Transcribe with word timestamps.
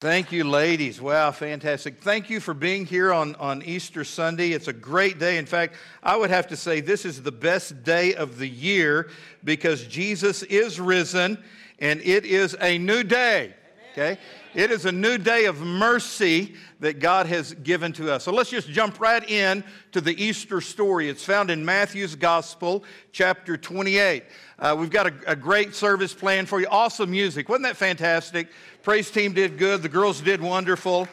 Thank 0.00 0.32
you, 0.32 0.44
ladies. 0.44 0.98
Wow, 0.98 1.30
fantastic. 1.30 2.00
Thank 2.00 2.30
you 2.30 2.40
for 2.40 2.54
being 2.54 2.86
here 2.86 3.12
on, 3.12 3.34
on 3.34 3.62
Easter 3.62 4.02
Sunday. 4.02 4.52
It's 4.52 4.66
a 4.66 4.72
great 4.72 5.18
day. 5.18 5.36
In 5.36 5.44
fact, 5.44 5.74
I 6.02 6.16
would 6.16 6.30
have 6.30 6.46
to 6.46 6.56
say 6.56 6.80
this 6.80 7.04
is 7.04 7.22
the 7.22 7.30
best 7.30 7.84
day 7.84 8.14
of 8.14 8.38
the 8.38 8.48
year 8.48 9.10
because 9.44 9.86
Jesus 9.86 10.42
is 10.44 10.80
risen 10.80 11.36
and 11.80 12.00
it 12.00 12.24
is 12.24 12.56
a 12.62 12.78
new 12.78 13.02
day. 13.02 13.52
Okay? 13.92 14.18
It 14.52 14.72
is 14.72 14.84
a 14.84 14.90
new 14.90 15.16
day 15.16 15.44
of 15.44 15.60
mercy 15.60 16.56
that 16.80 16.98
God 16.98 17.26
has 17.26 17.54
given 17.54 17.92
to 17.92 18.12
us. 18.12 18.24
So 18.24 18.32
let's 18.32 18.50
just 18.50 18.68
jump 18.68 18.98
right 18.98 19.28
in 19.30 19.62
to 19.92 20.00
the 20.00 20.20
Easter 20.20 20.60
story. 20.60 21.08
It's 21.08 21.24
found 21.24 21.50
in 21.50 21.64
Matthew's 21.64 22.16
Gospel, 22.16 22.82
chapter 23.12 23.56
28. 23.56 24.24
Uh, 24.58 24.76
we've 24.76 24.90
got 24.90 25.06
a, 25.06 25.14
a 25.28 25.36
great 25.36 25.76
service 25.76 26.12
planned 26.12 26.48
for 26.48 26.60
you. 26.60 26.66
Awesome 26.68 27.12
music. 27.12 27.48
Wasn't 27.48 27.62
that 27.62 27.76
fantastic? 27.76 28.48
Praise 28.82 29.08
team 29.08 29.34
did 29.34 29.56
good. 29.56 29.82
The 29.82 29.88
girls 29.88 30.20
did 30.20 30.40
wonderful. 30.40 31.06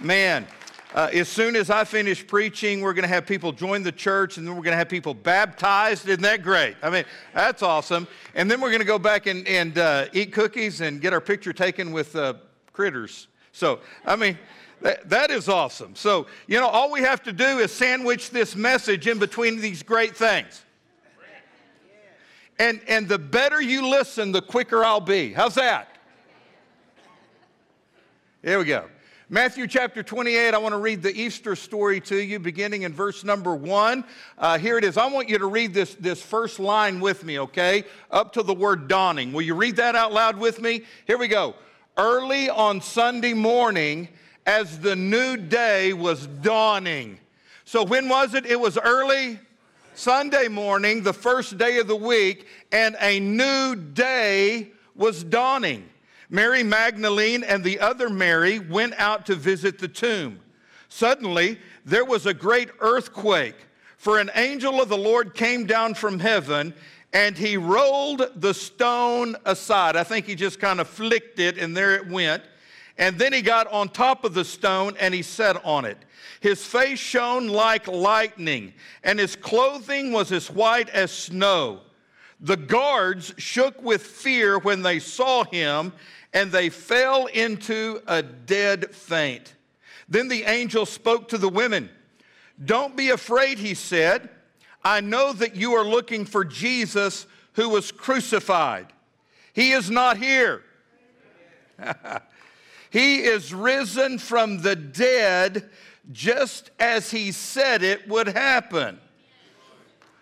Man, 0.00 0.44
uh, 0.92 1.10
as 1.12 1.28
soon 1.28 1.54
as 1.54 1.70
I 1.70 1.84
finish 1.84 2.26
preaching, 2.26 2.80
we're 2.80 2.94
going 2.94 3.04
to 3.04 3.08
have 3.08 3.24
people 3.24 3.52
join 3.52 3.84
the 3.84 3.92
church 3.92 4.36
and 4.36 4.44
then 4.44 4.56
we're 4.56 4.64
going 4.64 4.72
to 4.72 4.78
have 4.78 4.88
people 4.88 5.14
baptized. 5.14 6.08
Isn't 6.08 6.22
that 6.22 6.42
great? 6.42 6.74
I 6.82 6.90
mean, 6.90 7.04
that's 7.34 7.62
awesome. 7.62 8.08
And 8.34 8.50
then 8.50 8.60
we're 8.60 8.70
going 8.70 8.80
to 8.80 8.86
go 8.86 8.98
back 8.98 9.26
and, 9.26 9.46
and 9.46 9.78
uh, 9.78 10.06
eat 10.12 10.32
cookies 10.32 10.80
and 10.80 11.00
get 11.00 11.12
our 11.12 11.20
picture 11.20 11.52
taken 11.52 11.92
with 11.92 12.16
uh, 12.16 12.34
critters. 12.80 13.28
So, 13.52 13.80
I 14.06 14.16
mean, 14.16 14.38
that, 14.80 15.10
that 15.10 15.30
is 15.30 15.50
awesome. 15.50 15.94
So, 15.94 16.26
you 16.46 16.58
know, 16.58 16.66
all 16.66 16.90
we 16.90 17.00
have 17.00 17.22
to 17.24 17.32
do 17.32 17.58
is 17.58 17.70
sandwich 17.70 18.30
this 18.30 18.56
message 18.56 19.06
in 19.06 19.18
between 19.18 19.60
these 19.60 19.82
great 19.82 20.16
things. 20.16 20.64
And, 22.58 22.80
and 22.88 23.06
the 23.06 23.18
better 23.18 23.60
you 23.60 23.86
listen, 23.86 24.32
the 24.32 24.40
quicker 24.40 24.82
I'll 24.82 24.98
be. 24.98 25.30
How's 25.30 25.56
that? 25.56 25.98
Here 28.42 28.58
we 28.58 28.64
go. 28.64 28.86
Matthew 29.28 29.66
chapter 29.66 30.02
28, 30.02 30.54
I 30.54 30.58
want 30.58 30.72
to 30.72 30.78
read 30.78 31.02
the 31.02 31.14
Easter 31.14 31.54
story 31.54 32.00
to 32.00 32.16
you, 32.16 32.38
beginning 32.38 32.82
in 32.82 32.94
verse 32.94 33.24
number 33.24 33.54
one. 33.54 34.04
Uh, 34.38 34.58
here 34.58 34.78
it 34.78 34.84
is. 34.84 34.96
I 34.96 35.06
want 35.06 35.28
you 35.28 35.38
to 35.38 35.46
read 35.46 35.74
this, 35.74 35.94
this 35.96 36.22
first 36.22 36.58
line 36.58 36.98
with 36.98 37.24
me, 37.24 37.38
okay? 37.40 37.84
Up 38.10 38.32
to 38.32 38.42
the 38.42 38.54
word 38.54 38.88
dawning. 38.88 39.34
Will 39.34 39.42
you 39.42 39.54
read 39.54 39.76
that 39.76 39.94
out 39.94 40.14
loud 40.14 40.38
with 40.38 40.62
me? 40.62 40.82
Here 41.06 41.18
we 41.18 41.28
go. 41.28 41.54
Early 41.96 42.48
on 42.48 42.80
Sunday 42.80 43.34
morning, 43.34 44.08
as 44.46 44.78
the 44.80 44.96
new 44.96 45.36
day 45.36 45.92
was 45.92 46.26
dawning. 46.26 47.18
So, 47.64 47.84
when 47.84 48.08
was 48.08 48.34
it? 48.34 48.46
It 48.46 48.58
was 48.58 48.78
early 48.78 49.38
Sunday 49.94 50.48
morning, 50.48 51.02
the 51.02 51.12
first 51.12 51.58
day 51.58 51.78
of 51.78 51.86
the 51.86 51.96
week, 51.96 52.46
and 52.72 52.96
a 53.00 53.20
new 53.20 53.76
day 53.76 54.72
was 54.94 55.22
dawning. 55.22 55.88
Mary 56.30 56.62
Magdalene 56.62 57.42
and 57.42 57.62
the 57.62 57.80
other 57.80 58.08
Mary 58.08 58.58
went 58.58 58.94
out 58.94 59.26
to 59.26 59.34
visit 59.34 59.78
the 59.78 59.88
tomb. 59.88 60.40
Suddenly, 60.88 61.58
there 61.84 62.04
was 62.04 62.26
a 62.26 62.34
great 62.34 62.70
earthquake, 62.80 63.56
for 63.96 64.18
an 64.18 64.30
angel 64.34 64.80
of 64.80 64.88
the 64.88 64.96
Lord 64.96 65.34
came 65.34 65.66
down 65.66 65.94
from 65.94 66.18
heaven 66.18 66.72
and 67.12 67.36
he 67.36 67.56
rolled 67.56 68.30
the 68.36 68.54
stone 68.54 69.36
aside. 69.44 69.96
I 69.96 70.04
think 70.04 70.26
he 70.26 70.34
just 70.34 70.60
kind 70.60 70.80
of 70.80 70.88
flicked 70.88 71.38
it 71.38 71.58
and 71.58 71.76
there 71.76 71.94
it 71.94 72.08
went. 72.08 72.42
And 72.98 73.18
then 73.18 73.32
he 73.32 73.42
got 73.42 73.66
on 73.68 73.88
top 73.88 74.24
of 74.24 74.34
the 74.34 74.44
stone 74.44 74.94
and 75.00 75.14
he 75.14 75.22
sat 75.22 75.64
on 75.64 75.84
it. 75.84 75.98
His 76.40 76.64
face 76.64 76.98
shone 76.98 77.48
like 77.48 77.86
lightning, 77.86 78.72
and 79.04 79.18
his 79.18 79.36
clothing 79.36 80.10
was 80.12 80.32
as 80.32 80.50
white 80.50 80.88
as 80.88 81.10
snow. 81.10 81.80
The 82.40 82.56
guards 82.56 83.34
shook 83.36 83.80
with 83.82 84.02
fear 84.02 84.58
when 84.58 84.80
they 84.80 84.98
saw 85.00 85.44
him, 85.44 85.92
and 86.32 86.50
they 86.50 86.70
fell 86.70 87.26
into 87.26 88.00
a 88.06 88.22
dead 88.22 88.94
faint. 88.94 89.54
Then 90.08 90.28
the 90.28 90.44
angel 90.44 90.86
spoke 90.86 91.28
to 91.28 91.38
the 91.38 91.48
women. 91.48 91.90
Don't 92.64 92.96
be 92.96 93.10
afraid, 93.10 93.58
he 93.58 93.74
said. 93.74 94.30
I 94.82 95.00
know 95.00 95.32
that 95.32 95.56
you 95.56 95.74
are 95.74 95.84
looking 95.84 96.24
for 96.24 96.44
Jesus 96.44 97.26
who 97.54 97.68
was 97.68 97.92
crucified. 97.92 98.86
He 99.52 99.72
is 99.72 99.90
not 99.90 100.16
here. 100.16 100.62
he 102.90 103.20
is 103.20 103.52
risen 103.52 104.18
from 104.18 104.62
the 104.62 104.76
dead 104.76 105.68
just 106.12 106.70
as 106.78 107.10
he 107.10 107.32
said 107.32 107.82
it 107.82 108.08
would 108.08 108.28
happen. 108.28 108.98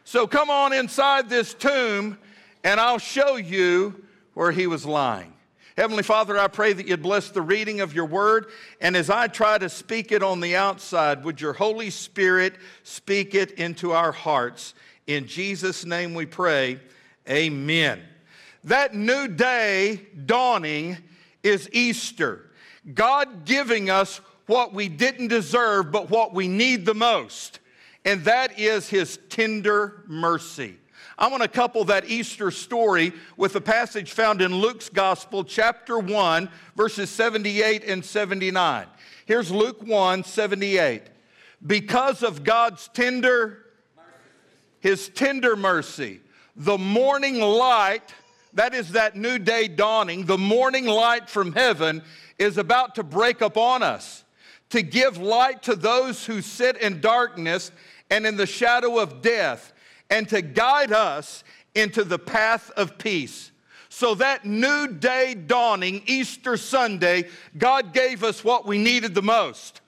So 0.04 0.26
come 0.26 0.50
on 0.50 0.72
inside 0.72 1.28
this 1.28 1.54
tomb 1.54 2.18
and 2.64 2.80
I'll 2.80 2.98
show 2.98 3.36
you 3.36 4.04
where 4.34 4.52
he 4.52 4.66
was 4.66 4.86
lying. 4.86 5.32
Heavenly 5.78 6.02
Father, 6.02 6.36
I 6.36 6.48
pray 6.48 6.72
that 6.72 6.88
you'd 6.88 7.02
bless 7.04 7.30
the 7.30 7.40
reading 7.40 7.80
of 7.80 7.94
your 7.94 8.06
word. 8.06 8.46
And 8.80 8.96
as 8.96 9.10
I 9.10 9.28
try 9.28 9.58
to 9.58 9.68
speak 9.68 10.10
it 10.10 10.24
on 10.24 10.40
the 10.40 10.56
outside, 10.56 11.22
would 11.22 11.40
your 11.40 11.52
Holy 11.52 11.88
Spirit 11.90 12.56
speak 12.82 13.32
it 13.32 13.52
into 13.52 13.92
our 13.92 14.10
hearts? 14.10 14.74
In 15.06 15.28
Jesus' 15.28 15.84
name 15.84 16.14
we 16.14 16.26
pray, 16.26 16.80
amen. 17.30 18.02
That 18.64 18.96
new 18.96 19.28
day 19.28 20.00
dawning 20.26 20.96
is 21.44 21.70
Easter. 21.70 22.50
God 22.92 23.44
giving 23.44 23.88
us 23.88 24.20
what 24.46 24.74
we 24.74 24.88
didn't 24.88 25.28
deserve, 25.28 25.92
but 25.92 26.10
what 26.10 26.34
we 26.34 26.48
need 26.48 26.86
the 26.86 26.94
most. 26.94 27.60
And 28.04 28.24
that 28.24 28.58
is 28.58 28.88
his 28.88 29.20
tender 29.28 30.02
mercy. 30.08 30.74
I 31.18 31.28
want 31.28 31.42
to 31.42 31.48
couple 31.48 31.84
that 31.84 32.08
Easter 32.08 32.50
story 32.50 33.12
with 33.36 33.56
a 33.56 33.60
passage 33.60 34.12
found 34.12 34.40
in 34.40 34.54
Luke's 34.54 34.88
Gospel, 34.88 35.44
chapter 35.44 35.98
1, 35.98 36.48
verses 36.76 37.10
78 37.10 37.84
and 37.84 38.04
79. 38.04 38.86
Here's 39.26 39.50
Luke 39.50 39.82
1 39.82 40.24
78. 40.24 41.02
Because 41.66 42.22
of 42.22 42.44
God's 42.44 42.88
tender, 42.88 43.66
his 44.80 45.08
tender 45.08 45.56
mercy, 45.56 46.20
the 46.54 46.78
morning 46.78 47.40
light, 47.40 48.14
that 48.54 48.74
is 48.74 48.92
that 48.92 49.16
new 49.16 49.38
day 49.38 49.68
dawning, 49.68 50.24
the 50.24 50.38
morning 50.38 50.86
light 50.86 51.28
from 51.28 51.52
heaven 51.52 52.02
is 52.38 52.58
about 52.58 52.94
to 52.94 53.02
break 53.02 53.40
upon 53.40 53.82
us 53.82 54.24
to 54.70 54.82
give 54.82 55.18
light 55.18 55.62
to 55.62 55.74
those 55.74 56.26
who 56.26 56.42
sit 56.42 56.76
in 56.76 57.00
darkness 57.00 57.70
and 58.10 58.26
in 58.26 58.36
the 58.36 58.46
shadow 58.46 58.98
of 58.98 59.22
death 59.22 59.72
and 60.10 60.28
to 60.28 60.42
guide 60.42 60.92
us 60.92 61.44
into 61.74 62.04
the 62.04 62.18
path 62.18 62.70
of 62.76 62.98
peace. 62.98 63.50
So, 63.88 64.14
that 64.16 64.44
new 64.44 64.88
day 64.88 65.34
dawning, 65.34 66.02
Easter 66.06 66.56
Sunday, 66.56 67.28
God 67.56 67.92
gave 67.92 68.22
us 68.22 68.44
what 68.44 68.66
we 68.66 68.78
needed 68.78 69.14
the 69.14 69.22
most. 69.22 69.80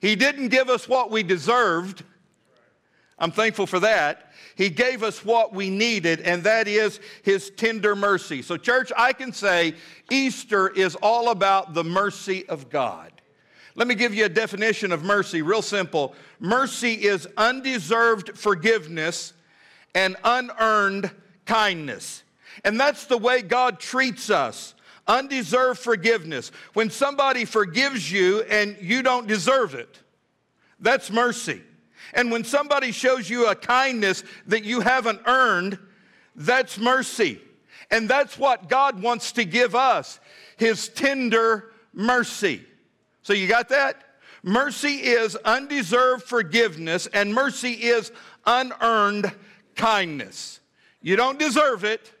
He 0.00 0.14
didn't 0.14 0.48
give 0.48 0.68
us 0.68 0.88
what 0.88 1.10
we 1.10 1.22
deserved. 1.22 2.04
I'm 3.18 3.32
thankful 3.32 3.66
for 3.66 3.80
that. 3.80 4.32
He 4.54 4.70
gave 4.70 5.02
us 5.02 5.24
what 5.24 5.52
we 5.52 5.68
needed, 5.68 6.20
and 6.20 6.44
that 6.44 6.68
is 6.68 7.00
His 7.22 7.50
tender 7.50 7.96
mercy. 7.96 8.40
So, 8.40 8.56
church, 8.56 8.92
I 8.96 9.12
can 9.12 9.32
say 9.32 9.74
Easter 10.10 10.68
is 10.68 10.94
all 10.96 11.30
about 11.30 11.74
the 11.74 11.84
mercy 11.84 12.48
of 12.48 12.70
God. 12.70 13.15
Let 13.76 13.86
me 13.86 13.94
give 13.94 14.14
you 14.14 14.24
a 14.24 14.30
definition 14.30 14.90
of 14.90 15.04
mercy, 15.04 15.42
real 15.42 15.62
simple. 15.62 16.14
Mercy 16.40 16.94
is 16.94 17.28
undeserved 17.36 18.36
forgiveness 18.36 19.34
and 19.94 20.16
unearned 20.24 21.10
kindness. 21.44 22.22
And 22.64 22.80
that's 22.80 23.04
the 23.04 23.18
way 23.18 23.42
God 23.42 23.78
treats 23.78 24.30
us 24.30 24.74
undeserved 25.06 25.78
forgiveness. 25.78 26.50
When 26.72 26.90
somebody 26.90 27.44
forgives 27.44 28.10
you 28.10 28.42
and 28.42 28.76
you 28.80 29.02
don't 29.02 29.26
deserve 29.26 29.74
it, 29.74 30.00
that's 30.80 31.10
mercy. 31.10 31.62
And 32.12 32.30
when 32.30 32.44
somebody 32.44 32.92
shows 32.92 33.28
you 33.28 33.46
a 33.46 33.54
kindness 33.54 34.24
that 34.46 34.64
you 34.64 34.80
haven't 34.80 35.20
earned, 35.26 35.78
that's 36.34 36.78
mercy. 36.78 37.40
And 37.90 38.08
that's 38.08 38.38
what 38.38 38.68
God 38.68 39.00
wants 39.00 39.32
to 39.32 39.44
give 39.44 39.74
us 39.74 40.18
His 40.56 40.88
tender 40.88 41.72
mercy. 41.92 42.64
So 43.26 43.32
you 43.32 43.48
got 43.48 43.70
that? 43.70 44.04
Mercy 44.44 44.98
is 44.98 45.34
undeserved 45.34 46.22
forgiveness, 46.22 47.08
and 47.08 47.34
mercy 47.34 47.72
is 47.72 48.12
unearned 48.46 49.32
kindness. 49.74 50.60
You 51.02 51.16
don't 51.16 51.36
deserve 51.36 51.82
it, 51.82 52.12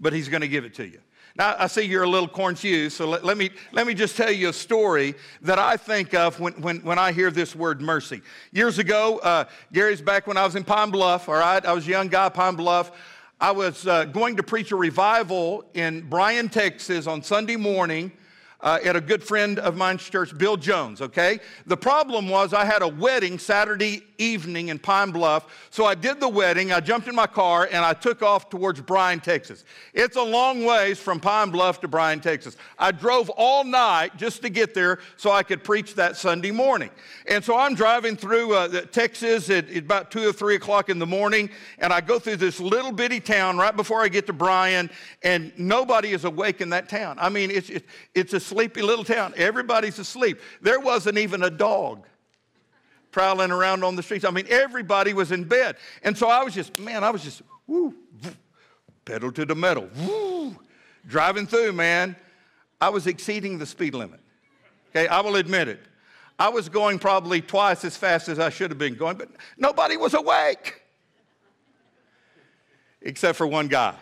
but 0.00 0.12
He's 0.12 0.28
going 0.28 0.40
to 0.40 0.48
give 0.48 0.64
it 0.64 0.74
to 0.74 0.84
you. 0.84 0.98
Now, 1.36 1.54
I 1.56 1.68
see 1.68 1.82
you're 1.82 2.02
a 2.02 2.08
little 2.08 2.26
confused, 2.26 2.96
so 2.96 3.08
let, 3.08 3.24
let, 3.24 3.38
me, 3.38 3.50
let 3.70 3.86
me 3.86 3.94
just 3.94 4.16
tell 4.16 4.32
you 4.32 4.48
a 4.48 4.52
story 4.52 5.14
that 5.42 5.60
I 5.60 5.76
think 5.76 6.12
of 6.12 6.40
when, 6.40 6.54
when, 6.54 6.78
when 6.78 6.98
I 6.98 7.12
hear 7.12 7.30
this 7.30 7.54
word 7.54 7.80
mercy. 7.80 8.20
Years 8.50 8.80
ago, 8.80 9.18
uh, 9.18 9.44
Gary's 9.72 10.02
back 10.02 10.26
when 10.26 10.36
I 10.36 10.44
was 10.44 10.56
in 10.56 10.64
Pine 10.64 10.90
Bluff, 10.90 11.28
all 11.28 11.36
right? 11.36 11.64
I 11.64 11.72
was 11.72 11.86
a 11.86 11.90
young 11.90 12.08
guy, 12.08 12.28
Pine 12.30 12.56
Bluff. 12.56 12.90
I 13.40 13.52
was 13.52 13.86
uh, 13.86 14.06
going 14.06 14.38
to 14.38 14.42
preach 14.42 14.72
a 14.72 14.76
revival 14.76 15.64
in 15.74 16.00
Bryan, 16.00 16.48
Texas 16.48 17.06
on 17.06 17.22
Sunday 17.22 17.54
morning 17.54 18.10
uh, 18.62 18.78
at 18.84 18.96
a 18.96 19.00
good 19.00 19.22
friend 19.22 19.58
of 19.58 19.76
mine's 19.76 20.02
church, 20.08 20.36
Bill 20.36 20.56
Jones, 20.56 21.00
okay? 21.00 21.40
The 21.66 21.76
problem 21.76 22.28
was 22.28 22.54
I 22.54 22.64
had 22.64 22.82
a 22.82 22.88
wedding 22.88 23.38
Saturday 23.38 24.02
evening 24.22 24.68
in 24.68 24.78
Pine 24.78 25.10
Bluff. 25.10 25.68
So 25.70 25.84
I 25.84 25.94
did 25.94 26.20
the 26.20 26.28
wedding, 26.28 26.72
I 26.72 26.80
jumped 26.80 27.08
in 27.08 27.14
my 27.14 27.26
car, 27.26 27.68
and 27.70 27.84
I 27.84 27.92
took 27.92 28.22
off 28.22 28.48
towards 28.48 28.80
Bryan, 28.80 29.20
Texas. 29.20 29.64
It's 29.92 30.16
a 30.16 30.22
long 30.22 30.64
ways 30.64 30.98
from 30.98 31.20
Pine 31.20 31.50
Bluff 31.50 31.80
to 31.80 31.88
Bryan, 31.88 32.20
Texas. 32.20 32.56
I 32.78 32.92
drove 32.92 33.30
all 33.30 33.64
night 33.64 34.16
just 34.16 34.42
to 34.42 34.48
get 34.48 34.74
there 34.74 35.00
so 35.16 35.30
I 35.30 35.42
could 35.42 35.64
preach 35.64 35.94
that 35.96 36.16
Sunday 36.16 36.50
morning. 36.50 36.90
And 37.26 37.44
so 37.44 37.56
I'm 37.58 37.74
driving 37.74 38.16
through 38.16 38.54
uh, 38.54 38.82
Texas 38.92 39.50
at, 39.50 39.68
at 39.70 39.84
about 39.84 40.10
2 40.10 40.28
or 40.28 40.32
3 40.32 40.54
o'clock 40.54 40.88
in 40.88 40.98
the 40.98 41.06
morning, 41.06 41.50
and 41.78 41.92
I 41.92 42.00
go 42.00 42.18
through 42.18 42.36
this 42.36 42.60
little 42.60 42.92
bitty 42.92 43.20
town 43.20 43.58
right 43.58 43.74
before 43.74 44.02
I 44.02 44.08
get 44.08 44.26
to 44.26 44.32
Bryan, 44.32 44.90
and 45.22 45.52
nobody 45.58 46.12
is 46.12 46.24
awake 46.24 46.60
in 46.60 46.70
that 46.70 46.88
town. 46.88 47.16
I 47.18 47.28
mean, 47.28 47.50
it's, 47.50 47.70
it's 48.14 48.32
a 48.32 48.40
sleepy 48.40 48.82
little 48.82 49.04
town. 49.04 49.34
Everybody's 49.36 49.98
asleep. 49.98 50.38
There 50.60 50.80
wasn't 50.80 51.18
even 51.18 51.42
a 51.42 51.50
dog 51.50 52.06
prowling 53.12 53.52
around 53.52 53.84
on 53.84 53.94
the 53.94 54.02
streets. 54.02 54.24
I 54.24 54.30
mean, 54.30 54.46
everybody 54.48 55.12
was 55.12 55.30
in 55.30 55.44
bed. 55.44 55.76
And 56.02 56.16
so 56.18 56.28
I 56.28 56.42
was 56.42 56.54
just, 56.54 56.78
man, 56.80 57.04
I 57.04 57.10
was 57.10 57.22
just, 57.22 57.42
woo, 57.66 57.94
woo 58.24 58.32
pedal 59.04 59.30
to 59.32 59.44
the 59.44 59.54
metal, 59.54 59.88
woo, 59.96 60.56
driving 61.06 61.46
through, 61.46 61.72
man. 61.72 62.16
I 62.80 62.88
was 62.88 63.06
exceeding 63.06 63.58
the 63.58 63.66
speed 63.66 63.94
limit. 63.94 64.20
Okay, 64.90 65.06
I 65.06 65.20
will 65.20 65.36
admit 65.36 65.68
it. 65.68 65.80
I 66.38 66.48
was 66.48 66.68
going 66.68 66.98
probably 66.98 67.40
twice 67.40 67.84
as 67.84 67.96
fast 67.96 68.28
as 68.28 68.38
I 68.38 68.50
should 68.50 68.70
have 68.70 68.78
been 68.78 68.96
going, 68.96 69.16
but 69.16 69.28
nobody 69.56 69.96
was 69.96 70.14
awake. 70.14 70.82
Except 73.00 73.36
for 73.36 73.46
one 73.46 73.68
guy. 73.68 73.94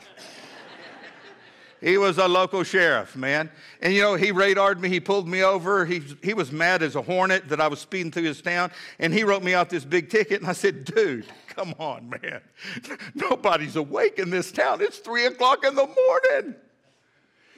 He 1.81 1.97
was 1.97 2.19
a 2.19 2.29
local 2.29 2.63
sheriff, 2.63 3.17
man. 3.17 3.51
And 3.81 3.95
you 3.95 4.03
know, 4.03 4.15
he 4.15 4.33
radared 4.33 4.81
me, 4.81 4.91
he 4.91 5.01
pulled 5.01 5.27
me 5.27 5.43
over. 5.43 5.87
He, 5.87 6.03
he 6.23 6.35
was 6.35 6.53
mad 6.53 6.83
as 6.83 6.95
a 6.95 7.03
hornet 7.03 7.49
that 7.49 7.61
I 7.61 7.69
was 7.69 7.81
speeding 7.81 8.13
through 8.13 8.25
his 8.25 8.43
town. 8.43 8.71
And 8.99 9.15
he 9.15 9.25
wrote 9.25 9.43
me 9.43 9.55
out 9.55 9.71
this 9.71 9.85
big 9.85 10.11
ticket. 10.11 10.41
And 10.41 10.51
I 10.51 10.53
said, 10.53 10.85
dude, 10.85 11.25
come 11.49 11.75
on, 11.79 12.11
man. 12.11 12.43
Nobody's 13.15 13.77
awake 13.77 14.19
in 14.19 14.29
this 14.29 14.53
town. 14.53 14.83
It's 14.83 14.99
three 14.99 15.25
o'clock 15.25 15.65
in 15.65 15.75
the 15.75 15.87
morning. 15.87 16.55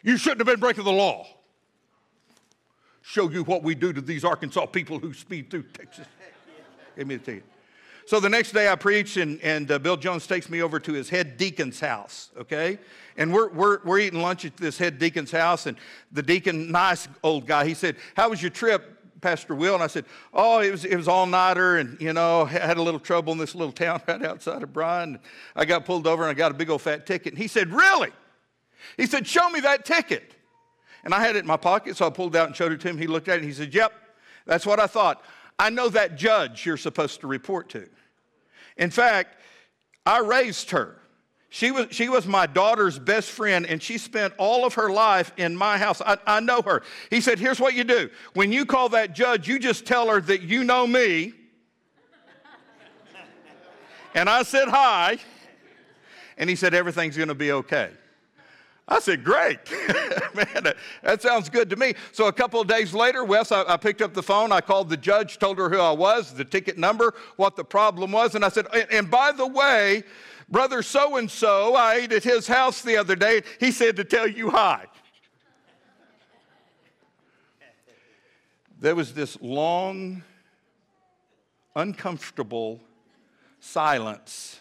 You 0.04 0.16
shouldn't 0.16 0.40
have 0.40 0.46
been 0.46 0.60
breaking 0.60 0.84
the 0.84 0.92
law. 0.92 1.26
Show 3.02 3.28
you 3.28 3.42
what 3.42 3.64
we 3.64 3.74
do 3.74 3.92
to 3.92 4.00
these 4.00 4.24
Arkansas 4.24 4.66
people 4.66 5.00
who 5.00 5.12
speed 5.12 5.50
through 5.50 5.64
Texas. 5.74 6.06
Give 6.96 7.08
me 7.08 7.16
the 7.16 7.24
ticket. 7.24 7.51
So 8.06 8.19
the 8.20 8.28
next 8.28 8.52
day 8.52 8.69
I 8.69 8.75
preach, 8.75 9.16
and, 9.16 9.40
and 9.43 9.70
uh, 9.70 9.78
Bill 9.78 9.96
Jones 9.96 10.26
takes 10.26 10.50
me 10.50 10.60
over 10.60 10.81
to 10.81 10.93
his 10.93 11.08
head 11.08 11.37
deacon's 11.37 11.78
house, 11.81 12.31
okay? 12.37 12.78
And 13.16 13.32
we're, 13.32 13.49
we're, 13.50 13.78
we're 13.84 14.00
eating 14.00 14.20
lunch 14.20 14.44
at 14.44 14.56
this 14.56 14.76
head 14.76 14.99
deacon's 14.99 15.31
house, 15.31 15.66
and 15.66 15.76
the 16.10 16.22
deacon, 16.22 16.72
nice 16.72 17.08
old 17.22 17.46
guy, 17.46 17.66
he 17.66 17.75
said, 17.75 17.96
How 18.16 18.31
was 18.31 18.43
your 18.43 18.50
trip, 18.50 19.20
Pastor 19.20 19.54
Will? 19.54 19.75
And 19.75 19.82
I 19.82 19.87
said, 19.87 20.04
Oh, 20.32 20.60
it 20.60 20.72
was, 20.72 20.84
it 20.84 20.96
was 20.96 21.06
all 21.06 21.26
nighter, 21.26 21.76
and, 21.76 22.00
you 22.00 22.12
know, 22.12 22.44
had 22.44 22.76
a 22.76 22.82
little 22.82 23.00
trouble 23.00 23.32
in 23.32 23.38
this 23.38 23.54
little 23.54 23.72
town 23.72 24.02
right 24.08 24.22
outside 24.25 24.62
of 24.62 24.72
Bryan. 24.72 25.20
I 25.55 25.64
got 25.64 25.84
pulled 25.84 26.06
over, 26.06 26.22
and 26.22 26.31
I 26.31 26.34
got 26.34 26.50
a 26.50 26.55
big 26.55 26.70
old 26.70 26.82
fat 26.82 27.06
ticket. 27.06 27.34
And 27.34 27.40
he 27.40 27.48
said, 27.48 27.70
Really? 27.70 28.10
He 28.96 29.06
said, 29.06 29.26
Show 29.26 29.48
me 29.48 29.60
that 29.60 29.84
ticket. 29.84 30.34
And 31.05 31.14
I 31.14 31.20
had 31.20 31.37
it 31.37 31.40
in 31.40 31.46
my 31.46 31.56
pocket, 31.56 31.96
so 31.96 32.06
I 32.06 32.10
pulled 32.10 32.34
it 32.34 32.38
out 32.38 32.46
and 32.46 32.56
showed 32.56 32.72
it 32.72 32.81
to 32.81 32.88
him. 32.88 32.98
He 32.98 33.06
looked 33.06 33.28
at 33.28 33.37
it, 33.37 33.38
and 33.38 33.46
he 33.46 33.55
said, 33.55 33.72
Yep, 33.72 33.93
that's 34.44 34.66
what 34.66 34.81
I 34.81 34.87
thought. 34.87 35.22
I 35.58 35.70
know 35.70 35.88
that 35.90 36.16
judge 36.16 36.66
you're 36.66 36.76
supposed 36.76 37.20
to 37.20 37.26
report 37.26 37.69
to. 37.70 37.88
In 38.76 38.90
fact, 38.90 39.37
I 40.04 40.20
raised 40.20 40.70
her. 40.70 40.96
She 41.50 41.70
was, 41.70 41.88
she 41.90 42.08
was 42.08 42.26
my 42.26 42.46
daughter's 42.46 42.99
best 42.99 43.31
friend, 43.31 43.66
and 43.66 43.82
she 43.82 43.99
spent 43.99 44.32
all 44.38 44.64
of 44.64 44.72
her 44.75 44.90
life 44.90 45.32
in 45.37 45.54
my 45.54 45.76
house. 45.76 46.00
I, 46.00 46.16
I 46.26 46.40
know 46.40 46.62
her. 46.62 46.82
He 47.10 47.20
said, 47.20 47.38
Here's 47.38 47.60
what 47.60 47.75
you 47.75 47.84
do. 47.84 48.08
When 48.32 48.52
you 48.52 48.64
call 48.64 48.88
that 48.90 49.14
judge, 49.14 49.46
you 49.46 49.58
just 49.58 49.84
tell 49.84 50.08
her 50.08 50.22
that 50.22 50.40
you 50.40 50.64
know 50.64 50.87
me. 50.87 51.34
and 54.14 54.31
I 54.31 54.44
said, 54.44 54.69
Hi. 54.69 55.19
And 56.38 56.48
he 56.48 56.56
said, 56.56 56.72
Everything's 56.72 57.19
going 57.19 57.28
to 57.28 57.34
be 57.34 57.52
okay. 57.52 57.90
I 58.88 58.99
said, 58.99 59.25
Great. 59.25 59.58
Man, 60.34 60.75
that, 61.02 61.23
sounds 61.23 61.49
good 61.49 61.70
to 61.70 61.76
me. 61.76 61.94
So 62.12 62.26
a 62.26 62.32
couple 62.32 62.61
of 62.61 62.67
days 62.67 62.93
later, 62.93 63.25
Wes, 63.25 63.52
I, 63.52 63.64
I, 63.67 63.76
picked 63.76 64.02
up 64.02 64.12
the 64.12 64.23
phone. 64.23 64.52
I 64.52 64.61
called 64.61 64.88
the 64.88 64.96
judge, 64.96 65.38
told 65.38 65.58
her 65.58 65.69
who 65.69 65.79
I 65.79 65.93
was, 65.93 66.32
the 66.32 66.44
ticket 66.44 66.79
number, 66.79 67.14
what 67.37 67.56
the 67.56 67.64
problem 67.64 68.12
was. 68.12 68.34
And 68.34 68.44
I 68.44 68.49
said, 68.49 68.67
And, 68.75 68.87
and 68.90 69.11
by 69.11 69.32
the 69.32 69.46
way, 69.46 70.02
Brother 70.49 70.82
so 70.82 71.17
and 71.17 71.31
so, 71.31 71.75
I 71.75 71.94
ate 71.94 72.12
at 72.12 72.25
his 72.25 72.46
house 72.46 72.82
the 72.82 72.96
other 72.96 73.17
day. 73.17 73.43
He 73.58 73.70
said 73.70 73.96
to 73.96 74.05
tell 74.05 74.26
you 74.26 74.50
hi. 74.50 74.87
There 78.79 78.96
was 78.96 79.14
this 79.14 79.40
long, 79.40 80.25
uncomfortable 81.76 82.81
silence. 83.61 84.58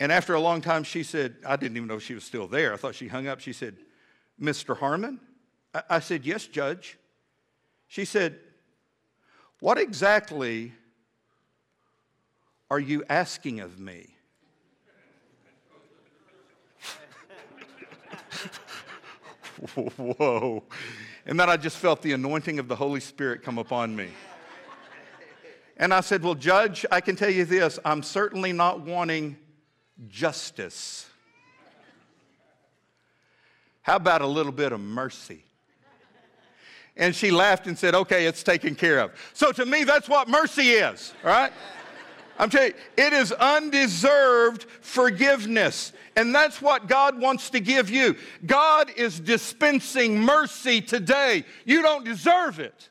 And 0.00 0.10
after 0.10 0.34
a 0.34 0.40
long 0.40 0.62
time, 0.62 0.82
she 0.82 1.02
said, 1.02 1.36
I 1.46 1.56
didn't 1.56 1.76
even 1.76 1.86
know 1.86 1.98
she 1.98 2.14
was 2.14 2.24
still 2.24 2.48
there. 2.48 2.72
I 2.72 2.78
thought 2.78 2.94
she 2.94 3.06
hung 3.06 3.26
up. 3.26 3.40
She 3.40 3.52
said, 3.52 3.76
Mr. 4.40 4.74
Harmon? 4.74 5.20
I, 5.88 6.00
said, 6.00 6.24
Yes, 6.24 6.46
Judge. 6.46 6.98
She 7.86 8.06
said, 8.06 8.38
What 9.60 9.76
exactly 9.76 10.72
are 12.70 12.80
you 12.80 13.04
asking 13.10 13.60
of 13.60 13.78
me? 13.78 14.14
Whoa. 19.74 20.64
And 21.26 21.38
then 21.38 21.50
I 21.50 21.58
just 21.58 21.76
felt 21.76 22.00
the 22.00 22.12
anointing 22.12 22.58
of 22.58 22.68
the 22.68 22.76
Holy 22.76 23.00
Spirit 23.00 23.42
come 23.42 23.58
upon 23.58 23.94
me. 23.94 24.08
And 25.76 25.92
I 25.92 26.00
said, 26.00 26.22
Well, 26.22 26.34
Judge, 26.34 26.86
I 26.90 27.02
can 27.02 27.16
tell 27.16 27.28
you 27.28 27.44
this 27.44 27.78
I'm 27.84 28.02
certainly 28.02 28.54
not 28.54 28.80
wanting 28.80 29.36
justice. 30.08 31.06
How 33.82 33.96
about 33.96 34.22
a 34.22 34.26
little 34.26 34.52
bit 34.52 34.72
of 34.72 34.80
mercy? 34.80 35.42
And 36.96 37.14
she 37.14 37.30
laughed 37.30 37.66
and 37.66 37.78
said, 37.78 37.94
Okay, 37.94 38.26
it's 38.26 38.42
taken 38.42 38.74
care 38.74 39.00
of. 39.00 39.12
So 39.32 39.52
to 39.52 39.64
me, 39.64 39.84
that's 39.84 40.08
what 40.08 40.28
mercy 40.28 40.70
is, 40.70 41.14
right? 41.22 41.52
I'm 42.38 42.48
telling 42.48 42.72
you, 42.72 43.04
it 43.04 43.12
is 43.12 43.32
undeserved 43.32 44.64
forgiveness. 44.80 45.92
And 46.16 46.34
that's 46.34 46.60
what 46.60 46.88
God 46.88 47.20
wants 47.20 47.50
to 47.50 47.60
give 47.60 47.90
you. 47.90 48.16
God 48.44 48.90
is 48.96 49.20
dispensing 49.20 50.18
mercy 50.18 50.80
today. 50.80 51.44
You 51.64 51.82
don't 51.82 52.04
deserve 52.04 52.58
it. 52.58 52.88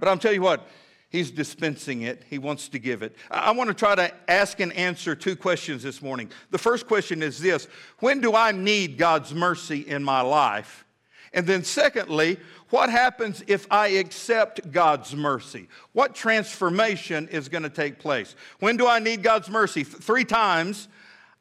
But 0.00 0.08
I'm 0.08 0.18
telling 0.18 0.36
you 0.36 0.42
what, 0.42 0.66
He's 1.12 1.30
dispensing 1.30 2.02
it. 2.02 2.22
He 2.30 2.38
wants 2.38 2.68
to 2.70 2.78
give 2.78 3.02
it. 3.02 3.14
I 3.30 3.50
want 3.50 3.68
to 3.68 3.74
try 3.74 3.94
to 3.94 4.10
ask 4.28 4.60
and 4.60 4.72
answer 4.72 5.14
two 5.14 5.36
questions 5.36 5.82
this 5.82 6.00
morning. 6.00 6.30
The 6.50 6.56
first 6.56 6.86
question 6.86 7.22
is 7.22 7.38
this 7.38 7.68
When 7.98 8.22
do 8.22 8.34
I 8.34 8.50
need 8.52 8.96
God's 8.96 9.34
mercy 9.34 9.80
in 9.80 10.02
my 10.02 10.22
life? 10.22 10.86
And 11.34 11.46
then, 11.46 11.64
secondly, 11.64 12.38
what 12.70 12.88
happens 12.88 13.44
if 13.46 13.66
I 13.70 13.88
accept 13.88 14.72
God's 14.72 15.14
mercy? 15.14 15.68
What 15.92 16.14
transformation 16.14 17.28
is 17.28 17.50
going 17.50 17.62
to 17.62 17.70
take 17.70 17.98
place? 17.98 18.34
When 18.60 18.78
do 18.78 18.86
I 18.86 18.98
need 18.98 19.22
God's 19.22 19.50
mercy? 19.50 19.84
Three 19.84 20.24
times 20.24 20.88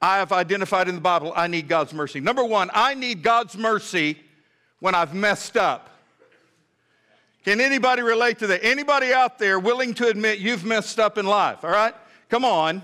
I 0.02 0.18
have 0.18 0.34
identified 0.34 0.90
in 0.90 0.96
the 0.96 1.02
Bible 1.02 1.32
I 1.34 1.48
need 1.48 1.70
God's 1.70 1.94
mercy. 1.94 2.20
Number 2.20 2.44
one, 2.44 2.70
I 2.74 2.94
need 2.94 3.24
God's 3.24 3.58
mercy 3.58 4.18
when 4.82 4.96
I've 4.96 5.14
messed 5.14 5.56
up. 5.56 5.91
Can 7.44 7.60
anybody 7.60 8.02
relate 8.02 8.40
to 8.40 8.48
that? 8.48 8.64
Anybody 8.64 9.14
out 9.14 9.40
there 9.40 9.60
willing 9.60 9.94
to 9.96 10.08
admit 10.08 10.40
you've 10.40 10.64
messed 10.64 11.00
up 11.00 11.18
in 11.18 11.26
life? 11.26 11.64
All 11.64 11.72
right? 11.72 11.96
Come 12.30 12.46
on. 12.46 12.84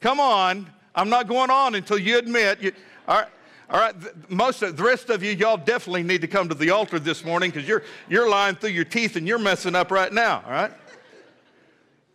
Come 0.00 0.20
on. 0.20 0.70
I'm 0.94 1.08
not 1.08 1.26
going 1.26 1.50
on 1.50 1.74
until 1.74 1.98
you 1.98 2.18
admit 2.18 2.60
you. 2.60 2.72
All 3.08 3.16
right. 3.16 3.28
All 3.70 3.80
right, 3.80 3.94
most 4.28 4.62
of 4.62 4.76
the 4.76 4.82
rest 4.82 5.08
of 5.08 5.22
you, 5.22 5.32
y'all 5.32 5.56
definitely 5.56 6.02
need 6.02 6.20
to 6.20 6.28
come 6.28 6.50
to 6.50 6.54
the 6.54 6.68
altar 6.68 6.98
this 6.98 7.24
morning 7.24 7.50
because 7.50 7.66
you're, 7.66 7.82
you're 8.10 8.28
lying 8.28 8.56
through 8.56 8.70
your 8.70 8.84
teeth 8.84 9.16
and 9.16 9.26
you're 9.26 9.38
messing 9.38 9.74
up 9.74 9.90
right 9.90 10.12
now, 10.12 10.42
all 10.44 10.52
right? 10.52 10.72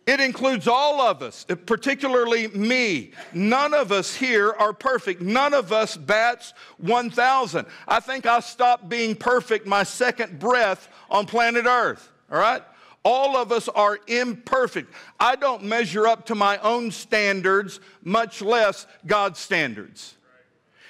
It 0.06 0.20
includes 0.20 0.66
all 0.66 1.00
of 1.00 1.22
us, 1.22 1.44
uh, 1.48 1.54
particularly 1.54 2.48
me. 2.48 3.12
None 3.32 3.74
of 3.74 3.92
us 3.92 4.14
here 4.14 4.54
are 4.58 4.72
perfect. 4.72 5.20
None 5.20 5.52
of 5.52 5.72
us 5.72 5.96
bats 5.96 6.54
1,000. 6.78 7.66
I 7.86 8.00
think 8.00 8.26
I 8.26 8.40
stopped 8.40 8.88
being 8.88 9.14
perfect 9.14 9.66
my 9.66 9.82
second 9.82 10.38
breath 10.38 10.88
on 11.10 11.26
planet 11.26 11.66
Earth, 11.66 12.10
all 12.30 12.38
right? 12.38 12.62
All 13.02 13.36
of 13.36 13.50
us 13.50 13.68
are 13.68 13.98
imperfect. 14.06 14.92
I 15.18 15.36
don't 15.36 15.64
measure 15.64 16.06
up 16.06 16.26
to 16.26 16.34
my 16.34 16.58
own 16.58 16.90
standards, 16.90 17.80
much 18.02 18.42
less 18.42 18.86
God's 19.06 19.38
standards. 19.38 20.16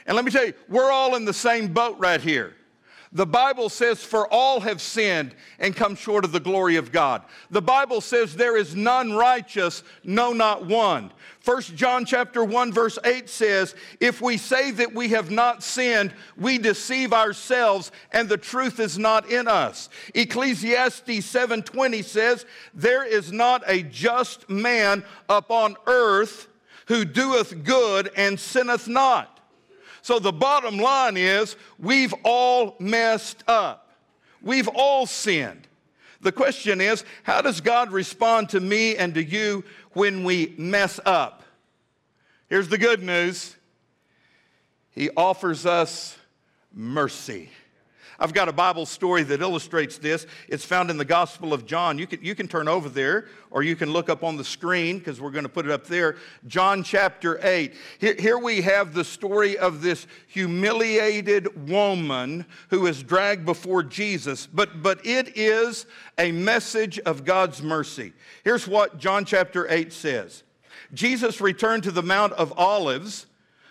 And 0.06 0.16
let 0.16 0.24
me 0.24 0.30
tell 0.32 0.44
you, 0.44 0.54
we're 0.68 0.90
all 0.90 1.14
in 1.14 1.24
the 1.24 1.32
same 1.32 1.72
boat 1.72 1.96
right 1.98 2.20
here. 2.20 2.54
The 3.12 3.26
Bible 3.26 3.68
says, 3.68 4.04
For 4.04 4.28
all 4.28 4.60
have 4.60 4.80
sinned 4.80 5.34
and 5.58 5.74
come 5.74 5.96
short 5.96 6.24
of 6.24 6.30
the 6.30 6.38
glory 6.38 6.76
of 6.76 6.92
God. 6.92 7.22
The 7.50 7.62
Bible 7.62 8.00
says, 8.00 8.36
There 8.36 8.56
is 8.56 8.76
none 8.76 9.14
righteous, 9.14 9.82
no, 10.04 10.32
not 10.32 10.64
one. 10.64 11.12
1 11.44 11.62
John 11.74 12.04
chapter 12.04 12.44
1 12.44 12.72
verse 12.72 12.98
8 13.02 13.28
says, 13.28 13.74
"If 13.98 14.20
we 14.20 14.36
say 14.36 14.70
that 14.72 14.94
we 14.94 15.08
have 15.08 15.30
not 15.30 15.62
sinned, 15.62 16.12
we 16.36 16.58
deceive 16.58 17.14
ourselves 17.14 17.90
and 18.12 18.28
the 18.28 18.36
truth 18.36 18.78
is 18.78 18.98
not 18.98 19.28
in 19.30 19.48
us." 19.48 19.88
Ecclesiastes 20.14 21.24
7:20 21.24 22.02
says, 22.02 22.44
"There 22.74 23.04
is 23.04 23.32
not 23.32 23.62
a 23.66 23.82
just 23.82 24.50
man 24.50 25.02
upon 25.30 25.76
earth 25.86 26.46
who 26.86 27.06
doeth 27.06 27.64
good 27.64 28.10
and 28.14 28.38
sinneth 28.38 28.86
not." 28.86 29.39
So 30.02 30.18
the 30.18 30.32
bottom 30.32 30.78
line 30.78 31.16
is 31.16 31.56
we've 31.78 32.14
all 32.24 32.76
messed 32.78 33.44
up. 33.46 33.92
We've 34.42 34.68
all 34.68 35.06
sinned. 35.06 35.66
The 36.22 36.32
question 36.32 36.80
is, 36.80 37.04
how 37.22 37.40
does 37.40 37.60
God 37.60 37.92
respond 37.92 38.50
to 38.50 38.60
me 38.60 38.96
and 38.96 39.14
to 39.14 39.24
you 39.24 39.64
when 39.92 40.24
we 40.24 40.54
mess 40.58 41.00
up? 41.04 41.42
Here's 42.48 42.68
the 42.68 42.78
good 42.78 43.02
news 43.02 43.56
He 44.90 45.10
offers 45.16 45.66
us 45.66 46.16
mercy. 46.74 47.50
I've 48.22 48.34
got 48.34 48.50
a 48.50 48.52
Bible 48.52 48.84
story 48.84 49.22
that 49.22 49.40
illustrates 49.40 49.96
this. 49.96 50.26
It's 50.46 50.64
found 50.64 50.90
in 50.90 50.98
the 50.98 51.06
Gospel 51.06 51.54
of 51.54 51.64
John. 51.64 51.98
You 51.98 52.06
can, 52.06 52.22
you 52.22 52.34
can 52.34 52.48
turn 52.48 52.68
over 52.68 52.90
there 52.90 53.28
or 53.50 53.62
you 53.62 53.74
can 53.74 53.90
look 53.90 54.10
up 54.10 54.22
on 54.22 54.36
the 54.36 54.44
screen 54.44 54.98
because 54.98 55.22
we're 55.22 55.30
going 55.30 55.44
to 55.44 55.48
put 55.48 55.64
it 55.64 55.72
up 55.72 55.86
there. 55.86 56.16
John 56.46 56.82
chapter 56.82 57.40
8. 57.42 57.74
Here, 57.98 58.14
here 58.18 58.38
we 58.38 58.60
have 58.60 58.92
the 58.92 59.04
story 59.04 59.56
of 59.56 59.80
this 59.80 60.06
humiliated 60.26 61.70
woman 61.70 62.44
who 62.68 62.86
is 62.86 63.02
dragged 63.02 63.46
before 63.46 63.82
Jesus, 63.82 64.46
but, 64.46 64.82
but 64.82 65.00
it 65.06 65.38
is 65.38 65.86
a 66.18 66.30
message 66.30 66.98
of 67.00 67.24
God's 67.24 67.62
mercy. 67.62 68.12
Here's 68.44 68.68
what 68.68 68.98
John 68.98 69.24
chapter 69.24 69.66
8 69.70 69.94
says 69.94 70.42
Jesus 70.92 71.40
returned 71.40 71.84
to 71.84 71.90
the 71.90 72.02
Mount 72.02 72.34
of 72.34 72.52
Olives, 72.58 73.24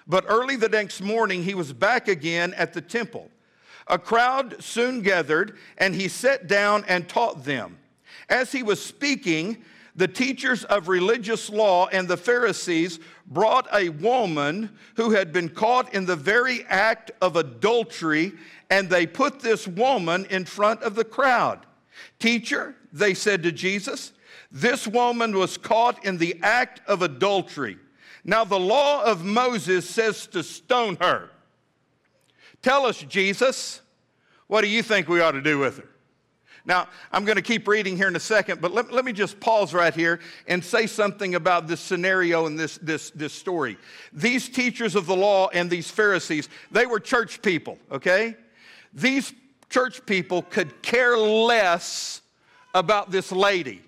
but 0.08 0.26
early 0.28 0.56
the 0.56 0.70
next 0.70 1.02
morning 1.02 1.44
he 1.44 1.54
was 1.54 1.72
back 1.72 2.08
again 2.08 2.56
at 2.56 2.74
the 2.74 2.82
temple. 2.82 3.30
A 3.90 3.98
crowd 3.98 4.64
soon 4.64 5.02
gathered, 5.02 5.58
and 5.78 5.96
he 5.96 6.08
sat 6.08 6.48
down 6.48 6.86
and 6.88 7.10
taught 7.10 7.44
them. 7.44 7.80
As 8.30 8.52
he 8.52 8.62
was 8.62 8.84
speaking, 8.84 9.64
the 9.96 10.08
teachers 10.08 10.64
of 10.66 10.88
religious 10.88 11.50
law 11.50 11.88
and 11.88 12.08
the 12.08 12.16
Pharisees 12.16 13.00
brought 13.26 13.68
a 13.74 13.90
woman 13.90 14.70
who 14.96 15.12
had 15.12 15.34
been 15.34 15.50
caught 15.50 15.94
in 15.94 16.06
the 16.06 16.16
very 16.16 16.64
act 16.68 17.12
of 17.22 17.36
adultery, 17.36 18.34
and 18.70 18.90
they 18.90 19.08
put 19.08 19.40
this 19.40 19.68
woman 19.68 20.26
in 20.30 20.46
front 20.46 20.84
of 20.84 20.94
the 20.96 21.04
crowd. 21.04 21.66
Teacher, 22.20 22.76
they 22.94 23.14
said 23.16 23.44
to 23.44 23.52
Jesus, 23.52 24.14
this 24.52 24.88
woman 24.88 25.36
was 25.36 25.58
caught 25.58 26.06
in 26.06 26.18
the 26.18 26.40
act 26.42 26.82
of 26.88 27.02
adultery. 27.02 27.78
Now, 28.24 28.44
the 28.44 28.60
law 28.60 29.04
of 29.04 29.24
Moses 29.26 29.90
says 29.90 30.28
to 30.28 30.44
stone 30.44 30.98
her. 31.02 31.30
Tell 32.62 32.86
us, 32.86 32.98
Jesus, 33.04 33.82
what 34.48 34.62
do 34.62 34.68
you 34.68 34.84
think 34.84 35.08
we 35.08 35.22
ought 35.22 35.32
to 35.32 35.42
do 35.42 35.60
with 35.60 35.78
her? 35.78 35.90
Now, 36.66 36.88
I'm 37.12 37.26
going 37.26 37.38
to 37.38 37.42
keep 37.42 37.68
reading 37.68 37.98
here 37.98 38.08
in 38.08 38.16
a 38.16 38.20
second, 38.20 38.62
but 38.62 38.72
let, 38.72 38.92
let 38.92 39.06
me 39.06 39.14
just 39.14 39.40
pause 39.40 39.74
right 39.74 39.94
here 39.94 40.20
and 40.48 40.64
say 40.64 40.88
something 40.88 41.36
about 41.36 41.68
this 41.68 41.80
scenario 41.80 42.46
and 42.46 42.60
this, 42.60 42.78
this, 42.80 43.12
this 43.12 43.34
story. 43.34 43.78
These 44.14 44.50
teachers 44.50 44.96
of 44.96 45.06
the 45.06 45.16
law 45.16 45.48
and 45.54 45.70
these 45.70 45.90
Pharisees, 45.90 46.50
they 46.70 46.86
were 46.86 47.00
church 47.00 47.42
people, 47.42 47.80
okay? 47.92 48.36
These 48.94 49.34
church 49.70 50.06
people 50.06 50.42
could 50.44 50.82
care 50.82 51.18
less 51.18 52.22
about 52.76 53.10
this 53.10 53.32
lady. 53.32 53.82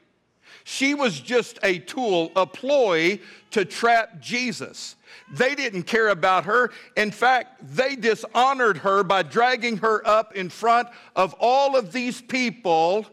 She 0.63 0.93
was 0.93 1.19
just 1.19 1.59
a 1.63 1.79
tool, 1.79 2.31
a 2.35 2.45
ploy 2.45 3.19
to 3.51 3.65
trap 3.65 4.19
Jesus. 4.19 4.95
They 5.33 5.55
didn't 5.55 5.83
care 5.83 6.09
about 6.09 6.45
her. 6.45 6.71
In 6.95 7.11
fact, 7.11 7.75
they 7.75 7.95
dishonored 7.95 8.77
her 8.77 9.03
by 9.03 9.23
dragging 9.23 9.77
her 9.77 10.05
up 10.07 10.35
in 10.35 10.49
front 10.49 10.87
of 11.15 11.35
all 11.39 11.75
of 11.75 11.91
these 11.91 12.21
people 12.21 13.05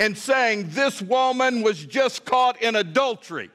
and 0.00 0.16
saying, 0.16 0.68
This 0.70 1.00
woman 1.00 1.62
was 1.62 1.84
just 1.84 2.24
caught 2.24 2.60
in 2.60 2.76
adultery. 2.76 3.50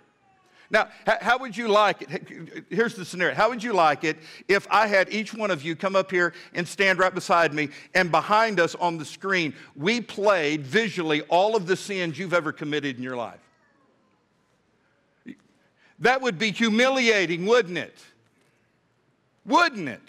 Now, 0.72 0.90
how 1.06 1.40
would 1.40 1.58
you 1.58 1.68
like 1.68 2.04
it? 2.04 2.66
Here's 2.70 2.94
the 2.94 3.04
scenario. 3.04 3.34
How 3.34 3.50
would 3.50 3.64
you 3.64 3.74
like 3.74 4.04
it 4.04 4.18
if 4.48 4.68
I 4.70 4.86
had 4.86 5.12
each 5.12 5.34
one 5.34 5.50
of 5.50 5.64
you 5.64 5.76
come 5.76 5.96
up 5.96 6.12
here 6.12 6.34
and 6.54 6.68
stand 6.68 7.00
right 7.00 7.14
beside 7.14 7.54
me, 7.56 7.70
and 7.96 8.12
behind 8.12 8.60
us 8.60 8.76
on 8.76 8.98
the 8.98 9.06
screen, 9.06 9.56
we 9.76 10.00
played 10.00 10.62
visually 10.62 11.22
all 11.24 11.56
of 11.56 11.66
the 11.66 11.76
sins 11.76 12.20
you've 12.20 12.36
ever 12.36 12.52
committed 12.52 12.98
in 12.98 13.04
your 13.04 13.16
life? 13.16 13.40
That 15.98 16.22
would 16.22 16.38
be 16.38 16.52
humiliating, 16.52 17.48
wouldn't 17.48 17.78
it? 17.78 17.98
Wouldn't 19.46 19.90
it? 19.90 20.02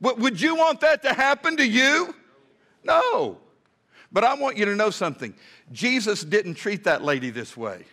Would 0.00 0.40
you 0.40 0.54
want 0.54 0.80
that 0.80 1.02
to 1.02 1.12
happen 1.12 1.56
to 1.56 1.66
you? 1.66 2.14
No. 2.84 3.38
But 4.12 4.22
I 4.22 4.34
want 4.34 4.56
you 4.56 4.64
to 4.66 4.76
know 4.76 4.90
something. 4.90 5.34
Jesus 5.72 6.22
didn't 6.22 6.54
treat 6.54 6.84
that 6.84 7.02
lady 7.02 7.30
this 7.30 7.56
way. 7.56 7.84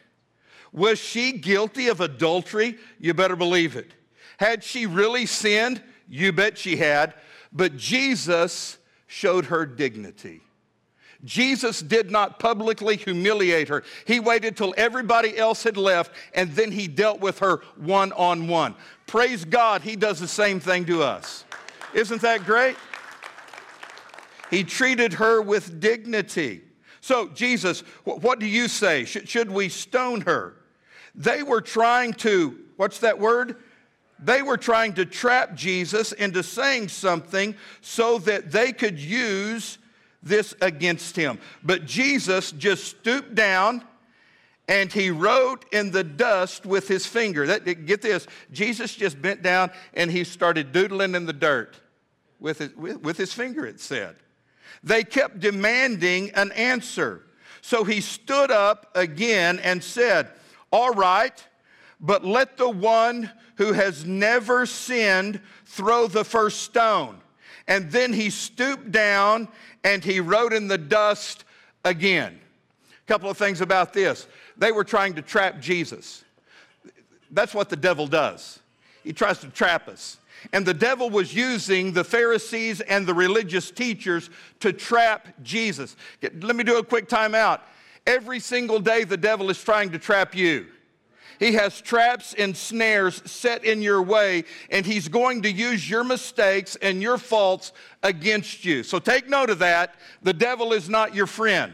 Was 0.74 1.00
she 1.00 1.34
guilty 1.34 1.88
of 1.88 2.02
adultery? 2.02 2.78
You 3.00 3.14
better 3.14 3.36
believe 3.36 3.76
it. 3.76 3.94
Had 4.38 4.64
she 4.64 4.88
really 4.88 5.28
sinned? 5.28 5.82
You 6.10 6.34
bet 6.34 6.58
she 6.58 6.76
had. 6.76 7.14
But 7.54 7.78
Jesus 7.78 8.80
showed 9.08 9.46
her 9.46 9.66
dignity. 9.66 10.42
Jesus 11.24 11.82
did 11.82 12.12
not 12.12 12.40
publicly 12.40 12.98
humiliate 12.98 13.70
her. 13.70 13.84
He 14.06 14.20
waited 14.20 14.58
till 14.58 14.74
everybody 14.76 15.38
else 15.38 15.64
had 15.64 15.78
left 15.78 16.12
and 16.34 16.52
then 16.52 16.72
he 16.72 16.88
dealt 16.88 17.22
with 17.22 17.40
her 17.40 17.62
one 17.78 18.12
on 18.14 18.48
one. 18.48 18.76
Praise 19.08 19.46
God, 19.46 19.84
he 19.84 19.96
does 19.96 20.20
the 20.20 20.28
same 20.28 20.60
thing 20.60 20.86
to 20.86 21.04
us. 21.04 21.46
Isn't 21.94 22.22
that 22.24 22.44
great? 22.46 22.76
He 24.50 24.64
treated 24.64 25.14
her 25.14 25.42
with 25.42 25.80
dignity. 25.80 26.64
So, 27.00 27.30
Jesus, 27.30 27.82
what 28.04 28.40
do 28.40 28.46
you 28.46 28.68
say? 28.68 29.06
Should 29.06 29.52
we 29.52 29.70
stone 29.70 30.22
her? 30.22 30.56
They 31.16 31.44
were 31.44 31.62
trying 31.62 32.14
to, 32.14 32.60
what's 32.78 33.00
that 33.00 33.20
word? 33.20 33.58
They 34.20 34.42
were 34.42 34.58
trying 34.58 34.94
to 34.94 35.06
trap 35.06 35.56
Jesus 35.56 36.12
into 36.12 36.44
saying 36.44 36.90
something 36.90 37.56
so 37.82 38.20
that 38.20 38.52
they 38.52 38.72
could 38.72 39.00
use 39.00 39.78
this 40.22 40.56
against 40.62 41.16
him. 41.16 41.40
But 41.64 41.86
Jesus 41.86 42.52
just 42.52 42.86
stooped 42.86 43.36
down 43.36 43.84
and 44.68 44.92
he 44.92 45.12
wrote 45.12 45.66
in 45.74 45.92
the 45.92 46.06
dust 46.06 46.66
with 46.66 46.88
his 46.88 47.06
finger. 47.06 47.46
That, 47.48 47.86
get 47.86 48.02
this, 48.02 48.28
Jesus 48.52 48.96
just 48.96 49.22
bent 49.22 49.44
down 49.44 49.72
and 49.94 50.10
he 50.10 50.24
started 50.24 50.72
doodling 50.72 51.16
in 51.16 51.26
the 51.26 51.34
dirt 51.34 51.76
with 52.40 52.60
his, 52.60 52.76
with, 52.76 53.02
with 53.02 53.18
his 53.18 53.34
finger, 53.34 53.66
it 53.66 53.82
said. 53.82 54.16
They 54.84 55.04
kept 55.04 55.40
demanding 55.40 56.32
an 56.32 56.52
answer. 56.54 57.24
So 57.62 57.84
he 57.84 58.02
stood 58.02 58.52
up 58.52 58.90
again 58.96 59.60
and 59.60 59.84
said, 59.84 60.30
All 60.74 60.90
right, 60.90 61.48
but 62.02 62.26
let 62.26 62.58
the 62.58 62.68
one 62.68 63.30
who 63.58 63.74
has 63.74 64.06
never 64.06 64.66
sinned 64.66 65.40
throw 65.66 66.08
the 66.08 66.26
first 66.26 66.64
stone. 66.64 67.20
And 67.68 67.92
then 67.92 68.12
he 68.12 68.32
stooped 68.32 68.92
down 68.92 69.50
and 69.84 70.04
he 70.04 70.20
wrote 70.20 70.52
in 70.52 70.68
the 70.68 70.80
dust 70.80 71.46
again. 71.86 72.40
A 72.92 73.08
couple 73.08 73.30
of 73.30 73.38
things 73.38 73.62
about 73.62 73.94
this. 73.94 74.28
They 74.58 74.72
were 74.72 74.84
trying 74.84 75.14
to 75.14 75.22
trap 75.22 75.60
Jesus. 75.60 76.24
That's 77.30 77.54
what 77.54 77.70
the 77.70 77.76
devil 77.76 78.08
does. 78.08 78.60
He 79.04 79.14
tries 79.14 79.38
to 79.40 79.50
trap 79.50 79.88
us. 79.88 80.18
And 80.54 80.66
the 80.66 80.74
devil 80.74 81.12
was 81.12 81.36
using 81.36 81.94
the 81.94 82.04
Pharisees 82.04 82.82
and 82.82 83.06
the 83.06 83.14
religious 83.14 83.70
teachers 83.70 84.32
to 84.60 84.74
trap 84.74 85.28
Jesus. 85.44 85.96
Let 86.22 86.56
me 86.56 86.64
do 86.64 86.80
a 86.80 86.84
quick 86.84 87.08
timeout. 87.08 87.62
Every 88.06 88.40
single 88.40 88.80
day, 88.80 89.04
the 89.04 89.18
devil 89.18 89.50
is 89.50 89.64
trying 89.64 89.92
to 89.92 90.00
trap 90.00 90.36
you. 90.36 90.68
He 91.40 91.54
has 91.54 91.82
traps 91.82 92.34
and 92.38 92.56
snares 92.56 93.22
set 93.30 93.66
in 93.66 93.82
your 93.82 94.02
way, 94.02 94.44
and 94.70 94.86
He's 94.86 95.08
going 95.08 95.42
to 95.44 95.52
use 95.52 95.90
your 95.90 96.04
mistakes 96.04 96.76
and 96.82 97.02
your 97.02 97.18
faults 97.18 97.74
against 98.02 98.66
you. 98.66 98.84
So 98.84 99.00
take 99.00 99.28
note 99.28 99.50
of 99.50 99.60
that. 99.60 99.96
The 100.22 100.34
devil 100.34 100.74
is 100.74 100.90
not 100.90 101.16
your 101.16 101.28
friend. 101.28 101.74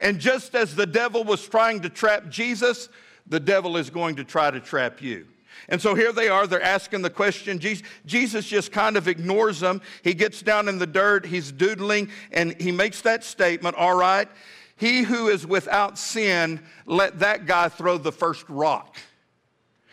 And 0.00 0.18
just 0.18 0.54
as 0.54 0.74
the 0.74 0.86
devil 0.86 1.22
was 1.22 1.46
trying 1.46 1.82
to 1.82 1.88
trap 1.88 2.28
Jesus, 2.28 2.88
the 3.26 3.40
devil 3.40 3.76
is 3.76 3.90
going 3.90 4.16
to 4.16 4.24
try 4.24 4.50
to 4.50 4.60
trap 4.60 5.00
you. 5.00 5.26
And 5.68 5.80
so 5.80 5.94
here 5.94 6.12
they 6.12 6.28
are, 6.28 6.46
they're 6.46 6.62
asking 6.62 7.02
the 7.02 7.10
question. 7.10 7.58
Jesus 7.58 8.46
just 8.46 8.72
kind 8.72 8.96
of 8.96 9.08
ignores 9.08 9.60
them. 9.60 9.80
He 10.02 10.12
gets 10.12 10.42
down 10.42 10.68
in 10.68 10.78
the 10.78 10.86
dirt, 10.86 11.24
he's 11.24 11.52
doodling, 11.52 12.10
and 12.32 12.60
he 12.60 12.72
makes 12.72 13.00
that 13.02 13.24
statement 13.24 13.76
All 13.76 13.96
right, 13.96 14.28
he 14.76 15.02
who 15.02 15.28
is 15.28 15.46
without 15.46 15.98
sin, 15.98 16.60
let 16.86 17.20
that 17.20 17.46
guy 17.46 17.68
throw 17.68 17.98
the 17.98 18.12
first 18.12 18.48
rock. 18.48 18.96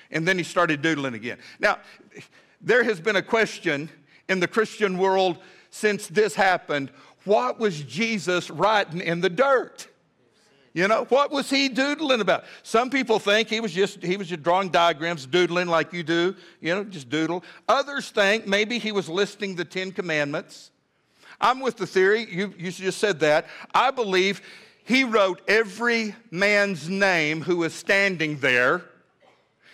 And 0.09 0.27
then 0.27 0.37
he 0.37 0.43
started 0.43 0.81
doodling 0.81 1.13
again. 1.13 1.37
Now, 1.59 1.79
there 2.59 2.83
has 2.83 2.99
been 2.99 3.15
a 3.15 3.21
question 3.21 3.89
in 4.27 4.39
the 4.39 4.47
Christian 4.47 4.97
world 4.97 5.37
since 5.69 6.07
this 6.07 6.35
happened, 6.35 6.91
what 7.23 7.59
was 7.59 7.81
Jesus 7.83 8.49
writing 8.49 8.99
in 8.99 9.21
the 9.21 9.29
dirt? 9.29 9.87
You 10.73 10.87
know, 10.87 11.05
what 11.09 11.31
was 11.31 11.49
he 11.49 11.67
doodling 11.67 12.21
about? 12.21 12.45
Some 12.63 12.89
people 12.89 13.19
think 13.19 13.49
he 13.49 13.59
was 13.59 13.73
just 13.73 14.01
he 14.01 14.15
was 14.15 14.29
just 14.29 14.41
drawing 14.41 14.69
diagrams, 14.69 15.25
doodling 15.25 15.67
like 15.67 15.91
you 15.91 16.01
do, 16.01 16.33
you 16.61 16.73
know, 16.73 16.83
just 16.85 17.09
doodle. 17.09 17.43
Others 17.67 18.11
think 18.11 18.47
maybe 18.47 18.79
he 18.79 18.93
was 18.93 19.09
listing 19.09 19.55
the 19.55 19.65
10 19.65 19.91
commandments. 19.91 20.71
I'm 21.41 21.59
with 21.59 21.75
the 21.75 21.87
theory, 21.87 22.25
you, 22.29 22.53
you 22.57 22.71
just 22.71 22.99
said 22.99 23.19
that. 23.21 23.47
I 23.73 23.91
believe 23.91 24.41
he 24.83 25.03
wrote 25.03 25.41
every 25.47 26.15
man's 26.29 26.89
name 26.89 27.41
who 27.41 27.57
was 27.57 27.73
standing 27.73 28.37
there, 28.37 28.83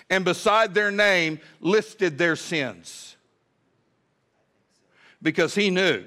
and 0.10 0.24
beside 0.24 0.74
their 0.74 0.92
name 0.92 1.40
listed 1.60 2.18
their 2.18 2.36
sins. 2.36 3.16
Because 5.22 5.56
he 5.56 5.70
knew. 5.70 6.06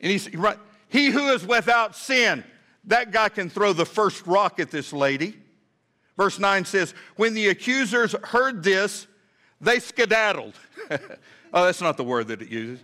And 0.00 0.12
he's 0.12 0.32
right, 0.34 0.58
he 0.88 1.10
who 1.10 1.28
is 1.28 1.46
without 1.46 1.96
sin, 1.96 2.44
that 2.84 3.10
guy 3.10 3.28
can 3.28 3.50
throw 3.50 3.72
the 3.72 3.86
first 3.86 4.26
rock 4.26 4.60
at 4.60 4.70
this 4.70 4.92
lady. 4.92 5.36
Verse 6.16 6.38
9 6.38 6.64
says, 6.64 6.94
When 7.16 7.34
the 7.34 7.48
accusers 7.48 8.14
heard 8.24 8.62
this, 8.62 9.06
they 9.60 9.80
skedaddled. 9.80 10.54
oh, 10.90 11.64
that's 11.64 11.80
not 11.80 11.96
the 11.96 12.04
word 12.04 12.28
that 12.28 12.42
it 12.42 12.48
uses. 12.48 12.82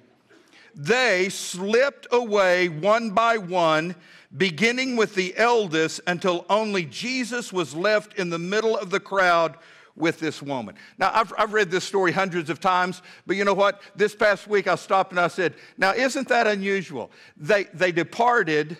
They 0.75 1.29
slipped 1.29 2.07
away 2.11 2.69
one 2.69 3.11
by 3.11 3.39
one, 3.39 3.95
beginning 4.37 4.97
with 4.97 5.15
the 5.15 5.37
eldest, 5.37 6.01
until 6.07 6.47
only 6.49 6.85
Jesus 6.85 7.53
was 7.53 7.75
left 7.75 8.19
in 8.19 8.31
the 8.31 8.39
middle 8.39 8.77
of 8.77 8.91
the 8.91 9.01
crowd 9.01 9.57
with 9.95 10.19
this 10.21 10.41
woman. 10.41 10.75
Now, 10.99 11.11
I've, 11.15 11.33
I've 11.37 11.53
read 11.53 11.71
this 11.71 11.85
story 11.85 12.13
hundreds 12.13 12.49
of 12.49 12.61
times, 12.61 13.03
but 13.27 13.37
you 13.37 13.45
know 13.45 13.55
what? 13.55 13.83
This 13.95 14.15
past 14.15 14.49
week 14.49 14.67
I 14.67 14.77
stopped 14.77 15.11
and 15.11 15.21
I 15.21 15.29
said, 15.29 15.55
Now, 15.77 15.93
isn't 15.93 16.29
that 16.29 16.47
unusual? 16.47 17.11
They, 17.37 17.65
they 17.75 17.93
departed 17.93 18.79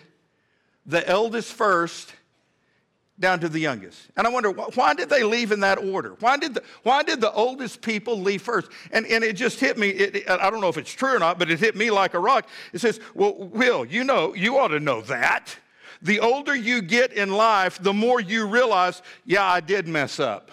the 0.87 1.07
eldest 1.09 1.53
first 1.53 2.15
down 3.23 3.41
to 3.41 3.49
the 3.49 3.59
youngest. 3.59 4.11
And 4.17 4.27
I 4.27 4.31
wonder, 4.31 4.51
why 4.51 4.93
did 4.93 5.09
they 5.09 5.23
leave 5.23 5.53
in 5.53 5.61
that 5.61 5.79
order? 5.79 6.17
Why 6.21 6.37
did 6.37 6.55
the, 6.55 6.63
why 6.83 7.03
did 7.03 7.23
the 7.23 7.33
oldest 7.33 7.81
people 7.81 8.21
leave 8.21 8.43
first? 8.43 8.69
And, 8.91 9.07
and 9.07 9.25
it 9.25 9.37
just 9.37 9.61
hit 9.61 9.79
me, 9.79 9.89
it, 9.89 10.29
I 10.29 10.51
don't 10.51 10.61
know 10.61 10.69
if 10.69 10.77
it's 10.77 10.93
true 10.93 11.17
or 11.17 11.19
not, 11.19 11.39
but 11.39 11.51
it 11.51 11.59
hit 11.61 11.75
me 11.75 11.91
like 11.91 12.13
a 12.13 12.19
rock. 12.19 12.47
It 12.75 12.81
says, 12.81 13.01
well, 13.15 13.35
Will, 13.39 13.87
you 13.87 14.05
know, 14.05 14.35
you 14.35 14.59
ought 14.59 14.69
to 14.69 14.81
know 14.81 15.01
that. 15.03 15.57
The 16.03 16.19
older 16.19 16.55
you 16.55 16.83
get 16.83 17.13
in 17.13 17.31
life, 17.31 17.79
the 17.81 17.93
more 17.93 18.21
you 18.21 18.47
realize, 18.47 19.01
yeah, 19.25 19.45
I 19.45 19.61
did 19.61 19.87
mess 19.87 20.19
up. 20.19 20.51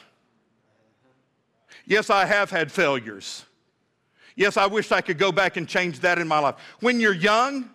Yes, 1.85 2.11
I 2.11 2.25
have 2.25 2.51
had 2.51 2.71
failures. 2.71 3.45
Yes, 4.35 4.57
I 4.57 4.67
wish 4.67 4.91
I 4.91 5.01
could 5.01 5.17
go 5.17 5.31
back 5.31 5.57
and 5.57 5.67
change 5.67 6.01
that 6.01 6.19
in 6.19 6.27
my 6.27 6.37
life. 6.37 6.55
When 6.81 6.99
you're 6.99 7.13
young, 7.13 7.67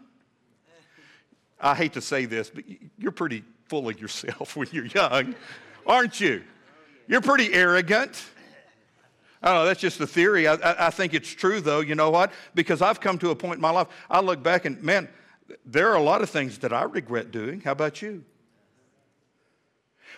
I 1.61 1.75
hate 1.75 1.95
to 1.95 2.01
say 2.01 2.27
this, 2.27 2.49
but 2.49 2.65
you're 2.97 3.11
pretty 3.11 3.43
full 3.75 3.89
of 3.89 4.01
yourself 4.01 4.55
when 4.57 4.69
you're 4.71 4.87
young, 4.87 5.35
aren't 5.85 6.21
you? 6.21 6.45
You're 7.09 7.21
pretty 7.21 7.53
arrogant. 7.53 8.23
I 9.43 9.49
don't 9.49 9.57
know, 9.57 9.65
that's 9.65 9.81
just 9.81 10.01
a 10.01 10.07
theory. 10.07 10.47
I, 10.47 10.55
I, 10.55 10.87
I, 10.87 10.91
think 10.91 11.13
it's 11.13 11.29
true, 11.29 11.61
though. 11.61 11.81
You 11.81 11.97
know 11.97 12.09
what? 12.09 12.31
Because 12.55 12.81
I've 12.81 13.01
come 13.01 13.19
to 13.19 13.31
a 13.31 13.35
point 13.35 13.57
in 13.57 13.61
my 13.61 13.71
life, 13.71 13.89
I 14.09 14.21
look 14.21 14.45
back 14.45 14.65
and, 14.65 14.81
man, 14.81 15.09
there 15.67 15.91
are 15.91 15.97
a 15.97 16.03
lot 16.03 16.23
of 16.23 16.31
things 16.31 16.59
that 16.59 16.73
I 16.73 16.85
regret 16.85 17.33
doing. 17.33 17.63
How 17.63 17.73
about 17.73 18.01
you? 18.01 18.25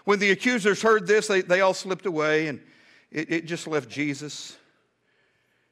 When 0.05 0.19
the 0.19 0.33
accusers 0.33 0.83
heard 0.83 1.07
this, 1.07 1.27
they, 1.27 1.41
they 1.41 1.63
all 1.63 1.75
slipped 1.75 2.05
away, 2.05 2.49
and 2.49 2.61
it, 3.11 3.33
it 3.33 3.47
just 3.47 3.67
left 3.67 3.89
Jesus 3.89 4.55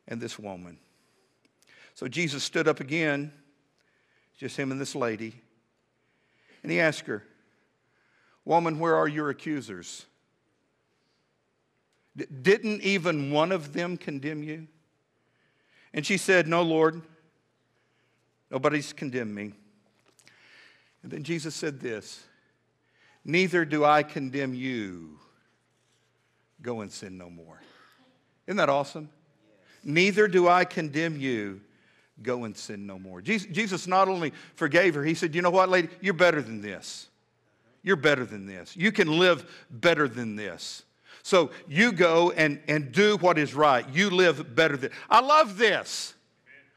and 0.09 0.23
this 0.23 0.39
woman. 0.39 0.79
So 1.95 2.09
Jesus 2.09 2.43
stood 2.43 2.67
up 2.67 2.81
again, 2.81 3.31
just 4.39 4.57
him 4.57 4.73
and 4.73 4.81
this 4.81 4.97
lady, 4.97 5.35
and 6.63 6.73
he 6.73 6.81
asked 6.81 7.07
her, 7.07 7.23
Woman, 8.45 8.79
where 8.79 8.97
are 8.97 9.09
your 9.09 9.31
accusers? 9.31 10.07
D- 12.17 12.27
didn't 12.43 12.83
even 12.83 13.31
one 13.31 13.53
of 13.53 13.73
them 13.73 13.97
condemn 13.97 14.43
you? 14.43 14.69
And 15.93 16.05
she 16.05 16.17
said, 16.17 16.47
No, 16.47 16.63
Lord, 16.63 17.01
nobody's 18.51 18.93
condemned 18.93 19.35
me. 19.35 19.53
And 21.03 21.13
then 21.13 21.23
Jesus 21.23 21.55
said 21.55 21.81
this 21.81 22.25
Neither 23.25 23.65
do 23.65 23.85
I 23.85 24.03
condemn 24.03 24.55
you. 24.55 25.19
Go 26.61 26.81
and 26.81 26.91
sin 26.91 27.19
no 27.19 27.29
more. 27.29 27.61
Isn't 28.47 28.57
that 28.57 28.69
awesome? 28.69 29.11
Yes. 29.47 29.85
Neither 29.85 30.29
do 30.29 30.49
I 30.49 30.65
condemn 30.65 31.19
you. 31.19 31.61
Go 32.23 32.45
and 32.45 32.57
sin 32.57 32.87
no 32.87 32.99
more. 32.99 33.21
Jesus, 33.21 33.49
Jesus 33.51 33.87
not 33.87 34.09
only 34.09 34.33
forgave 34.55 34.95
her, 34.95 35.05
he 35.05 35.15
said, 35.15 35.35
You 35.35 35.43
know 35.43 35.51
what, 35.51 35.69
lady? 35.69 35.89
You're 36.01 36.15
better 36.15 36.41
than 36.41 36.61
this. 36.61 37.09
You're 37.85 37.97
better 37.97 38.25
than 38.25 38.47
this. 38.47 38.77
You 38.77 38.91
can 38.91 39.19
live 39.19 39.49
better 39.71 40.09
than 40.09 40.35
this. 40.35 40.83
So 41.23 41.51
you 41.69 41.93
go 41.93 42.33
and, 42.33 42.59
and 42.67 42.91
do 42.91 43.19
what 43.19 43.39
is 43.39 43.55
right. 43.55 43.87
You 43.91 44.11
live 44.11 44.57
better 44.57 44.77
than. 44.77 44.91
I 45.09 45.21
love 45.21 45.59
this. 45.59 46.15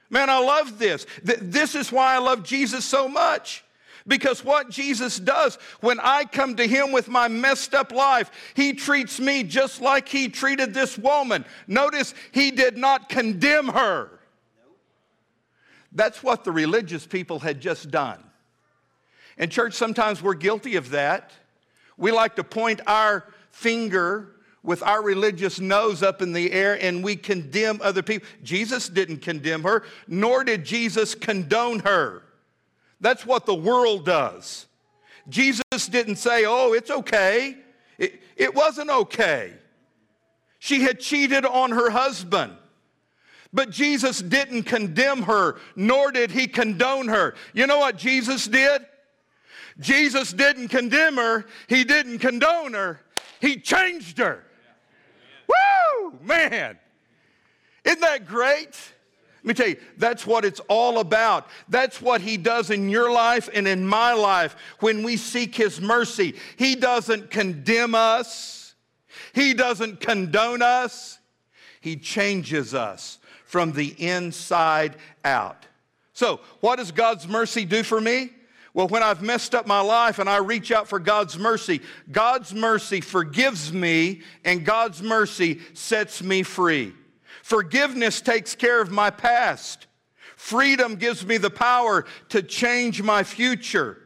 Man, 0.10 0.30
I 0.30 0.38
love 0.40 0.78
this. 0.78 1.06
This 1.24 1.76
is 1.76 1.92
why 1.92 2.16
I 2.16 2.20
love 2.20 2.44
Jesus 2.44 2.86
so 2.86 3.08
much. 3.08 3.64
Because 4.06 4.44
what 4.44 4.70
Jesus 4.70 5.20
does 5.20 5.56
when 5.82 6.00
I 6.00 6.24
come 6.24 6.56
to 6.56 6.68
him 6.68 6.94
with 6.94 7.10
my 7.10 7.28
messed 7.28 7.74
up 7.74 7.92
life, 7.92 8.32
he 8.54 8.74
treats 8.74 9.20
me 9.20 9.44
just 9.44 9.82
like 9.82 10.08
he 10.08 10.30
treated 10.30 10.74
this 10.74 10.98
woman. 10.98 11.44
Notice 11.68 12.14
he 12.32 12.52
did 12.52 12.78
not 12.78 13.10
condemn 13.10 13.68
her. 13.68 14.12
That's 15.92 16.24
what 16.24 16.44
the 16.44 16.52
religious 16.52 17.06
people 17.06 17.40
had 17.40 17.60
just 17.60 17.92
done. 17.92 18.24
And, 19.38 19.52
church, 19.52 19.74
sometimes 19.74 20.22
we're 20.22 20.34
guilty 20.34 20.76
of 20.76 20.90
that. 20.92 21.32
We 21.98 22.12
like 22.12 22.36
to 22.36 22.44
point 22.44 22.82
our 22.88 23.26
finger 23.52 24.34
with 24.64 24.84
our 24.84 25.02
religious 25.02 25.60
nose 25.60 26.04
up 26.04 26.22
in 26.22 26.34
the 26.34 26.52
air 26.52 26.78
and 26.82 27.04
we 27.04 27.16
condemn 27.16 27.80
other 27.82 28.02
people. 28.04 28.28
Jesus 28.44 28.90
didn't 28.90 29.20
condemn 29.20 29.64
her, 29.64 29.84
nor 30.08 30.44
did 30.44 30.66
Jesus 30.66 31.16
condone 31.16 31.80
her. 31.80 32.24
That's 33.00 33.26
what 33.26 33.46
the 33.46 33.56
world 33.56 34.06
does. 34.06 34.66
Jesus 35.30 35.88
didn't 35.90 36.18
say, 36.18 36.46
oh, 36.46 36.74
it's 36.74 36.90
okay. 36.90 37.58
It, 37.98 38.22
it 38.36 38.56
wasn't 38.56 38.90
okay. 38.90 39.54
She 40.60 40.82
had 40.82 41.00
cheated 41.00 41.46
on 41.46 41.72
her 41.72 41.90
husband. 41.90 42.54
But 43.54 43.70
Jesus 43.70 44.22
didn't 44.22 44.64
condemn 44.64 45.24
her, 45.24 45.58
nor 45.76 46.12
did 46.12 46.32
he 46.32 46.48
condone 46.48 47.08
her. 47.08 47.36
You 47.54 47.68
know 47.68 47.80
what 47.80 47.98
Jesus 47.98 48.48
did? 48.48 48.86
Jesus 49.80 50.34
didn't 50.34 50.70
condemn 50.70 51.18
her, 51.18 51.46
he 51.68 51.84
didn't 51.84 52.20
condone 52.20 52.74
her, 52.74 53.02
he 53.40 53.58
changed 53.58 54.18
her. 54.18 54.44
Woo, 55.48 56.14
man. 56.22 56.78
Isn't 57.86 58.02
that 58.02 58.28
great? 58.28 58.78
Let 59.44 59.46
me 59.46 59.54
tell 59.54 59.68
you, 59.70 59.78
that's 59.98 60.28
what 60.28 60.44
it's 60.44 60.60
all 60.68 61.00
about. 61.00 61.48
That's 61.70 62.02
what 62.02 62.20
He 62.20 62.36
does 62.36 62.70
in 62.70 62.90
your 62.90 63.10
life 63.10 63.50
and 63.54 63.66
in 63.66 63.88
my 63.88 64.12
life 64.12 64.58
when 64.82 65.04
we 65.04 65.16
seek 65.16 65.56
His 65.56 65.80
mercy. 65.80 66.36
He 66.58 66.76
doesn't 66.76 67.30
condemn 67.30 67.96
us, 67.96 68.76
He 69.34 69.54
doesn't 69.54 70.02
condone 70.02 70.62
us, 70.62 71.20
He 71.80 71.96
changes 71.96 72.74
us 72.74 73.20
from 73.46 73.72
the 73.72 73.96
inside 73.98 74.98
out. 75.24 75.66
So, 76.12 76.42
what 76.60 76.76
does 76.76 76.92
God's 76.92 77.26
mercy 77.26 77.64
do 77.64 77.84
for 77.84 78.02
me? 78.02 78.32
Well, 78.78 78.88
when 78.88 79.02
I've 79.02 79.24
messed 79.24 79.56
up 79.56 79.66
my 79.66 79.82
life 79.82 80.20
and 80.20 80.30
I 80.30 80.38
reach 80.38 80.72
out 80.72 80.88
for 80.88 81.00
God's 81.00 81.36
mercy, 81.36 81.82
God's 82.12 82.54
mercy 82.54 83.02
forgives 83.02 83.74
me 83.74 84.22
and 84.46 84.64
God's 84.64 85.02
mercy 85.02 85.62
sets 85.74 86.22
me 86.22 86.44
free. 86.44 86.94
Forgiveness 87.42 88.22
takes 88.22 88.54
care 88.54 88.80
of 88.80 88.92
my 88.92 89.10
past. 89.10 89.88
Freedom 90.36 90.94
gives 90.94 91.26
me 91.26 91.38
the 91.38 91.50
power 91.50 92.06
to 92.30 92.44
change 92.44 93.02
my 93.02 93.24
future. 93.24 93.98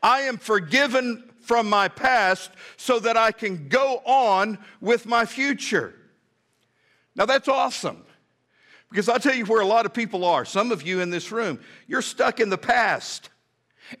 I 0.00 0.20
am 0.20 0.38
forgiven 0.38 1.28
from 1.40 1.68
my 1.68 1.88
past 1.88 2.52
so 2.76 3.00
that 3.00 3.16
I 3.16 3.32
can 3.32 3.66
go 3.66 4.00
on 4.06 4.58
with 4.80 5.06
my 5.06 5.26
future. 5.26 5.92
Now 7.16 7.26
that's 7.26 7.48
awesome. 7.48 8.04
Because 8.90 9.08
I'll 9.08 9.18
tell 9.18 9.34
you 9.34 9.46
where 9.46 9.60
a 9.60 9.66
lot 9.66 9.86
of 9.86 9.92
people 9.92 10.24
are. 10.24 10.44
Some 10.44 10.70
of 10.70 10.84
you 10.84 11.00
in 11.00 11.10
this 11.10 11.32
room, 11.32 11.58
you're 11.88 12.00
stuck 12.00 12.38
in 12.38 12.48
the 12.48 12.56
past. 12.56 13.28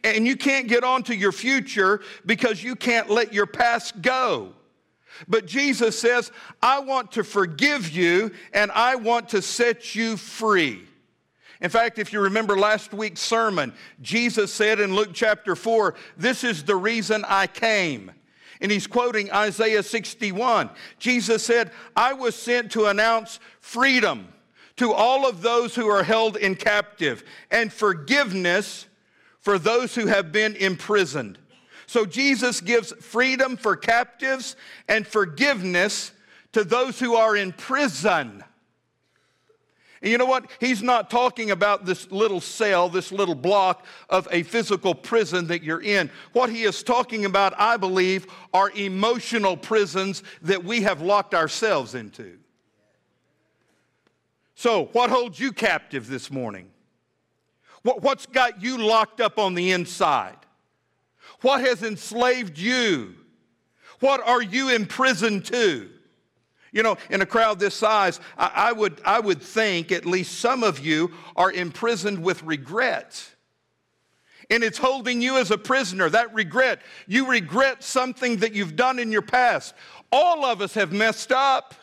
And 0.04 0.26
you 0.26 0.36
can't 0.36 0.68
get 0.68 0.84
on 0.84 1.02
to 1.04 1.14
your 1.14 1.32
future 1.32 2.00
because 2.24 2.62
you 2.62 2.76
can't 2.76 3.10
let 3.10 3.32
your 3.32 3.46
past 3.46 4.00
go. 4.02 4.52
But 5.28 5.46
Jesus 5.46 5.98
says, 5.98 6.30
I 6.62 6.78
want 6.80 7.12
to 7.12 7.24
forgive 7.24 7.90
you 7.90 8.32
and 8.52 8.70
I 8.72 8.96
want 8.96 9.30
to 9.30 9.42
set 9.42 9.94
you 9.94 10.16
free. 10.16 10.82
In 11.60 11.68
fact, 11.68 11.98
if 11.98 12.12
you 12.12 12.20
remember 12.20 12.56
last 12.56 12.94
week's 12.94 13.20
sermon, 13.20 13.74
Jesus 14.00 14.52
said 14.52 14.80
in 14.80 14.94
Luke 14.94 15.10
chapter 15.12 15.54
4, 15.54 15.94
This 16.16 16.42
is 16.42 16.64
the 16.64 16.76
reason 16.76 17.24
I 17.28 17.46
came. 17.46 18.12
And 18.62 18.70
he's 18.70 18.86
quoting 18.86 19.30
Isaiah 19.32 19.82
61. 19.82 20.70
Jesus 20.98 21.44
said, 21.44 21.70
I 21.96 22.12
was 22.12 22.34
sent 22.34 22.72
to 22.72 22.86
announce 22.86 23.40
freedom 23.60 24.28
to 24.76 24.92
all 24.92 25.28
of 25.28 25.42
those 25.42 25.74
who 25.74 25.88
are 25.88 26.02
held 26.02 26.38
in 26.38 26.54
captive, 26.54 27.22
and 27.50 27.70
forgiveness 27.70 28.86
for 29.40 29.58
those 29.58 29.94
who 29.94 30.06
have 30.06 30.32
been 30.32 30.54
imprisoned. 30.56 31.38
So 31.86 32.06
Jesus 32.06 32.60
gives 32.60 32.92
freedom 32.92 33.56
for 33.56 33.74
captives 33.74 34.54
and 34.88 35.06
forgiveness 35.06 36.12
to 36.52 36.62
those 36.62 37.00
who 37.00 37.14
are 37.16 37.36
in 37.36 37.52
prison. 37.52 38.44
And 40.02 40.10
you 40.10 40.16
know 40.16 40.26
what? 40.26 40.50
He's 40.60 40.82
not 40.82 41.10
talking 41.10 41.50
about 41.50 41.84
this 41.84 42.10
little 42.10 42.40
cell, 42.40 42.88
this 42.88 43.12
little 43.12 43.34
block 43.34 43.84
of 44.08 44.26
a 44.30 44.44
physical 44.44 44.94
prison 44.94 45.48
that 45.48 45.62
you're 45.62 45.82
in. 45.82 46.10
What 46.32 46.48
he 46.48 46.62
is 46.62 46.82
talking 46.82 47.26
about, 47.26 47.52
I 47.58 47.76
believe, 47.76 48.26
are 48.54 48.70
emotional 48.70 49.56
prisons 49.56 50.22
that 50.42 50.64
we 50.64 50.82
have 50.82 51.02
locked 51.02 51.34
ourselves 51.34 51.94
into. 51.94 52.38
So, 54.54 54.86
what 54.92 55.10
holds 55.10 55.38
you 55.38 55.52
captive 55.52 56.06
this 56.06 56.30
morning? 56.30 56.70
What's 57.82 58.26
got 58.26 58.62
you 58.62 58.78
locked 58.78 59.20
up 59.20 59.38
on 59.38 59.54
the 59.54 59.72
inside? 59.72 60.36
What 61.40 61.62
has 61.62 61.82
enslaved 61.82 62.58
you? 62.58 63.14
What 64.00 64.26
are 64.26 64.42
you 64.42 64.70
imprisoned 64.70 65.46
to? 65.46 65.88
You 66.72 66.82
know, 66.82 66.96
in 67.08 67.20
a 67.20 67.26
crowd 67.26 67.58
this 67.58 67.74
size, 67.74 68.20
I, 68.38 68.52
I, 68.54 68.72
would, 68.72 69.00
I 69.04 69.18
would 69.18 69.42
think 69.42 69.90
at 69.90 70.06
least 70.06 70.38
some 70.38 70.62
of 70.62 70.78
you 70.78 71.12
are 71.36 71.50
imprisoned 71.50 72.22
with 72.22 72.42
regret. 72.42 73.34
And 74.50 74.62
it's 74.62 74.78
holding 74.78 75.20
you 75.20 75.38
as 75.38 75.50
a 75.50 75.58
prisoner, 75.58 76.08
that 76.10 76.34
regret. 76.34 76.80
You 77.06 77.28
regret 77.28 77.82
something 77.82 78.38
that 78.38 78.52
you've 78.52 78.76
done 78.76 78.98
in 78.98 79.10
your 79.12 79.22
past. 79.22 79.74
All 80.12 80.44
of 80.44 80.60
us 80.60 80.74
have 80.74 80.92
messed 80.92 81.32
up. 81.32 81.74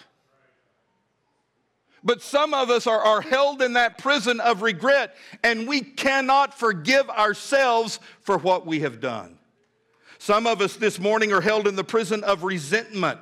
But 2.07 2.21
some 2.21 2.53
of 2.53 2.69
us 2.69 2.87
are, 2.87 3.01
are 3.01 3.19
held 3.19 3.61
in 3.61 3.73
that 3.73 3.97
prison 3.97 4.39
of 4.39 4.61
regret, 4.61 5.13
and 5.43 5.67
we 5.67 5.81
cannot 5.81 6.57
forgive 6.57 7.09
ourselves 7.09 7.99
for 8.21 8.37
what 8.37 8.65
we 8.65 8.79
have 8.79 9.01
done. 9.01 9.37
Some 10.17 10.47
of 10.47 10.61
us 10.61 10.77
this 10.77 10.99
morning 10.99 11.33
are 11.33 11.41
held 11.41 11.67
in 11.67 11.75
the 11.75 11.83
prison 11.83 12.23
of 12.23 12.45
resentment. 12.45 13.19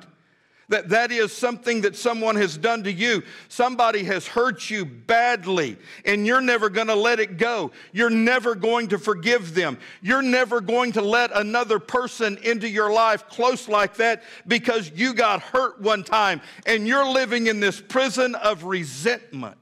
That, 0.68 0.88
that 0.88 1.12
is 1.12 1.30
something 1.30 1.82
that 1.82 1.94
someone 1.94 2.34
has 2.34 2.58
done 2.58 2.82
to 2.84 2.92
you. 2.92 3.22
Somebody 3.48 4.02
has 4.04 4.26
hurt 4.26 4.68
you 4.68 4.84
badly, 4.84 5.76
and 6.04 6.26
you're 6.26 6.40
never 6.40 6.68
going 6.68 6.88
to 6.88 6.94
let 6.96 7.20
it 7.20 7.38
go. 7.38 7.70
You're 7.92 8.10
never 8.10 8.56
going 8.56 8.88
to 8.88 8.98
forgive 8.98 9.54
them. 9.54 9.78
You're 10.02 10.22
never 10.22 10.60
going 10.60 10.90
to 10.92 11.02
let 11.02 11.30
another 11.32 11.78
person 11.78 12.36
into 12.42 12.68
your 12.68 12.92
life 12.92 13.28
close 13.28 13.68
like 13.68 13.94
that 13.98 14.24
because 14.48 14.90
you 14.92 15.14
got 15.14 15.40
hurt 15.40 15.80
one 15.80 16.02
time, 16.02 16.40
and 16.66 16.84
you're 16.84 17.08
living 17.08 17.46
in 17.46 17.60
this 17.60 17.80
prison 17.80 18.34
of 18.34 18.64
resentment. 18.64 19.56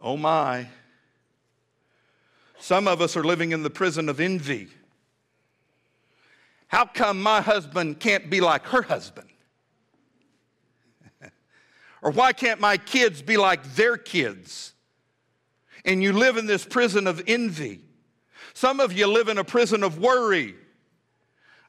Oh 0.00 0.16
my. 0.16 0.66
Some 2.58 2.88
of 2.88 3.02
us 3.02 3.18
are 3.18 3.24
living 3.24 3.52
in 3.52 3.62
the 3.62 3.70
prison 3.70 4.08
of 4.08 4.18
envy. 4.18 4.68
How 6.70 6.84
come 6.84 7.20
my 7.20 7.40
husband 7.40 7.98
can't 7.98 8.30
be 8.30 8.40
like 8.40 8.64
her 8.66 8.82
husband? 8.82 9.28
or 12.02 12.12
why 12.12 12.32
can't 12.32 12.60
my 12.60 12.76
kids 12.76 13.22
be 13.22 13.36
like 13.36 13.74
their 13.74 13.96
kids? 13.96 14.72
And 15.84 16.00
you 16.00 16.12
live 16.12 16.36
in 16.36 16.46
this 16.46 16.64
prison 16.64 17.08
of 17.08 17.24
envy. 17.26 17.80
Some 18.54 18.78
of 18.78 18.92
you 18.92 19.08
live 19.08 19.26
in 19.26 19.36
a 19.36 19.42
prison 19.42 19.82
of 19.82 19.98
worry. 19.98 20.54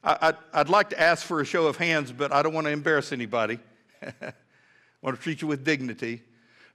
I, 0.04 0.34
would 0.54 0.68
like 0.68 0.90
to 0.90 1.00
ask 1.00 1.26
for 1.26 1.40
a 1.40 1.44
show 1.44 1.66
of 1.66 1.78
hands, 1.78 2.12
but 2.12 2.32
I 2.32 2.42
don't 2.44 2.54
want 2.54 2.68
to 2.68 2.72
embarrass 2.72 3.10
anybody. 3.10 3.58
I 4.00 4.12
want 5.02 5.16
to 5.16 5.22
treat 5.22 5.42
you 5.42 5.48
with 5.48 5.64
dignity. 5.64 6.22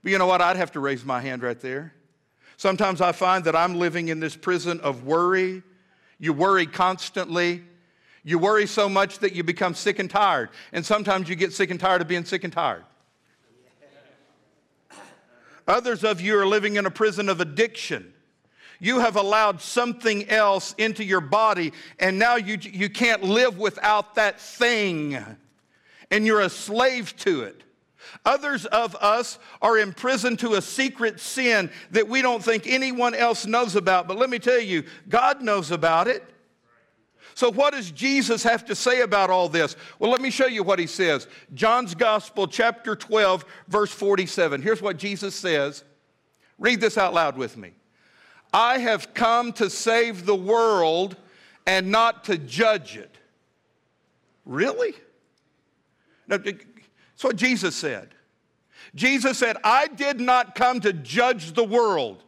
But 0.02 0.12
you 0.12 0.18
know 0.18 0.26
what? 0.26 0.42
I'd 0.42 0.56
have 0.56 0.72
to 0.72 0.80
raise 0.80 1.02
my 1.02 1.22
hand 1.22 1.42
right 1.42 1.58
there. 1.58 1.94
Sometimes 2.58 3.00
I 3.00 3.12
find 3.12 3.44
that 3.44 3.56
I'm 3.56 3.76
living 3.76 4.08
in 4.08 4.20
this 4.20 4.36
prison 4.36 4.80
of 4.80 5.04
worry. 5.04 5.62
You 6.18 6.34
worry 6.34 6.66
constantly. 6.66 7.62
You 8.24 8.38
worry 8.38 8.66
so 8.66 8.88
much 8.88 9.20
that 9.20 9.34
you 9.34 9.42
become 9.42 9.74
sick 9.74 9.98
and 9.98 10.10
tired. 10.10 10.50
And 10.72 10.84
sometimes 10.84 11.28
you 11.28 11.36
get 11.36 11.52
sick 11.52 11.70
and 11.70 11.78
tired 11.78 12.02
of 12.02 12.08
being 12.08 12.24
sick 12.24 12.44
and 12.44 12.52
tired. 12.52 12.84
Others 15.66 16.02
of 16.02 16.20
you 16.20 16.38
are 16.38 16.46
living 16.46 16.76
in 16.76 16.86
a 16.86 16.90
prison 16.90 17.28
of 17.28 17.40
addiction. 17.40 18.14
You 18.80 19.00
have 19.00 19.16
allowed 19.16 19.60
something 19.60 20.28
else 20.30 20.74
into 20.78 21.04
your 21.04 21.20
body, 21.20 21.72
and 21.98 22.18
now 22.18 22.36
you, 22.36 22.58
you 22.60 22.88
can't 22.88 23.22
live 23.22 23.58
without 23.58 24.14
that 24.14 24.40
thing, 24.40 25.18
and 26.10 26.24
you're 26.24 26.40
a 26.40 26.48
slave 26.48 27.14
to 27.18 27.42
it. 27.42 27.64
Others 28.24 28.66
of 28.66 28.96
us 28.96 29.38
are 29.60 29.78
imprisoned 29.78 30.38
to 30.38 30.54
a 30.54 30.62
secret 30.62 31.20
sin 31.20 31.70
that 31.90 32.08
we 32.08 32.22
don't 32.22 32.42
think 32.42 32.66
anyone 32.66 33.14
else 33.14 33.44
knows 33.44 33.76
about. 33.76 34.08
But 34.08 34.16
let 34.16 34.30
me 34.30 34.38
tell 34.38 34.60
you, 34.60 34.84
God 35.08 35.42
knows 35.42 35.70
about 35.70 36.08
it. 36.08 36.24
So, 37.38 37.52
what 37.52 37.72
does 37.72 37.92
Jesus 37.92 38.42
have 38.42 38.64
to 38.64 38.74
say 38.74 39.02
about 39.02 39.30
all 39.30 39.48
this? 39.48 39.76
Well, 40.00 40.10
let 40.10 40.20
me 40.20 40.28
show 40.28 40.48
you 40.48 40.64
what 40.64 40.80
he 40.80 40.88
says. 40.88 41.28
John's 41.54 41.94
Gospel, 41.94 42.48
chapter 42.48 42.96
12, 42.96 43.44
verse 43.68 43.92
47. 43.92 44.60
Here's 44.60 44.82
what 44.82 44.96
Jesus 44.96 45.36
says. 45.36 45.84
Read 46.58 46.80
this 46.80 46.98
out 46.98 47.14
loud 47.14 47.36
with 47.36 47.56
me. 47.56 47.74
I 48.52 48.78
have 48.78 49.14
come 49.14 49.52
to 49.52 49.70
save 49.70 50.26
the 50.26 50.34
world 50.34 51.14
and 51.64 51.92
not 51.92 52.24
to 52.24 52.38
judge 52.38 52.96
it. 52.96 53.14
Really? 54.44 54.94
No, 56.26 56.38
that's 56.38 57.22
what 57.22 57.36
Jesus 57.36 57.76
said. 57.76 58.08
Jesus 58.96 59.38
said, 59.38 59.56
I 59.62 59.86
did 59.86 60.20
not 60.20 60.56
come 60.56 60.80
to 60.80 60.92
judge 60.92 61.52
the 61.52 61.62
world. 61.62 62.24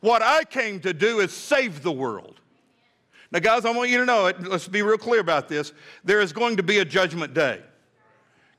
What 0.00 0.20
I 0.20 0.44
came 0.44 0.80
to 0.80 0.92
do 0.92 1.20
is 1.20 1.32
save 1.32 1.82
the 1.82 1.92
world. 1.92 2.38
Now, 3.30 3.40
guys, 3.40 3.64
I 3.64 3.70
want 3.70 3.90
you 3.90 3.98
to 3.98 4.06
know 4.06 4.26
it. 4.26 4.40
Let's 4.42 4.68
be 4.68 4.82
real 4.82 4.96
clear 4.96 5.20
about 5.20 5.48
this. 5.48 5.72
There 6.02 6.20
is 6.20 6.32
going 6.32 6.56
to 6.56 6.62
be 6.62 6.78
a 6.78 6.84
judgment 6.84 7.34
day. 7.34 7.60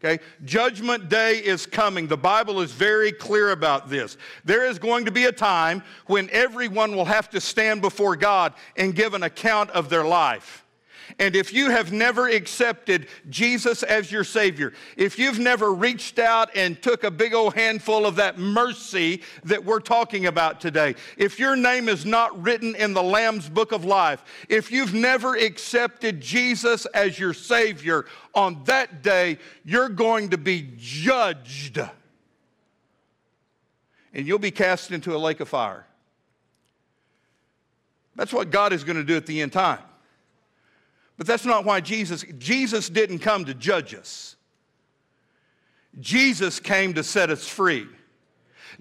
Okay? 0.04 0.24
Judgment 0.46 1.10
day 1.10 1.38
is 1.38 1.66
coming. 1.66 2.08
The 2.08 2.18
Bible 2.18 2.62
is 2.62 2.72
very 2.72 3.12
clear 3.12 3.52
about 3.52 3.90
this. 3.90 4.16
There 4.46 4.66
is 4.66 4.80
going 4.80 5.06
to 5.06 5.12
be 5.12 5.26
a 5.26 5.32
time 5.32 5.84
when 6.06 6.30
everyone 6.32 6.96
will 6.96 7.06
have 7.06 7.30
to 7.32 7.42
stand 7.42 7.82
before 7.82 8.16
God 8.16 8.54
and 8.78 8.96
give 8.96 9.14
an 9.14 9.24
account 9.24 9.72
of 9.72 9.90
their 9.90 10.06
life. 10.06 10.64
And 11.18 11.36
if 11.36 11.52
you 11.52 11.72
have 11.72 11.92
never 11.92 12.28
accepted 12.28 13.08
Jesus 13.30 13.82
as 13.84 14.12
your 14.12 14.24
Savior, 14.24 14.74
if 14.96 15.18
you've 15.18 15.40
never 15.40 15.74
reached 15.74 16.20
out 16.20 16.56
and 16.56 16.80
took 16.82 17.04
a 17.04 17.12
big 17.12 17.34
old 17.34 17.56
handful 17.56 18.06
of 18.06 18.18
that 18.18 18.38
mercy 18.38 19.24
that 19.46 19.66
we're 19.66 19.80
talking 19.80 20.28
about 20.28 20.62
today, 20.62 20.96
if 21.18 21.40
your 21.40 21.56
name 21.56 21.90
is 21.90 22.06
not 22.06 22.40
written 22.42 22.76
in 22.76 22.94
the 22.94 23.02
Lamb's 23.02 23.50
book 23.50 23.72
of 23.72 23.84
life, 23.86 24.24
if 24.48 24.72
you've 24.72 24.94
never 24.94 25.36
accepted 25.36 26.22
Jesus 26.22 26.86
as 26.88 27.18
your 27.18 27.34
Savior, 27.34 28.06
on 28.36 28.64
that 28.66 29.02
day, 29.02 29.40
you're 29.66 29.90
going 29.90 30.30
to 30.30 30.38
be 30.38 30.70
judged. 30.78 31.80
And 34.14 34.28
you'll 34.28 34.40
be 34.40 34.52
cast 34.52 34.92
into 34.92 35.16
a 35.16 35.18
lake 35.18 35.40
of 35.40 35.50
fire. 35.50 35.86
That's 38.16 38.34
what 38.34 38.52
God 38.52 38.74
is 38.74 38.84
going 38.84 38.98
to 38.98 39.04
do 39.04 39.16
at 39.16 39.26
the 39.26 39.42
end 39.42 39.54
time. 39.54 39.80
But 41.20 41.28
that's 41.28 41.46
not 41.46 41.66
why 41.66 41.82
Jesus, 41.82 42.24
Jesus 42.38 42.88
didn't 42.88 43.20
come 43.20 43.44
to 43.44 43.54
judge 43.54 43.94
us. 43.94 44.38
Jesus 46.00 46.62
came 46.62 46.94
to 46.94 47.04
set 47.04 47.30
us 47.30 47.46
free. 47.46 47.88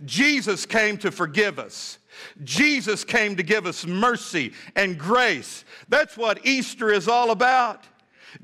Jesus 0.05 0.65
came 0.65 0.99
to 0.99 1.11
forgive 1.11 1.59
us. 1.59 1.99
Jesus 2.45 3.03
came 3.03 3.35
to 3.35 3.43
give 3.43 3.67
us 3.67 3.85
mercy 3.85 4.53
and 4.77 4.97
grace. 4.97 5.65
That's 5.89 6.17
what 6.17 6.47
Easter 6.47 6.93
is 6.93 7.09
all 7.09 7.33
about. 7.33 7.85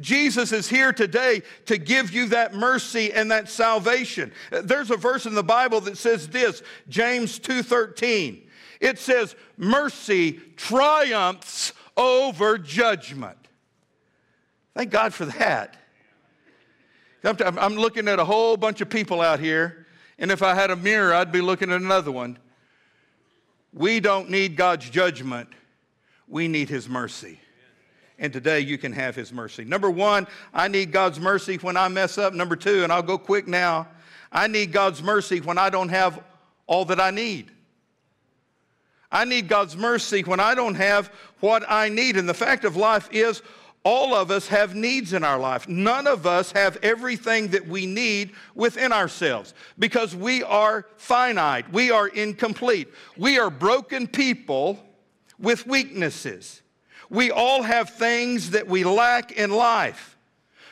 Jesus 0.01 0.51
is 0.51 0.69
here 0.69 0.93
today 0.93 1.43
to 1.67 1.79
give 1.79 2.13
you 2.13 2.27
that 2.31 2.53
mercy 2.53 3.13
and 3.13 3.31
that 3.31 3.49
salvation. 3.49 4.33
There's 4.51 4.91
a 4.91 4.97
verse 4.97 5.25
in 5.25 5.35
the 5.35 5.45
Bible 5.45 5.81
that 5.83 5.99
says 5.99 6.27
this, 6.27 6.63
James 6.89 7.39
2:13. 7.39 8.51
It 8.81 8.99
says, 8.99 9.37
"Mercy 9.57 10.41
triumphs 10.57 11.73
over 11.97 12.59
judgment." 12.59 13.44
Thank 14.75 14.91
God 14.91 15.15
for 15.15 15.25
that. 15.27 15.77
I'm 17.25 17.77
looking 17.77 18.09
at 18.09 18.19
a 18.19 18.25
whole 18.25 18.57
bunch 18.57 18.81
of 18.81 18.91
people 18.91 19.21
out 19.21 19.41
here, 19.41 19.87
and 20.19 20.31
if 20.31 20.43
I 20.43 20.55
had 20.55 20.71
a 20.71 20.77
mirror, 20.77 21.15
I'd 21.15 21.33
be 21.33 21.41
looking 21.41 21.71
at 21.71 21.81
another 21.81 22.11
one. 22.11 22.39
We 23.73 23.99
don't 23.99 24.31
need 24.31 24.57
God's 24.57 24.91
judgment, 24.91 25.49
we 26.29 26.49
need 26.49 26.69
His 26.69 26.89
mercy. 26.89 27.41
And 28.19 28.33
today 28.33 28.61
you 28.61 28.79
can 28.79 28.93
have 28.93 29.17
His 29.17 29.33
mercy. 29.33 29.65
Number 29.65 29.91
one, 29.91 30.29
I 30.53 30.69
need 30.69 30.93
God's 30.93 31.19
mercy 31.19 31.57
when 31.57 31.77
I 31.77 31.89
mess 31.89 32.17
up. 32.17 32.33
Number 32.33 32.55
two, 32.55 32.85
and 32.85 32.93
I'll 32.93 33.03
go 33.03 33.19
quick 33.19 33.49
now, 33.49 33.89
I 34.31 34.47
need 34.47 34.71
God's 34.71 35.03
mercy 35.03 35.41
when 35.41 35.59
I 35.59 35.71
don't 35.71 35.89
have 35.89 36.23
all 36.67 36.85
that 36.87 37.01
I 37.01 37.11
need. 37.11 37.51
I 39.11 39.25
need 39.25 39.49
God's 39.49 39.77
mercy 39.77 40.23
when 40.23 40.41
I 40.41 40.55
don't 40.55 40.75
have 40.75 41.13
what 41.41 41.65
I 41.69 41.89
need. 41.89 42.17
And 42.17 42.29
the 42.29 42.35
fact 42.35 42.65
of 42.65 42.77
life 42.77 43.09
is, 43.13 43.43
all 43.85 44.15
of 44.15 44.31
us 44.31 44.49
have 44.49 44.75
needs 44.75 45.13
in 45.13 45.23
our 45.23 45.39
life. 45.39 45.69
None 45.69 46.07
of 46.07 46.27
us 46.27 46.53
have 46.53 46.79
everything 46.83 47.49
that 47.49 47.69
we 47.69 47.85
need 47.85 48.33
within 48.55 48.93
ourselves 48.93 49.53
because 49.79 50.17
we 50.17 50.43
are 50.43 50.87
finite. 50.97 51.71
We 51.71 51.91
are 51.91 52.09
incomplete. 52.09 52.89
We 53.17 53.39
are 53.39 53.51
broken 53.51 54.07
people 54.07 54.83
with 55.39 55.67
weaknesses. 55.67 56.63
We 57.11 57.31
all 57.31 57.63
have 57.63 57.91
things 57.91 58.51
that 58.51 58.67
we 58.67 58.85
lack 58.85 59.33
in 59.33 59.51
life. 59.51 60.17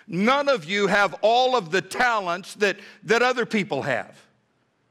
None 0.09 0.49
of 0.49 0.65
you 0.65 0.87
have 0.87 1.15
all 1.21 1.55
of 1.55 1.71
the 1.71 1.83
talents 1.83 2.55
that, 2.57 2.79
that 3.05 3.23
other 3.23 3.45
people 3.45 3.83
have, 3.83 4.19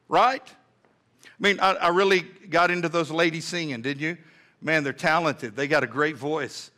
right? 0.07 0.43
I 0.45 1.27
mean, 1.39 1.59
I, 1.59 1.73
I 1.73 1.87
really 1.89 2.21
got 2.21 2.69
into 2.69 2.87
those 2.87 3.09
ladies 3.09 3.45
singing, 3.45 3.81
didn't 3.81 4.01
you? 4.01 4.17
Man, 4.61 4.83
they're 4.83 4.93
talented. 4.93 5.55
They 5.55 5.67
got 5.67 5.83
a 5.83 5.87
great 5.87 6.15
voice. 6.15 6.69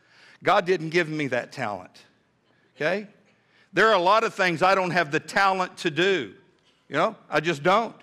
God 0.44 0.66
didn't 0.66 0.90
give 0.90 1.10
me 1.10 1.28
that 1.28 1.52
talent. 1.52 2.04
Okay? 2.76 3.08
There 3.72 3.88
are 3.88 3.96
a 3.96 4.02
lot 4.02 4.24
of 4.24 4.34
things 4.34 4.62
I 4.62 4.76
don't 4.76 4.92
have 4.92 5.12
the 5.12 5.20
talent 5.20 5.78
to 5.78 5.90
do. 5.90 6.34
You 6.90 6.98
know, 6.98 7.16
I 7.30 7.40
just 7.40 7.64
don't. 7.64 7.96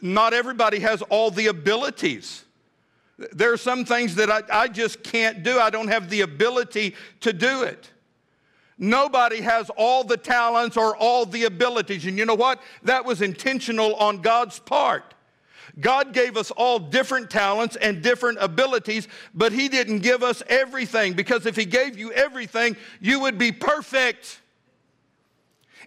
Not 0.00 0.32
everybody 0.32 0.78
has 0.78 1.02
all 1.02 1.30
the 1.30 1.48
abilities. 1.48 2.44
There 3.32 3.52
are 3.52 3.58
some 3.58 3.84
things 3.84 4.14
that 4.14 4.30
I, 4.30 4.42
I 4.50 4.68
just 4.68 5.02
can't 5.02 5.42
do. 5.42 5.58
I 5.58 5.70
don't 5.70 5.88
have 5.88 6.08
the 6.08 6.22
ability 6.22 6.94
to 7.20 7.32
do 7.32 7.62
it. 7.62 7.90
Nobody 8.78 9.40
has 9.40 9.70
all 9.76 10.02
the 10.02 10.16
talents 10.16 10.76
or 10.76 10.96
all 10.96 11.26
the 11.26 11.44
abilities. 11.44 12.06
And 12.06 12.18
you 12.18 12.24
know 12.24 12.34
what? 12.34 12.60
That 12.82 13.04
was 13.04 13.22
intentional 13.22 13.94
on 13.96 14.20
God's 14.20 14.58
part. 14.58 15.13
God 15.80 16.12
gave 16.12 16.36
us 16.36 16.50
all 16.52 16.78
different 16.78 17.30
talents 17.30 17.76
and 17.76 18.02
different 18.02 18.38
abilities, 18.40 19.08
but 19.34 19.52
He 19.52 19.68
didn't 19.68 20.00
give 20.00 20.22
us 20.22 20.42
everything 20.48 21.14
because 21.14 21.46
if 21.46 21.56
He 21.56 21.64
gave 21.64 21.98
you 21.98 22.12
everything, 22.12 22.76
you 23.00 23.20
would 23.20 23.38
be 23.38 23.50
perfect 23.50 24.40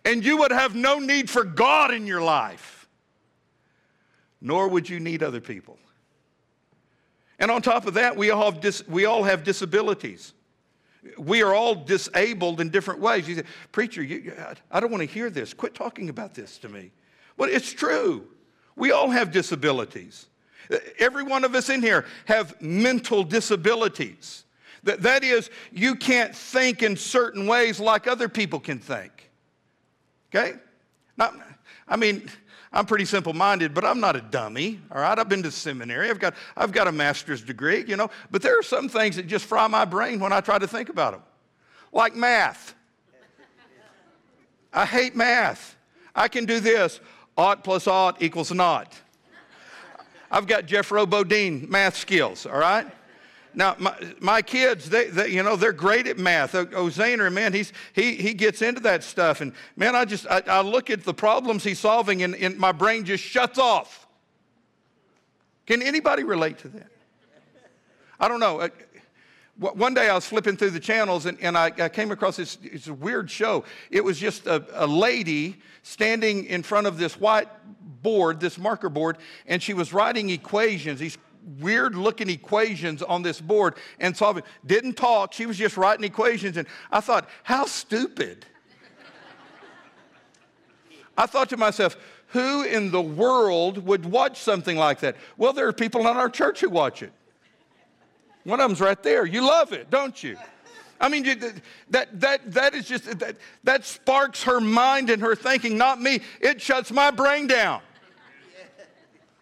and 0.04 0.24
you 0.24 0.38
would 0.38 0.52
have 0.52 0.76
no 0.76 1.00
need 1.00 1.30
for 1.30 1.44
God 1.44 1.94
in 1.94 2.06
your 2.06 2.22
life, 2.22 2.88
nor 4.42 4.68
would 4.68 4.90
you 4.90 5.00
need 5.00 5.24
other 5.24 5.42
people. 5.42 5.78
And 7.40 7.52
on 7.52 7.62
top 7.62 7.86
of 7.86 7.94
that, 7.96 8.18
we 8.18 8.32
all 8.32 8.52
have, 8.52 8.62
dis- 8.62 8.88
we 8.88 9.06
all 9.06 9.24
have 9.24 9.44
disabilities. 9.44 10.34
We 11.18 11.44
are 11.44 11.54
all 11.54 11.76
disabled 11.76 12.60
in 12.60 12.70
different 12.70 13.00
ways. 13.00 13.28
You 13.28 13.36
say, 13.36 13.44
Preacher, 13.72 14.04
you, 14.04 14.34
I 14.72 14.80
don't 14.80 14.92
want 14.92 15.02
to 15.02 15.08
hear 15.08 15.30
this. 15.30 15.54
Quit 15.54 15.76
talking 15.76 16.10
about 16.10 16.34
this 16.34 16.58
to 16.60 16.70
me. 16.70 16.92
Well, 17.38 17.50
it's 17.50 17.72
true. 17.72 18.28
We 18.78 18.92
all 18.92 19.10
have 19.10 19.32
disabilities. 19.32 20.28
Every 21.00 21.24
one 21.24 21.44
of 21.44 21.56
us 21.56 21.70
in 21.70 21.82
here 21.82 22.06
have 22.26 22.62
mental 22.62 23.24
disabilities. 23.24 24.46
That, 24.84 25.02
that 25.02 25.24
is, 25.24 25.50
you 25.72 25.96
can't 25.96 26.34
think 26.34 26.84
in 26.84 26.96
certain 26.96 27.48
ways 27.48 27.80
like 27.80 28.08
other 28.08 28.30
people 28.30 28.60
can 28.60 28.80
think. 28.80 29.30
Okay? 30.30 30.54
Not, 31.18 31.36
I 31.88 31.96
mean, 31.96 32.30
I'm 32.72 32.86
pretty 32.86 33.06
simple 33.06 33.34
minded, 33.34 33.74
but 33.74 33.84
I'm 33.84 34.00
not 34.00 34.16
a 34.16 34.22
dummy, 34.22 34.80
all 34.92 35.02
right? 35.02 35.18
I've 35.18 35.30
been 35.30 35.44
to 35.44 35.52
seminary, 35.52 36.10
I've 36.10 36.20
got, 36.20 36.36
I've 36.56 36.72
got 36.72 36.88
a 36.88 36.92
master's 36.92 37.42
degree, 37.42 37.84
you 37.88 37.96
know, 37.96 38.10
but 38.30 38.42
there 38.42 38.60
are 38.60 38.64
some 38.64 38.88
things 38.88 39.16
that 39.16 39.26
just 39.26 39.46
fry 39.46 39.66
my 39.68 39.86
brain 39.86 40.20
when 40.20 40.32
I 40.32 40.42
try 40.42 40.60
to 40.60 40.68
think 40.68 40.90
about 40.90 41.14
them, 41.14 41.24
like 41.92 42.16
math. 42.16 42.76
I 44.72 44.86
hate 44.86 45.16
math. 45.16 45.76
I 46.14 46.28
can 46.28 46.46
do 46.46 46.60
this. 46.60 47.00
Ought 47.38 47.64
plus 47.64 47.88
ought 47.88 48.22
equals 48.22 48.52
not. 48.52 49.00
I've 50.30 50.48
got 50.48 50.66
Jethro 50.66 51.06
Bodine 51.06 51.68
math 51.70 51.96
skills, 51.96 52.46
all 52.46 52.58
right? 52.58 52.88
Now, 53.54 53.76
my, 53.80 53.96
my 54.20 54.42
kids, 54.42 54.90
they, 54.90 55.08
they, 55.08 55.30
you 55.30 55.42
know, 55.42 55.56
they're 55.56 55.72
great 55.72 56.06
at 56.06 56.18
math. 56.18 56.54
Ozaner, 56.54 57.32
man, 57.32 57.54
he's, 57.54 57.74
he, 57.94 58.16
he 58.16 58.34
gets 58.34 58.62
into 58.62 58.82
that 58.82 59.04
stuff. 59.04 59.42
And 59.42 59.54
man, 59.76 59.96
I 59.96 60.06
just, 60.06 60.28
I, 60.28 60.44
I 60.48 60.62
look 60.62 60.90
at 60.90 61.04
the 61.04 61.14
problems 61.14 61.64
he's 61.64 61.80
solving 61.80 62.22
and, 62.22 62.36
and 62.36 62.58
my 62.58 62.72
brain 62.72 63.04
just 63.04 63.24
shuts 63.24 63.58
off. 63.58 64.08
Can 65.66 65.82
anybody 65.82 66.24
relate 66.24 66.60
to 66.60 66.68
that? 66.70 66.88
I 68.20 68.28
don't 68.28 68.40
know. 68.40 68.62
Uh, 68.62 68.70
One 69.60 69.96
day 69.96 70.08
I 70.08 70.14
was 70.14 70.28
flipping 70.28 70.56
through 70.56 70.70
the 70.70 70.80
channels 70.80 71.26
and, 71.26 71.36
and 71.42 71.58
I, 71.58 71.72
I, 71.80 71.90
came 71.90 72.12
across 72.12 72.38
this, 72.38 72.58
this 72.58 72.88
weird 72.88 73.30
show. 73.32 73.64
It 73.90 74.04
was 74.04 74.20
just 74.20 74.46
a, 74.46 74.64
a 74.74 74.86
lady 74.86 75.58
standing 75.82 76.46
in 76.46 76.62
front 76.62 76.86
of 76.86 77.00
this 77.00 77.20
white 77.20 77.48
board, 78.04 78.40
this 78.40 78.60
marker 78.60 78.90
board, 78.90 79.18
and 79.48 79.62
she 79.62 79.74
was 79.74 79.94
writing 79.94 80.30
equations, 80.30 81.00
these 81.00 81.18
weird 81.60 81.96
looking 81.96 82.30
equations 82.30 83.02
on 83.02 83.24
this 83.24 83.42
board 83.42 83.76
and 84.00 84.16
solving. 84.16 84.44
Didn't 84.66 84.94
talk, 84.94 85.34
she 85.34 85.48
was 85.48 85.58
just 85.58 85.76
writing 85.76 86.04
equations. 86.06 86.58
And 86.58 86.68
I 86.92 87.00
thought, 87.00 87.28
how 87.44 87.66
stupid. 87.66 88.46
I 91.18 91.26
thought 91.26 91.50
to 91.50 91.58
myself, 91.58 91.98
who 92.28 92.64
in 92.64 92.92
the 92.92 93.02
world 93.02 93.86
would 93.88 94.06
watch 94.06 94.40
something 94.40 94.78
like 94.78 95.00
that? 95.00 95.16
Well, 95.36 95.54
there 95.54 95.68
are 95.68 95.74
people 95.74 96.02
in 96.02 96.16
our 96.16 96.30
church 96.30 96.62
who 96.62 96.70
watch 96.70 97.02
it. 97.02 97.12
One 98.48 98.62
of 98.62 98.70
them's 98.70 98.80
right 98.80 99.04
there. 99.04 99.26
You 99.26 99.42
love 99.42 99.74
it, 99.74 99.90
don't 99.90 100.24
you? 100.24 100.38
I 101.02 101.10
mean, 101.10 101.26
that, 101.90 102.22
that, 102.22 102.54
that 102.54 102.74
is 102.74 102.88
just, 102.88 103.20
that, 103.20 103.36
that 103.66 103.84
sparks 103.84 104.44
her 104.44 104.62
mind 104.62 105.10
and 105.10 105.22
her 105.22 105.36
thinking, 105.36 105.78
not 105.78 106.00
me. 106.00 106.22
It 106.40 106.62
shuts 106.62 106.90
my 106.90 107.12
brain 107.12 107.48
down. 107.48 107.82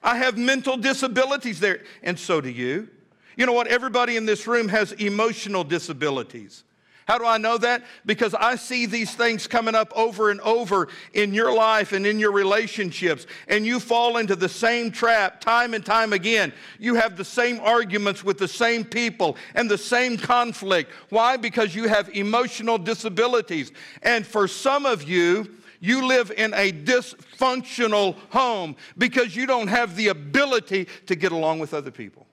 I 0.01 0.17
have 0.17 0.39
mental 0.39 0.75
disabilities 0.75 1.59
there, 1.59 1.83
and 2.01 2.17
so 2.17 2.41
do 2.41 2.49
you. 2.49 2.89
You 3.37 3.45
know 3.45 3.53
what? 3.53 3.67
Everybody 3.67 4.17
in 4.17 4.25
this 4.25 4.47
room 4.47 4.69
has 4.69 4.91
emotional 4.93 5.63
disabilities. 5.63 6.63
How 7.05 7.19
do 7.19 7.25
I 7.25 7.37
know 7.37 7.59
that? 7.59 7.83
Because 8.05 8.33
I 8.33 8.55
see 8.55 8.87
these 8.87 9.13
things 9.13 9.45
coming 9.45 9.75
up 9.75 9.93
over 9.95 10.31
and 10.31 10.41
over 10.41 10.87
in 11.13 11.35
your 11.35 11.53
life 11.53 11.93
and 11.93 12.05
in 12.05 12.19
your 12.19 12.31
relationships, 12.31 13.27
and 13.47 13.63
you 13.63 13.79
fall 13.79 14.17
into 14.17 14.35
the 14.35 14.49
same 14.49 14.89
trap 14.91 15.39
time 15.39 15.75
and 15.75 15.85
time 15.85 16.13
again. 16.13 16.51
You 16.79 16.95
have 16.95 17.15
the 17.15 17.23
same 17.23 17.59
arguments 17.59 18.23
with 18.23 18.39
the 18.39 18.47
same 18.47 18.83
people 18.83 19.37
and 19.53 19.69
the 19.69 19.77
same 19.77 20.17
conflict. 20.17 20.91
Why? 21.09 21.37
Because 21.37 21.75
you 21.75 21.87
have 21.87 22.09
emotional 22.09 22.79
disabilities. 22.79 23.71
And 24.01 24.25
for 24.25 24.47
some 24.47 24.87
of 24.87 25.03
you, 25.03 25.47
you 25.79 26.07
live 26.07 26.31
in 26.35 26.55
a 26.55 26.71
dysfunctional 26.71 28.15
home 28.31 28.75
because 28.97 29.35
you 29.35 29.45
don't 29.45 29.67
have 29.67 29.95
the 29.95 30.07
ability 30.07 30.87
to 31.05 31.15
get 31.15 31.31
along 31.31 31.59
with 31.59 31.75
other 31.75 31.91
people. 31.91 32.25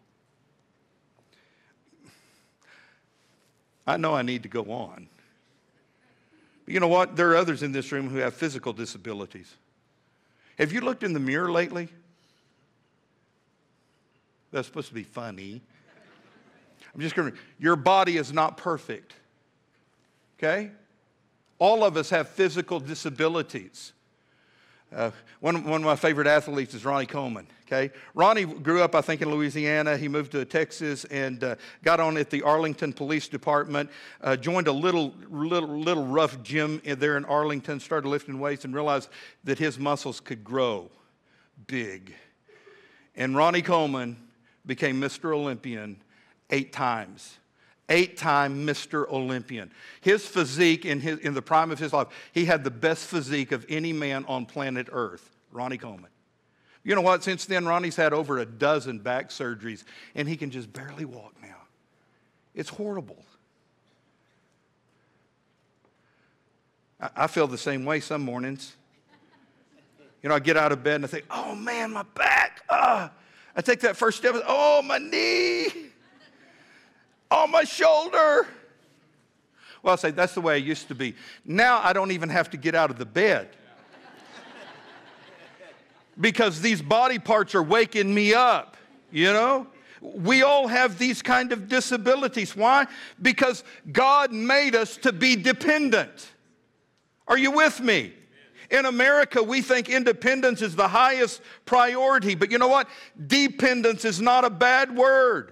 I 3.86 3.96
know 3.96 4.14
I 4.14 4.22
need 4.22 4.42
to 4.44 4.48
go 4.48 4.70
on. 4.70 5.08
But 6.64 6.74
you 6.74 6.80
know 6.80 6.88
what? 6.88 7.16
There 7.16 7.30
are 7.30 7.36
others 7.36 7.62
in 7.62 7.72
this 7.72 7.90
room 7.90 8.08
who 8.08 8.18
have 8.18 8.34
physical 8.34 8.72
disabilities. 8.72 9.56
Have 10.58 10.72
you 10.72 10.80
looked 10.80 11.02
in 11.02 11.12
the 11.12 11.20
mirror 11.20 11.50
lately? 11.50 11.88
That's 14.52 14.68
supposed 14.68 14.88
to 14.88 14.94
be 14.94 15.02
funny. 15.02 15.60
I'm 16.94 17.00
just 17.00 17.14
going 17.14 17.32
to, 17.32 17.38
your 17.58 17.74
body 17.74 18.18
is 18.18 18.32
not 18.32 18.56
perfect. 18.56 19.14
Okay? 20.38 20.70
All 21.58 21.84
of 21.84 21.96
us 21.96 22.10
have 22.10 22.28
physical 22.28 22.80
disabilities. 22.80 23.92
Uh, 24.94 25.10
one, 25.40 25.64
one 25.64 25.80
of 25.80 25.84
my 25.86 25.96
favorite 25.96 26.26
athletes 26.26 26.74
is 26.74 26.84
Ronnie 26.84 27.06
Coleman. 27.06 27.46
Okay, 27.66 27.90
Ronnie 28.14 28.44
grew 28.44 28.82
up, 28.82 28.94
I 28.94 29.00
think, 29.00 29.22
in 29.22 29.30
Louisiana. 29.30 29.96
He 29.96 30.06
moved 30.06 30.32
to 30.32 30.44
Texas 30.44 31.04
and 31.06 31.42
uh, 31.42 31.56
got 31.82 32.00
on 32.00 32.18
at 32.18 32.28
the 32.28 32.42
Arlington 32.42 32.92
Police 32.92 33.28
Department. 33.28 33.88
Uh, 34.20 34.36
joined 34.36 34.68
a 34.68 34.72
little, 34.72 35.14
little, 35.30 35.68
little 35.68 36.04
rough 36.04 36.42
gym 36.42 36.82
there 36.84 37.16
in 37.16 37.24
Arlington. 37.24 37.80
Started 37.80 38.08
lifting 38.08 38.38
weights 38.38 38.66
and 38.66 38.74
realized 38.74 39.08
that 39.44 39.58
his 39.58 39.78
muscles 39.78 40.20
could 40.20 40.44
grow 40.44 40.90
big. 41.66 42.14
And 43.16 43.34
Ronnie 43.34 43.62
Coleman 43.62 44.16
became 44.66 45.00
Mr. 45.00 45.34
Olympian 45.34 46.02
eight 46.50 46.72
times 46.72 47.38
eight 47.92 48.16
time 48.16 48.66
Mr. 48.66 49.08
Olympian. 49.08 49.70
His 50.00 50.26
physique 50.26 50.84
in, 50.84 50.98
his, 50.98 51.18
in 51.18 51.34
the 51.34 51.42
prime 51.42 51.70
of 51.70 51.78
his 51.78 51.92
life, 51.92 52.08
he 52.32 52.46
had 52.46 52.64
the 52.64 52.70
best 52.70 53.06
physique 53.06 53.52
of 53.52 53.64
any 53.68 53.92
man 53.92 54.24
on 54.26 54.46
planet 54.46 54.88
Earth, 54.90 55.30
Ronnie 55.52 55.78
Coleman. 55.78 56.10
You 56.82 56.96
know 56.96 57.02
what? 57.02 57.22
Since 57.22 57.44
then, 57.44 57.66
Ronnie's 57.66 57.94
had 57.94 58.12
over 58.12 58.38
a 58.38 58.46
dozen 58.46 58.98
back 58.98 59.28
surgeries, 59.28 59.84
and 60.16 60.28
he 60.28 60.36
can 60.36 60.50
just 60.50 60.72
barely 60.72 61.04
walk 61.04 61.34
now. 61.40 61.48
It's 62.54 62.70
horrible. 62.70 63.22
I, 67.16 67.26
feel 67.26 67.46
the 67.46 67.58
same 67.58 67.84
way 67.84 68.00
some 68.00 68.22
mornings. 68.22 68.74
You 70.22 70.28
know, 70.28 70.36
I 70.36 70.38
get 70.38 70.56
out 70.56 70.70
of 70.70 70.84
bed 70.84 70.96
and 70.96 71.04
I 71.04 71.08
think, 71.08 71.24
oh 71.30 71.54
man, 71.56 71.92
my 71.92 72.04
back. 72.14 72.62
I 72.70 73.10
take 73.60 73.80
that 73.80 73.96
first 73.96 74.18
step, 74.18 74.34
oh, 74.46 74.82
my 74.82 74.98
knee 74.98 75.91
on 77.32 77.50
my 77.50 77.64
shoulder. 77.64 78.46
Well, 79.82 79.94
I 79.94 79.96
say, 79.96 80.10
that's 80.12 80.34
the 80.34 80.40
way 80.40 80.54
I 80.54 80.58
used 80.58 80.88
to 80.88 80.94
be. 80.94 81.14
Now 81.44 81.80
I 81.82 81.92
don't 81.92 82.12
even 82.12 82.28
have 82.28 82.50
to 82.50 82.56
get 82.56 82.74
out 82.74 82.90
of 82.90 82.98
the 82.98 83.06
bed 83.06 83.48
because 86.20 86.60
these 86.60 86.82
body 86.82 87.18
parts 87.18 87.54
are 87.54 87.62
waking 87.62 88.14
me 88.14 88.34
up, 88.34 88.76
you 89.10 89.32
know? 89.32 89.66
We 90.00 90.42
all 90.42 90.66
have 90.66 90.98
these 90.98 91.22
kind 91.22 91.52
of 91.52 91.68
disabilities. 91.68 92.56
Why? 92.56 92.86
Because 93.20 93.62
God 93.90 94.32
made 94.32 94.74
us 94.74 94.96
to 94.98 95.12
be 95.12 95.36
dependent. 95.36 96.32
Are 97.28 97.38
you 97.38 97.52
with 97.52 97.80
me? 97.80 98.12
In 98.70 98.86
America, 98.86 99.42
we 99.42 99.62
think 99.62 99.88
independence 99.88 100.62
is 100.62 100.74
the 100.74 100.88
highest 100.88 101.40
priority, 101.66 102.34
but 102.34 102.50
you 102.50 102.58
know 102.58 102.68
what? 102.68 102.88
Dependence 103.26 104.04
is 104.04 104.20
not 104.20 104.44
a 104.44 104.50
bad 104.50 104.96
word. 104.96 105.51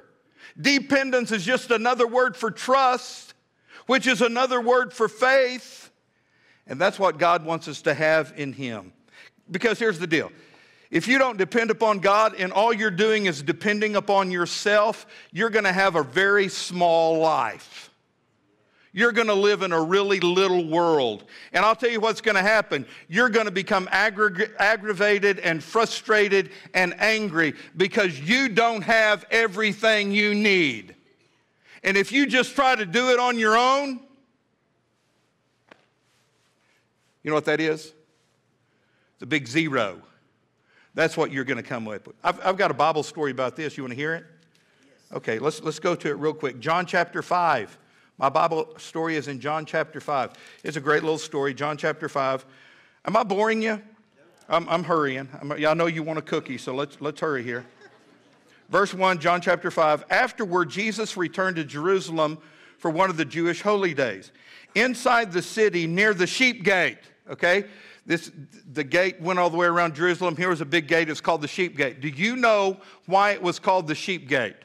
Dependence 0.60 1.32
is 1.32 1.44
just 1.44 1.70
another 1.70 2.06
word 2.06 2.36
for 2.36 2.50
trust, 2.50 3.34
which 3.86 4.06
is 4.06 4.20
another 4.20 4.60
word 4.60 4.92
for 4.92 5.08
faith. 5.08 5.90
And 6.66 6.80
that's 6.80 6.98
what 6.98 7.18
God 7.18 7.44
wants 7.44 7.68
us 7.68 7.82
to 7.82 7.94
have 7.94 8.32
in 8.36 8.52
Him. 8.52 8.92
Because 9.50 9.78
here's 9.78 9.98
the 9.98 10.06
deal 10.06 10.30
if 10.90 11.06
you 11.06 11.18
don't 11.18 11.38
depend 11.38 11.70
upon 11.70 12.00
God 12.00 12.34
and 12.34 12.52
all 12.52 12.72
you're 12.72 12.90
doing 12.90 13.26
is 13.26 13.42
depending 13.42 13.94
upon 13.94 14.30
yourself, 14.30 15.06
you're 15.32 15.50
going 15.50 15.64
to 15.64 15.72
have 15.72 15.94
a 15.94 16.02
very 16.02 16.48
small 16.48 17.18
life. 17.18 17.89
You're 18.92 19.12
going 19.12 19.28
to 19.28 19.34
live 19.34 19.62
in 19.62 19.72
a 19.72 19.80
really 19.80 20.18
little 20.18 20.66
world. 20.66 21.24
And 21.52 21.64
I'll 21.64 21.76
tell 21.76 21.90
you 21.90 22.00
what's 22.00 22.20
going 22.20 22.34
to 22.34 22.42
happen. 22.42 22.86
You're 23.08 23.28
going 23.28 23.46
to 23.46 23.52
become 23.52 23.86
aggra- 23.86 24.50
aggravated 24.58 25.38
and 25.38 25.62
frustrated 25.62 26.50
and 26.74 26.98
angry 27.00 27.54
because 27.76 28.18
you 28.18 28.48
don't 28.48 28.82
have 28.82 29.24
everything 29.30 30.10
you 30.10 30.34
need. 30.34 30.96
And 31.84 31.96
if 31.96 32.10
you 32.10 32.26
just 32.26 32.54
try 32.56 32.74
to 32.74 32.84
do 32.84 33.10
it 33.10 33.20
on 33.20 33.38
your 33.38 33.56
own, 33.56 34.00
you 37.22 37.30
know 37.30 37.34
what 37.34 37.44
that 37.44 37.60
is? 37.60 37.92
The 39.20 39.26
big 39.26 39.46
zero. 39.46 40.02
That's 40.94 41.16
what 41.16 41.30
you're 41.30 41.44
going 41.44 41.58
to 41.58 41.62
come 41.62 41.86
up 41.86 42.06
with. 42.06 42.16
I've, 42.24 42.44
I've 42.44 42.56
got 42.56 42.72
a 42.72 42.74
Bible 42.74 43.04
story 43.04 43.30
about 43.30 43.54
this. 43.54 43.76
You 43.76 43.84
want 43.84 43.92
to 43.92 43.96
hear 43.96 44.14
it? 44.14 44.24
Okay, 45.12 45.38
let's, 45.38 45.62
let's 45.62 45.78
go 45.78 45.94
to 45.94 46.08
it 46.08 46.18
real 46.18 46.34
quick. 46.34 46.58
John 46.58 46.86
chapter 46.86 47.22
5. 47.22 47.78
My 48.20 48.28
Bible 48.28 48.68
story 48.76 49.16
is 49.16 49.28
in 49.28 49.40
John 49.40 49.64
chapter 49.64 49.98
5. 49.98 50.32
It's 50.62 50.76
a 50.76 50.80
great 50.80 51.02
little 51.02 51.16
story, 51.16 51.54
John 51.54 51.78
chapter 51.78 52.06
5. 52.06 52.44
Am 53.06 53.16
I 53.16 53.22
boring 53.22 53.62
you? 53.62 53.80
I'm, 54.46 54.68
I'm 54.68 54.84
hurrying. 54.84 55.26
I'm, 55.40 55.52
I 55.52 55.72
know 55.72 55.86
you 55.86 56.02
want 56.02 56.18
a 56.18 56.22
cookie, 56.22 56.58
so 56.58 56.74
let's, 56.74 57.00
let's 57.00 57.18
hurry 57.18 57.42
here. 57.42 57.64
Verse 58.68 58.92
1, 58.92 59.20
John 59.20 59.40
chapter 59.40 59.70
5. 59.70 60.04
Afterward, 60.10 60.68
Jesus 60.68 61.16
returned 61.16 61.56
to 61.56 61.64
Jerusalem 61.64 62.36
for 62.76 62.90
one 62.90 63.08
of 63.08 63.16
the 63.16 63.24
Jewish 63.24 63.62
holy 63.62 63.94
days. 63.94 64.32
Inside 64.74 65.32
the 65.32 65.40
city, 65.40 65.86
near 65.86 66.12
the 66.12 66.26
sheep 66.26 66.62
gate, 66.62 66.98
okay? 67.26 67.64
This, 68.04 68.30
the 68.70 68.84
gate 68.84 69.18
went 69.22 69.38
all 69.38 69.48
the 69.48 69.56
way 69.56 69.66
around 69.66 69.94
Jerusalem. 69.94 70.36
Here 70.36 70.50
was 70.50 70.60
a 70.60 70.66
big 70.66 70.88
gate. 70.88 71.08
It's 71.08 71.22
called 71.22 71.40
the 71.40 71.48
sheep 71.48 71.74
gate. 71.74 72.02
Do 72.02 72.08
you 72.08 72.36
know 72.36 72.82
why 73.06 73.30
it 73.30 73.40
was 73.40 73.58
called 73.58 73.86
the 73.86 73.94
sheep 73.94 74.28
gate? 74.28 74.56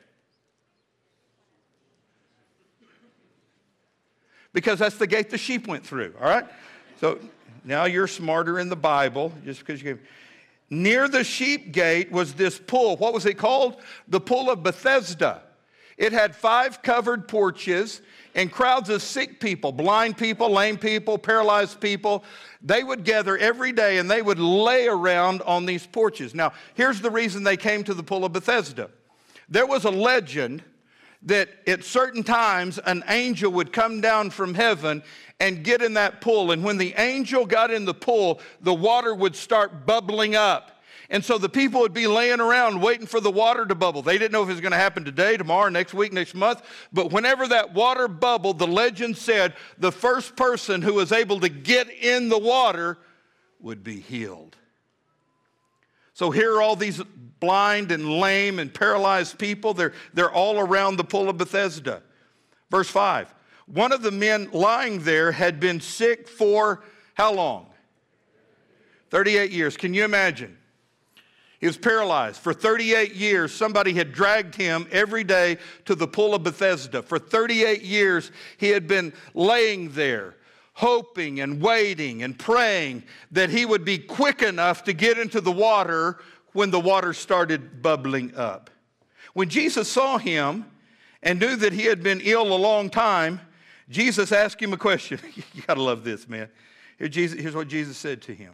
Because 4.55 4.79
that's 4.79 4.95
the 4.95 5.05
gate 5.05 5.29
the 5.29 5.37
sheep 5.37 5.67
went 5.67 5.85
through, 5.85 6.13
all 6.19 6.29
right? 6.29 6.45
So 7.01 7.19
now 7.65 7.85
you're 7.85 8.07
smarter 8.07 8.57
in 8.57 8.69
the 8.69 8.75
Bible 8.75 9.33
just 9.43 9.59
because 9.59 9.83
you 9.83 9.93
gave. 9.93 10.07
Near 10.69 11.07
the 11.07 11.23
sheep 11.23 11.73
gate 11.73 12.09
was 12.09 12.33
this 12.33 12.57
pool. 12.57 12.95
What 12.95 13.13
was 13.13 13.25
it 13.27 13.37
called? 13.37 13.75
The 14.07 14.21
pool 14.21 14.49
of 14.49 14.63
Bethesda. 14.63 15.43
It 15.97 16.13
had 16.13 16.35
five 16.35 16.81
covered 16.81 17.27
porches, 17.27 18.01
and 18.33 18.51
crowds 18.51 18.89
of 18.89 19.01
sick 19.01 19.39
people, 19.39 19.71
blind 19.71 20.17
people, 20.17 20.49
lame 20.49 20.77
people, 20.77 21.17
paralyzed 21.17 21.79
people, 21.79 22.23
they 22.61 22.83
would 22.83 23.03
gather 23.03 23.37
every 23.37 23.71
day 23.71 23.97
and 23.97 24.09
they 24.09 24.21
would 24.21 24.39
lay 24.39 24.87
around 24.87 25.41
on 25.43 25.65
these 25.65 25.85
porches. 25.85 26.33
Now, 26.33 26.53
here's 26.73 27.01
the 27.01 27.11
reason 27.11 27.43
they 27.43 27.57
came 27.57 27.83
to 27.83 27.93
the 27.93 28.03
pool 28.03 28.25
of 28.25 28.33
Bethesda. 28.33 28.89
There 29.47 29.65
was 29.65 29.85
a 29.85 29.91
legend 29.91 30.63
that 31.23 31.49
at 31.67 31.83
certain 31.83 32.23
times 32.23 32.79
an 32.85 33.03
angel 33.07 33.51
would 33.51 33.73
come 33.73 34.01
down 34.01 34.29
from 34.29 34.53
heaven 34.53 35.03
and 35.39 35.63
get 35.63 35.81
in 35.81 35.95
that 35.95 36.21
pool. 36.21 36.51
And 36.51 36.63
when 36.63 36.77
the 36.77 36.93
angel 36.97 37.45
got 37.45 37.71
in 37.71 37.85
the 37.85 37.93
pool, 37.93 38.39
the 38.61 38.73
water 38.73 39.13
would 39.13 39.35
start 39.35 39.85
bubbling 39.85 40.35
up. 40.35 40.71
And 41.09 41.23
so 41.23 41.37
the 41.37 41.49
people 41.49 41.81
would 41.81 41.93
be 41.93 42.07
laying 42.07 42.39
around 42.39 42.81
waiting 42.81 43.05
for 43.05 43.19
the 43.19 43.29
water 43.29 43.65
to 43.65 43.75
bubble. 43.75 44.01
They 44.01 44.17
didn't 44.17 44.31
know 44.31 44.43
if 44.43 44.49
it 44.49 44.53
was 44.53 44.61
going 44.61 44.71
to 44.71 44.77
happen 44.77 45.05
today, 45.05 45.37
tomorrow, 45.37 45.69
next 45.69 45.93
week, 45.93 46.11
next 46.11 46.33
month. 46.33 46.63
But 46.91 47.11
whenever 47.11 47.47
that 47.47 47.73
water 47.73 48.07
bubbled, 48.07 48.57
the 48.57 48.67
legend 48.67 49.17
said 49.17 49.53
the 49.77 49.91
first 49.91 50.35
person 50.35 50.81
who 50.81 50.95
was 50.95 51.11
able 51.11 51.39
to 51.41 51.49
get 51.49 51.89
in 51.89 52.29
the 52.29 52.39
water 52.39 52.97
would 53.59 53.83
be 53.83 53.99
healed. 53.99 54.55
So 56.15 56.31
here 56.31 56.55
are 56.55 56.61
all 56.61 56.77
these 56.77 57.01
blind 57.41 57.91
and 57.91 58.09
lame 58.21 58.57
and 58.57 58.73
paralyzed 58.73 59.37
people. 59.37 59.73
They're, 59.73 59.91
they're 60.13 60.31
all 60.31 60.57
around 60.57 60.95
the 60.95 61.03
pool 61.03 61.29
of 61.29 61.37
Bethesda. 61.37 62.01
Verse 62.71 62.89
5 62.89 63.33
One 63.67 63.91
of 63.91 64.01
the 64.01 64.11
men 64.11 64.49
lying 64.53 65.03
there 65.03 65.33
had 65.33 65.59
been 65.59 65.81
sick 65.81 66.29
for 66.29 66.83
how 67.15 67.33
long? 67.33 67.67
38 69.09 69.51
years. 69.51 69.75
Can 69.75 69.93
you 69.93 70.05
imagine? 70.05 70.57
He 71.59 71.67
was 71.67 71.77
paralyzed. 71.77 72.39
For 72.39 72.53
38 72.53 73.13
years, 73.13 73.53
somebody 73.53 73.93
had 73.93 74.13
dragged 74.13 74.55
him 74.55 74.87
every 74.91 75.25
day 75.25 75.57
to 75.83 75.95
the 75.95 76.07
pool 76.07 76.33
of 76.33 76.43
Bethesda. 76.43 77.01
For 77.01 77.19
38 77.19 77.81
years, 77.81 78.31
he 78.57 78.69
had 78.69 78.87
been 78.87 79.11
laying 79.33 79.89
there 79.89 80.35
hoping 80.75 81.39
and 81.39 81.61
waiting 81.61 82.21
and 82.21 82.37
praying 82.37 83.01
that 83.31 83.49
he 83.49 83.65
would 83.65 83.85
be 83.85 83.97
quick 83.97 84.41
enough 84.41 84.83
to 84.83 84.91
get 84.91 85.17
into 85.17 85.39
the 85.39 85.51
water 85.51 86.19
when 86.51 86.69
the 86.69 86.79
water 86.79 87.13
started 87.13 87.81
bubbling 87.81 88.35
up. 88.35 88.69
When 89.33 89.49
Jesus 89.49 89.89
saw 89.89 90.17
him 90.17 90.65
and 91.23 91.39
knew 91.39 91.55
that 91.55 91.71
he 91.71 91.85
had 91.85 92.03
been 92.03 92.19
ill 92.21 92.53
a 92.53 92.59
long 92.59 92.89
time, 92.89 93.39
Jesus 93.89 94.33
asked 94.33 94.61
him 94.61 94.73
a 94.73 94.77
question. 94.77 95.17
you 95.53 95.61
gotta 95.65 95.81
love 95.81 96.03
this, 96.03 96.27
man. 96.27 96.49
Here 96.99 97.07
Jesus, 97.07 97.39
here's 97.39 97.55
what 97.55 97.69
Jesus 97.69 97.97
said 97.97 98.21
to 98.23 98.33
him 98.33 98.53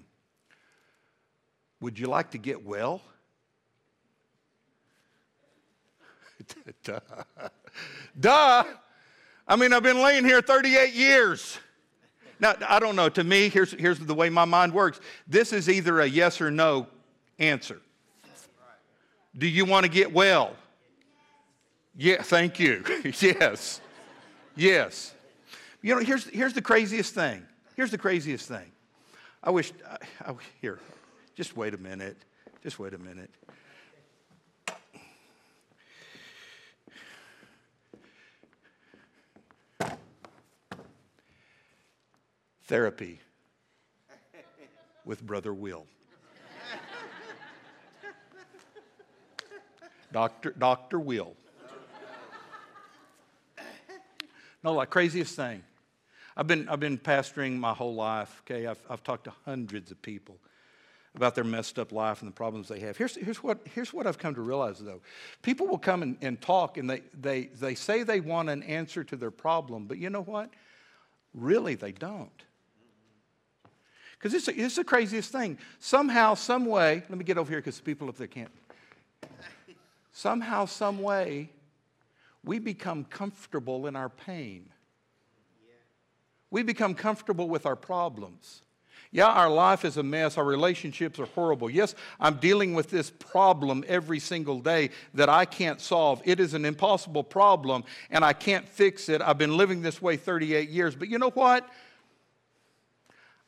Would 1.80 1.98
you 1.98 2.06
like 2.06 2.30
to 2.32 2.38
get 2.38 2.64
well? 2.64 3.02
Duh. 6.84 7.00
Duh. 8.20 8.64
I 9.48 9.56
mean, 9.56 9.74
I've 9.74 9.84
been 9.84 10.02
laying 10.02 10.24
here 10.24 10.42
38 10.42 10.94
years. 10.94 11.58
Now, 12.42 12.56
I 12.68 12.80
don't 12.80 12.96
know. 12.96 13.08
To 13.08 13.24
me, 13.24 13.50
here's, 13.50 13.72
here's 13.72 14.00
the 14.00 14.16
way 14.16 14.30
my 14.30 14.46
mind 14.46 14.74
works 14.74 15.00
this 15.28 15.54
is 15.54 15.70
either 15.70 16.02
a 16.02 16.08
yes 16.08 16.42
or 16.42 16.52
no 16.52 16.88
answer. 17.40 17.80
Do 19.38 19.48
you 19.48 19.64
want 19.64 19.86
to 19.86 19.90
get 19.90 20.12
well? 20.12 20.54
Yeah, 21.96 22.22
thank 22.22 22.60
you. 22.60 22.84
yes. 23.22 23.80
Yes. 24.56 25.14
You 25.82 25.96
know, 25.96 26.02
here's, 26.02 26.26
here's 26.26 26.54
the 26.54 26.62
craziest 26.62 27.14
thing. 27.14 27.46
Here's 27.76 27.92
the 27.92 27.98
craziest 27.98 28.48
thing. 28.48 28.70
I 29.44 29.52
wish, 29.52 29.72
I, 29.88 30.32
I, 30.32 30.36
here, 30.60 30.80
just 31.36 31.56
wait 31.56 31.74
a 31.74 31.78
minute. 31.78 32.18
Just 32.62 32.78
wait 32.78 32.94
a 32.94 32.98
minute. 32.98 33.30
Therapy 42.72 43.20
with 45.04 45.22
Brother 45.22 45.54
Will. 45.54 45.86
Doctor, 50.14 50.52
Dr. 50.58 50.98
Will. 50.98 51.36
No, 54.64 54.72
like 54.72 54.90
craziest 54.90 55.36
thing. 55.36 55.64
I've 56.38 56.48
been, 56.48 56.70
I've 56.70 56.80
been 56.80 56.98
pastoring 56.98 57.58
my 57.58 57.74
whole 57.74 57.94
life, 57.94 58.42
okay? 58.46 58.66
I've, 58.66 58.80
I've 58.90 59.04
talked 59.04 59.26
to 59.26 59.34
hundreds 59.44 59.92
of 59.92 60.02
people 60.02 60.38
about 61.14 61.36
their 61.36 61.44
messed 61.44 61.78
up 61.78 61.92
life 61.92 62.22
and 62.22 62.32
the 62.32 62.34
problems 62.34 62.70
they 62.70 62.80
have. 62.80 62.96
Here's, 62.96 63.18
here's, 63.18 63.44
what, 63.44 63.60
here's 63.76 63.92
what 63.92 64.08
I've 64.08 64.18
come 64.18 64.34
to 64.36 64.42
realize, 64.42 64.80
though. 64.80 65.02
People 65.42 65.68
will 65.68 65.78
come 65.78 66.04
and, 66.04 66.18
and 66.22 66.40
talk, 66.40 66.78
and 66.78 66.90
they, 66.90 67.02
they, 67.20 67.48
they 67.48 67.76
say 67.76 68.04
they 68.04 68.22
want 68.22 68.50
an 68.50 68.64
answer 68.64 69.04
to 69.04 69.18
their 69.18 69.30
problem, 69.30 69.88
but 69.88 69.98
you 69.98 70.10
know 70.10 70.24
what? 70.24 70.52
Really, 71.34 71.76
they 71.76 71.92
don't. 71.92 72.32
Because 74.22 74.36
it's, 74.36 74.48
it's 74.48 74.76
the 74.76 74.84
craziest 74.84 75.32
thing. 75.32 75.58
Somehow, 75.80 76.36
some 76.36 76.66
way, 76.66 77.02
let 77.10 77.18
me 77.18 77.24
get 77.24 77.40
over 77.40 77.50
here 77.50 77.60
because 77.60 77.80
people 77.80 78.08
up 78.08 78.18
there 78.18 78.28
can't. 78.28 78.52
Somehow, 80.12 80.66
some 80.66 81.02
way, 81.02 81.50
we 82.44 82.60
become 82.60 83.04
comfortable 83.04 83.88
in 83.88 83.96
our 83.96 84.10
pain. 84.10 84.70
We 86.52 86.62
become 86.62 86.94
comfortable 86.94 87.50
with 87.50 87.66
our 87.66 87.76
problems. 87.76 88.62
Yeah, 89.14 89.28
our 89.28 89.50
life 89.50 89.84
is 89.84 89.98
a 89.98 90.04
mess. 90.04 90.38
Our 90.38 90.46
relationships 90.46 91.20
are 91.20 91.26
horrible. 91.26 91.70
Yes, 91.70 91.96
I'm 92.20 92.36
dealing 92.36 92.74
with 92.74 92.90
this 92.90 93.10
problem 93.10 93.84
every 93.88 94.20
single 94.20 94.60
day 94.60 94.92
that 95.16 95.30
I 95.30 95.46
can't 95.46 95.82
solve. 95.82 96.22
It 96.24 96.40
is 96.40 96.54
an 96.54 96.64
impossible 96.64 97.24
problem 97.24 97.84
and 98.10 98.24
I 98.24 98.34
can't 98.34 98.68
fix 98.68 99.10
it. 99.10 99.22
I've 99.22 99.38
been 99.38 99.58
living 99.58 99.82
this 99.82 100.02
way 100.02 100.16
38 100.16 100.70
years. 100.70 100.96
But 100.96 101.10
you 101.10 101.18
know 101.18 101.32
what? 101.32 101.68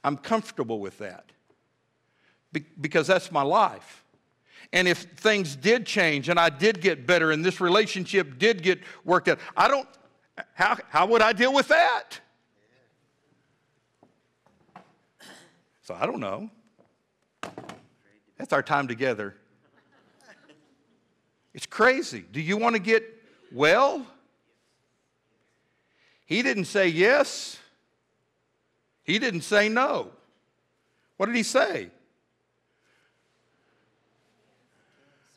I'm 0.04 0.18
comfortable 0.18 0.80
with 0.80 0.98
that 1.00 1.32
because 2.80 3.08
that's 3.08 3.32
my 3.32 3.42
life. 3.42 4.04
and 4.72 4.88
if 4.88 5.00
things 5.18 5.56
did 5.56 5.86
change 5.86 6.30
and 6.30 6.40
I 6.40 6.50
did 6.50 6.82
get 6.82 7.06
better 7.06 7.32
and 7.32 7.44
this 7.44 7.60
relationship 7.62 8.38
did 8.38 8.64
get 8.64 8.80
worked 9.06 9.28
out, 9.28 9.40
I 9.56 9.68
don't, 9.68 9.88
how, 10.54 10.78
how 10.90 11.06
would 11.08 11.22
I 11.22 11.34
deal 11.34 11.54
with 11.54 11.68
that? 11.68 12.20
So 15.84 15.96
I 16.00 16.06
don't 16.06 16.20
know. 16.20 16.50
That's 18.38 18.54
our 18.54 18.64
time 18.64 18.88
together. 18.88 19.36
It's 21.54 21.66
crazy. 21.66 22.26
Do 22.32 22.42
you 22.42 22.58
want 22.58 22.76
to 22.76 22.82
get 22.82 23.04
well? 23.52 24.06
He 26.26 26.42
didn't 26.42 26.66
say 26.66 26.88
yes. 26.88 27.60
He 29.04 29.20
didn't 29.20 29.42
say 29.42 29.70
no. 29.70 30.12
What 31.18 31.28
did 31.28 31.36
he 31.36 31.44
say? 31.44 31.90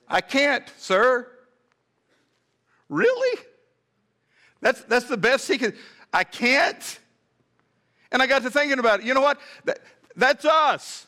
I 0.09 0.21
can't, 0.21 0.65
sir. 0.79 1.29
Really? 2.89 3.41
That's, 4.61 4.83
that's 4.85 5.07
the 5.07 5.17
best 5.17 5.49
he 5.49 5.59
could. 5.59 5.75
I 6.13 6.25
can't. 6.25 6.99
And 8.13 8.23
I 8.23 8.27
got 8.27 8.43
to 8.43 8.51
thinking 8.51 8.79
about 8.79 9.01
it. 9.01 9.07
You 9.07 9.15
know 9.15 9.21
what? 9.21 9.41
That, 9.65 9.81
that's 10.15 10.45
us. 10.45 11.07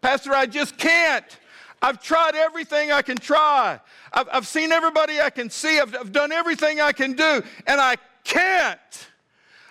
Pastor, 0.00 0.34
I 0.34 0.46
just 0.46 0.78
can't. 0.78 1.38
I've 1.82 2.02
tried 2.02 2.34
everything 2.34 2.92
I 2.92 3.02
can 3.02 3.16
try. 3.16 3.80
I've, 4.12 4.28
I've 4.32 4.46
seen 4.46 4.72
everybody 4.72 5.20
I 5.20 5.30
can 5.30 5.50
see. 5.50 5.78
I've, 5.78 5.94
I've 5.94 6.12
done 6.12 6.32
everything 6.32 6.80
I 6.80 6.92
can 6.92 7.12
do, 7.12 7.42
and 7.66 7.80
I 7.80 7.96
can't. 8.24 9.08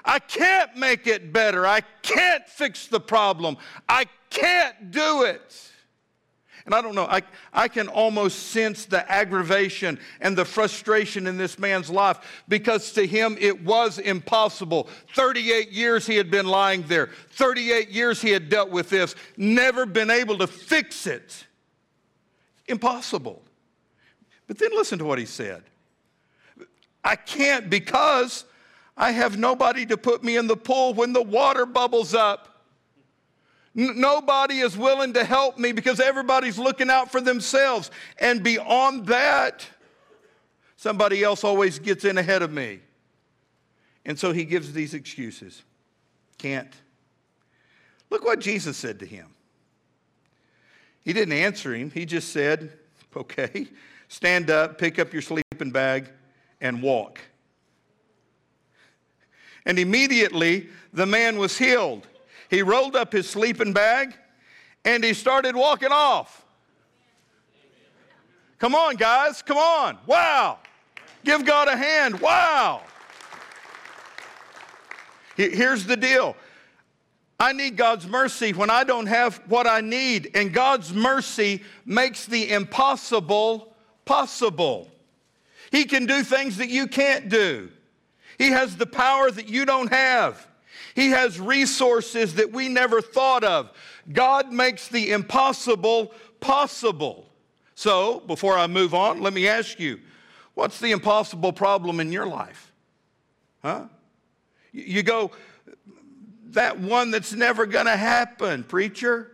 I 0.06 0.20
can't 0.20 0.76
make 0.78 1.08
it 1.08 1.34
better. 1.34 1.66
I 1.66 1.82
can't 2.02 2.48
fix 2.48 2.88
the 2.88 3.00
problem. 3.00 3.58
I 3.90 4.06
can't 4.30 4.92
do 4.92 5.24
it. 5.24 5.72
And 6.66 6.74
I 6.74 6.82
don't 6.82 6.96
know, 6.96 7.06
I, 7.06 7.22
I 7.54 7.68
can 7.68 7.88
almost 7.88 8.48
sense 8.48 8.86
the 8.86 9.10
aggravation 9.12 10.00
and 10.20 10.36
the 10.36 10.46
frustration 10.46 11.28
in 11.28 11.38
this 11.38 11.60
man's 11.60 11.92
life 11.92 12.44
because 12.48 12.92
to 12.94 13.06
him 13.06 13.38
it 13.40 13.64
was 13.64 14.00
impossible. 14.00 14.90
38 15.14 15.72
years 15.72 16.08
he 16.08 16.18
had 16.18 16.32
been 16.32 16.48
lying 16.48 16.84
there, 16.88 17.12
38 17.32 17.90
years 17.90 18.20
he 18.20 18.32
had 18.32 18.50
dealt 18.50 18.72
with 18.72 18.90
this, 18.90 19.14
never 19.38 19.86
been 19.86 20.10
able 20.10 20.40
to 20.40 20.48
fix 20.48 21.06
it. 21.06 21.46
Impossible. 22.68 23.44
But 24.48 24.58
then 24.58 24.72
listen 24.72 24.98
to 25.00 25.06
what 25.06 25.20
he 25.20 25.26
said 25.26 25.64
I 27.04 27.16
can't 27.16 27.70
because 27.70 28.46
I 28.98 29.12
have 29.12 29.38
nobody 29.38 29.86
to 29.88 29.98
put 29.98 30.24
me 30.24 30.38
in 30.38 30.48
the 30.48 30.56
pool 30.56 30.94
when 30.94 31.14
the 31.14 31.22
water 31.22 31.66
bubbles 31.66 32.14
up. 32.14 32.64
N- 33.78 34.00
nobody 34.00 34.60
is 34.60 34.78
willing 34.78 35.14
to 35.14 35.24
help 35.26 35.58
me 35.58 35.74
because 35.74 36.00
everybody's 36.00 36.58
looking 36.58 36.90
out 36.90 37.12
for 37.12 37.20
themselves. 37.20 37.92
And 38.20 38.42
beyond 38.42 39.08
that, 39.08 39.68
somebody 40.78 41.24
else 41.24 41.44
always 41.44 41.78
gets 41.78 42.06
in 42.06 42.18
ahead 42.18 42.42
of 42.42 42.52
me. 42.52 42.80
And 44.06 44.18
so 44.18 44.32
he 44.32 44.46
gives 44.46 44.72
these 44.72 44.94
excuses. 44.94 45.64
Can't. 46.38 46.74
Look 48.10 48.24
what 48.24 48.40
Jesus 48.40 48.78
said 48.78 49.00
to 49.00 49.06
him. 49.06 49.28
He 51.04 51.12
didn't 51.12 51.34
answer 51.34 51.74
him, 51.76 51.92
he 51.92 52.06
just 52.06 52.30
said, 52.32 52.72
Okay, 53.16 53.68
stand 54.10 54.50
up, 54.50 54.78
pick 54.78 55.00
up 55.00 55.14
your 55.14 55.22
sleeping 55.22 55.72
bag, 55.72 56.10
and 56.60 56.82
walk. 56.82 57.20
And 59.66 59.80
immediately 59.80 60.70
the 60.94 61.06
man 61.06 61.38
was 61.38 61.58
healed 61.58 62.08
he 62.50 62.62
rolled 62.62 62.96
up 62.96 63.12
his 63.12 63.30
sleeping 63.30 63.74
bag 63.74 64.16
and 64.84 65.04
he 65.04 65.14
started 65.14 65.56
walking 65.56 65.92
off. 65.92 66.46
Come 68.60 68.76
on, 68.76 68.96
guys, 68.96 69.42
come 69.42 69.58
on. 69.58 69.98
Wow. 70.06 70.60
Give 71.24 71.46
God 71.46 71.68
a 71.68 71.76
hand. 71.76 72.20
Wow. 72.20 72.82
Here's 75.36 75.86
the 75.86 75.98
deal 75.98 76.36
I 77.40 77.52
need 77.52 77.76
God's 77.76 78.08
mercy 78.08 78.54
when 78.54 78.70
I 78.70 78.86
don't 78.86 79.08
have 79.08 79.42
what 79.48 79.68
I 79.68 79.82
need, 79.82 80.32
and 80.36 80.54
God's 80.54 80.94
mercy 80.94 81.62
makes 81.86 82.26
the 82.26 82.54
impossible 82.54 83.76
possible. 84.06 84.90
He 85.72 85.84
can 85.84 86.06
do 86.06 86.24
things 86.24 86.56
that 86.58 86.70
you 86.70 86.88
can't 86.88 87.28
do, 87.28 87.70
He 88.38 88.50
has 88.50 88.76
the 88.78 88.86
power 88.86 89.32
that 89.32 89.48
you 89.50 89.66
don't 89.66 89.92
have. 89.92 90.48
He 90.94 91.10
has 91.10 91.40
resources 91.40 92.36
that 92.36 92.52
we 92.52 92.70
never 92.70 93.02
thought 93.02 93.44
of. 93.44 93.72
God 94.12 94.52
makes 94.52 94.88
the 94.88 95.12
impossible 95.12 96.14
possible. 96.40 97.30
So, 97.76 98.22
before 98.22 98.58
I 98.58 98.68
move 98.68 98.94
on, 98.94 99.22
let 99.22 99.34
me 99.34 99.48
ask 99.48 99.80
you 99.80 100.00
what's 100.54 100.80
the 100.80 100.92
impossible 100.92 101.52
problem 101.52 102.00
in 102.00 102.12
your 102.12 102.26
life? 102.26 102.72
Huh? 103.62 103.86
You 104.72 105.04
go, 105.04 105.32
that 106.52 106.80
one 106.80 107.12
that's 107.12 107.34
never 107.34 107.66
going 107.66 107.86
to 107.86 107.98
happen, 107.98 108.64
preacher. 108.64 109.32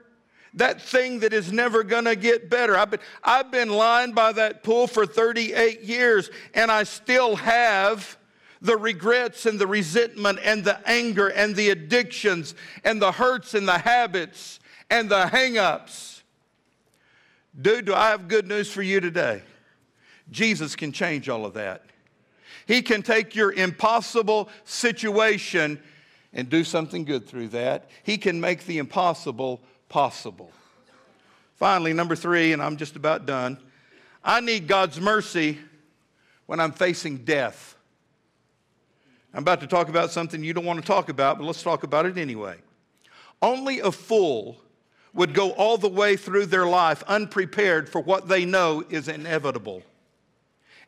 That 0.55 0.81
thing 0.81 1.19
that 1.19 1.31
is 1.31 1.51
never 1.51 1.83
going 1.83 2.05
to 2.05 2.15
get 2.15 2.49
better. 2.49 2.75
I've 2.75 2.91
been, 2.91 2.99
I've 3.23 3.51
been 3.51 3.69
lying 3.69 4.11
by 4.13 4.33
that 4.33 4.63
pool 4.63 4.87
for 4.87 5.05
38 5.05 5.81
years, 5.81 6.29
and 6.53 6.69
I 6.71 6.83
still 6.83 7.35
have 7.37 8.17
the 8.61 8.77
regrets 8.77 9.45
and 9.45 9.59
the 9.59 9.67
resentment 9.67 10.39
and 10.43 10.63
the 10.63 10.79
anger 10.87 11.27
and 11.27 11.55
the 11.55 11.71
addictions 11.71 12.53
and 12.83 13.01
the 13.01 13.11
hurts 13.11 13.53
and 13.53 13.67
the 13.67 13.79
habits 13.79 14.59
and 14.89 15.09
the 15.09 15.25
hangups. 15.25 16.21
Dude, 17.59 17.85
do 17.85 17.93
I 17.93 18.09
have 18.09 18.27
good 18.27 18.47
news 18.47 18.71
for 18.71 18.81
you 18.81 18.99
today? 18.99 19.41
Jesus 20.29 20.75
can 20.75 20.91
change 20.91 21.27
all 21.27 21.45
of 21.45 21.55
that. 21.55 21.83
He 22.67 22.81
can 22.81 23.01
take 23.01 23.35
your 23.35 23.51
impossible 23.51 24.47
situation 24.63 25.79
and 26.31 26.49
do 26.49 26.63
something 26.63 27.03
good 27.03 27.27
through 27.27 27.49
that. 27.49 27.89
He 28.03 28.17
can 28.17 28.39
make 28.39 28.65
the 28.65 28.77
impossible 28.77 29.59
possible. 29.89 30.51
Finally, 31.55 31.93
number 31.93 32.15
three, 32.15 32.53
and 32.53 32.61
I'm 32.61 32.77
just 32.77 32.95
about 32.95 33.25
done. 33.25 33.57
I 34.23 34.39
need 34.39 34.67
God's 34.67 35.01
mercy 35.01 35.57
when 36.45 36.59
I'm 36.59 36.71
facing 36.71 37.17
death. 37.17 37.75
I'm 39.33 39.43
about 39.43 39.61
to 39.61 39.67
talk 39.67 39.87
about 39.87 40.11
something 40.11 40.43
you 40.43 40.53
don't 40.53 40.65
want 40.65 40.79
to 40.79 40.85
talk 40.85 41.09
about, 41.09 41.37
but 41.37 41.45
let's 41.45 41.63
talk 41.63 41.83
about 41.83 42.05
it 42.05 42.17
anyway. 42.17 42.57
Only 43.41 43.79
a 43.79 43.91
fool 43.91 44.57
would 45.13 45.33
go 45.33 45.51
all 45.51 45.77
the 45.77 45.89
way 45.89 46.15
through 46.15 46.45
their 46.47 46.65
life 46.65 47.03
unprepared 47.07 47.89
for 47.89 48.01
what 48.01 48.27
they 48.27 48.45
know 48.45 48.83
is 48.89 49.07
inevitable. 49.07 49.83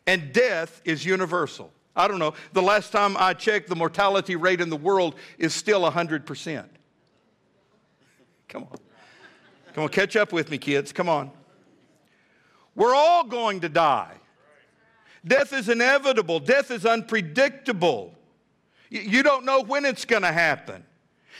And 0.05 0.33
death 0.33 0.81
is 0.85 1.05
universal. 1.05 1.71
I 1.95 2.07
don't 2.07 2.19
know, 2.19 2.33
the 2.53 2.61
last 2.61 2.91
time 2.91 3.15
I 3.17 3.33
checked, 3.33 3.69
the 3.69 3.75
mortality 3.75 4.35
rate 4.35 4.61
in 4.61 4.69
the 4.69 4.77
world 4.77 5.15
is 5.37 5.53
still 5.53 5.89
100%. 5.89 6.65
Come 8.49 8.63
on. 8.63 8.77
Come 9.73 9.83
on, 9.85 9.89
catch 9.89 10.15
up 10.15 10.33
with 10.33 10.49
me, 10.49 10.57
kids. 10.57 10.91
Come 10.91 11.09
on. 11.09 11.31
We're 12.75 12.95
all 12.95 13.23
going 13.23 13.61
to 13.61 13.69
die. 13.69 14.13
Death 15.25 15.53
is 15.53 15.69
inevitable, 15.69 16.39
death 16.39 16.71
is 16.71 16.85
unpredictable. 16.85 18.13
You 18.93 19.23
don't 19.23 19.43
know 19.43 19.63
when 19.63 19.85
it's 19.85 20.05
going 20.05 20.21
to 20.21 20.31
happen. 20.31 20.83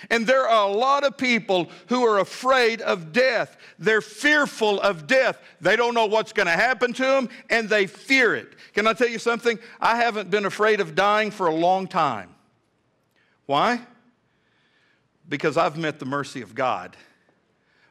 And 0.09 0.25
there 0.25 0.49
are 0.49 0.67
a 0.67 0.73
lot 0.73 1.03
of 1.03 1.17
people 1.17 1.69
who 1.87 2.03
are 2.03 2.17
afraid 2.17 2.81
of 2.81 3.13
death. 3.13 3.55
They're 3.77 4.01
fearful 4.01 4.81
of 4.81 5.05
death. 5.05 5.39
They 5.61 5.75
don't 5.75 5.93
know 5.93 6.07
what's 6.07 6.33
going 6.33 6.47
to 6.47 6.53
happen 6.53 6.93
to 6.93 7.03
them 7.03 7.29
and 7.51 7.69
they 7.69 7.85
fear 7.85 8.33
it. 8.33 8.53
Can 8.73 8.87
I 8.87 8.93
tell 8.93 9.07
you 9.07 9.19
something? 9.19 9.59
I 9.79 9.97
haven't 9.97 10.31
been 10.31 10.45
afraid 10.45 10.79
of 10.79 10.95
dying 10.95 11.29
for 11.29 11.45
a 11.45 11.53
long 11.53 11.87
time. 11.87 12.33
Why? 13.45 13.81
Because 15.29 15.55
I've 15.55 15.77
met 15.77 15.99
the 15.99 16.05
mercy 16.05 16.41
of 16.41 16.55
God. 16.55 16.97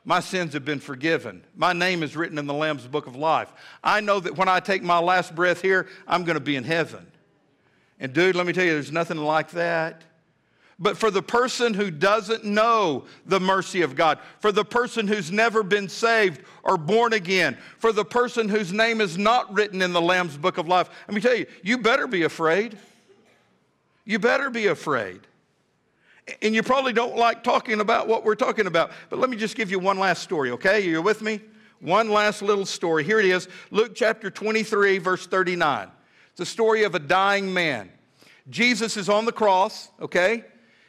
My 0.05 0.19
sins 0.19 0.55
have 0.55 0.65
been 0.65 0.81
forgiven. 0.81 1.45
My 1.55 1.73
name 1.73 2.03
is 2.03 2.17
written 2.17 2.37
in 2.37 2.47
the 2.49 2.55
Lamb's 2.55 2.87
book 2.89 3.07
of 3.07 3.15
life. 3.15 3.53
I 3.85 4.01
know 4.01 4.19
that 4.19 4.37
when 4.37 4.49
I 4.49 4.59
take 4.59 4.83
my 4.83 4.99
last 4.99 5.37
breath 5.37 5.63
here, 5.63 5.87
I'm 6.09 6.25
going 6.25 6.35
to 6.35 6.41
be 6.41 6.57
in 6.57 6.65
heaven. 6.65 7.12
And, 8.03 8.13
dude, 8.13 8.35
let 8.35 8.47
me 8.47 8.53
tell 8.53 8.65
you, 8.65 8.73
there's 8.73 8.91
nothing 8.91 9.17
like 9.17 9.53
that. 9.53 10.03
But 10.77 10.99
for 10.99 11.09
the 11.09 11.23
person 11.23 11.73
who 11.73 11.89
doesn't 11.89 12.45
know 12.45 13.05
the 13.25 13.39
mercy 13.39 13.83
of 13.83 13.95
God, 13.95 14.19
for 14.41 14.51
the 14.51 14.65
person 14.65 15.07
who's 15.07 15.31
never 15.31 15.63
been 15.63 15.89
saved 15.89 16.43
or 16.65 16.77
born 16.77 17.13
again, 17.13 17.57
for 17.79 17.93
the 17.93 18.05
person 18.05 18.49
whose 18.49 18.73
name 18.73 19.01
is 19.01 19.17
not 19.17 19.55
written 19.55 19.81
in 19.81 19.93
the 19.93 20.01
Lamb's 20.01 20.37
book 20.37 20.59
of 20.59 20.67
life, 20.67 20.91
let 21.07 21.15
me 21.15 21.21
tell 21.21 21.37
you, 21.37 21.47
you 21.63 21.79
better 21.79 22.09
be 22.09 22.25
afraid. 22.25 22.77
You 24.05 24.19
better 24.19 24.51
be 24.51 24.67
afraid. 24.67 25.21
And 26.43 26.57
you 26.57 26.65
probably 26.65 26.93
don't 26.93 27.17
like 27.17 27.45
talking 27.45 27.81
about 27.81 28.09
what 28.09 28.25
we're 28.25 28.35
talking 28.35 28.67
about, 28.67 28.91
but 29.11 29.21
let 29.21 29.31
me 29.31 29.37
just 29.37 29.55
give 29.55 29.71
you 29.71 29.79
one 29.79 30.01
last 30.01 30.25
story, 30.25 30.51
okay? 30.51 30.81
You're 30.81 31.03
with 31.03 31.23
me? 31.23 31.41
One 31.79 32.11
last 32.11 32.43
little 32.43 32.67
story. 32.67 33.05
Here 33.05 33.21
it 33.21 33.27
is 33.27 33.47
Luke 33.71 33.93
chapter 33.95 34.29
23, 34.29 34.99
verse 34.99 35.25
39. 35.29 35.89
It's 36.33 36.41
a 36.41 36.47
story 36.47 36.83
of 36.85 36.95
a 36.95 36.99
dying 36.99 37.53
man. 37.53 37.91
Jesus 38.51 38.97
is 38.97 39.09
on 39.09 39.25
the 39.25 39.33
cross, 39.33 39.89
okay? 40.01 40.45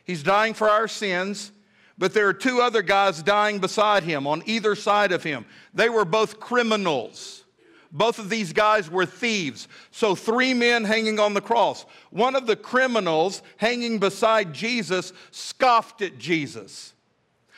He's 0.06 0.24
dying 0.24 0.54
for 0.54 0.70
our 0.70 0.88
sins, 0.88 1.52
But 1.98 2.14
there 2.14 2.28
are 2.28 2.34
two 2.34 2.62
other 2.62 2.82
guys 2.82 3.22
dying 3.22 3.60
beside 3.60 4.04
him 4.04 4.26
on 4.26 4.44
either 4.46 4.76
side 4.76 5.12
of 5.12 5.24
him. 5.24 5.46
They 5.74 5.90
were 5.90 6.06
both 6.06 6.40
criminals. 6.40 7.44
Both 7.92 8.18
of 8.18 8.30
these 8.30 8.54
guys 8.54 8.90
were 8.90 9.06
thieves. 9.06 9.68
So, 9.92 10.16
three 10.16 10.56
men 10.56 10.84
hanging 10.84 11.20
on 11.20 11.36
the 11.36 11.42
cross. 11.42 11.86
One 12.10 12.36
of 12.36 12.48
the 12.48 12.56
criminals 12.56 13.44
hanging 13.58 14.00
beside 14.00 14.54
Jesus 14.54 15.14
scoffed 15.30 16.02
at 16.02 16.18
Jesus. 16.18 16.94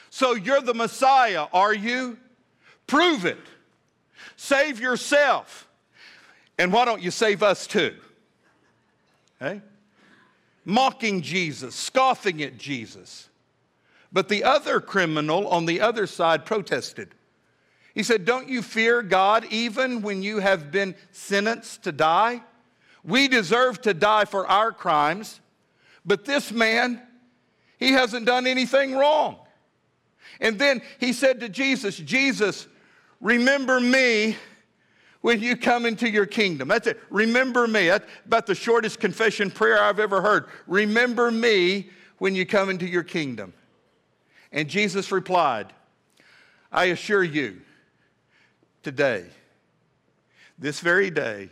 So, 0.09 0.33
you're 0.33 0.61
the 0.61 0.73
Messiah, 0.73 1.47
are 1.53 1.73
you? 1.73 2.17
Prove 2.87 3.25
it. 3.25 3.39
Save 4.35 4.81
yourself. 4.81 5.64
And 6.57 6.71
why 6.71 6.85
don't 6.85 7.01
you 7.01 7.11
save 7.11 7.43
us 7.43 7.67
too? 7.67 7.95
Hey? 9.39 9.61
Mocking 10.63 11.21
Jesus, 11.21 11.75
scoffing 11.75 12.41
at 12.41 12.57
Jesus. 12.57 13.29
But 14.11 14.29
the 14.29 14.43
other 14.43 14.79
criminal 14.79 15.47
on 15.49 15.65
the 15.65 15.81
other 15.81 16.07
side 16.07 16.45
protested. 16.45 17.09
He 17.93 18.03
said, 18.03 18.25
Don't 18.25 18.49
you 18.49 18.61
fear 18.61 19.01
God 19.01 19.45
even 19.51 20.01
when 20.01 20.23
you 20.23 20.39
have 20.39 20.71
been 20.71 20.95
sentenced 21.11 21.83
to 21.83 21.91
die? 21.91 22.41
We 23.03 23.27
deserve 23.27 23.81
to 23.83 23.93
die 23.93 24.25
for 24.25 24.47
our 24.47 24.71
crimes, 24.71 25.39
but 26.05 26.25
this 26.25 26.51
man, 26.51 27.01
he 27.77 27.91
hasn't 27.91 28.25
done 28.25 28.47
anything 28.47 28.95
wrong. 28.95 29.37
And 30.41 30.57
then 30.57 30.81
he 30.99 31.13
said 31.13 31.39
to 31.41 31.49
Jesus, 31.49 31.97
Jesus, 31.97 32.67
remember 33.21 33.79
me 33.79 34.35
when 35.25 35.41
you 35.41 35.57
come 35.57 35.87
into 35.87 36.07
your 36.07 36.27
kingdom. 36.27 36.67
That's 36.67 36.85
it. 36.85 37.01
Remember 37.09 37.67
me. 37.67 37.87
That's 37.87 38.05
about 38.27 38.45
the 38.45 38.53
shortest 38.53 38.99
confession 38.99 39.49
prayer 39.49 39.81
I've 39.81 39.99
ever 39.99 40.21
heard. 40.21 40.45
Remember 40.67 41.31
me 41.31 41.89
when 42.19 42.35
you 42.35 42.45
come 42.45 42.69
into 42.69 42.85
your 42.85 43.01
kingdom. 43.01 43.51
And 44.51 44.69
Jesus 44.69 45.11
replied, 45.11 45.73
I 46.71 46.85
assure 46.85 47.23
you, 47.23 47.59
today, 48.83 49.25
this 50.59 50.79
very 50.79 51.09
day, 51.09 51.49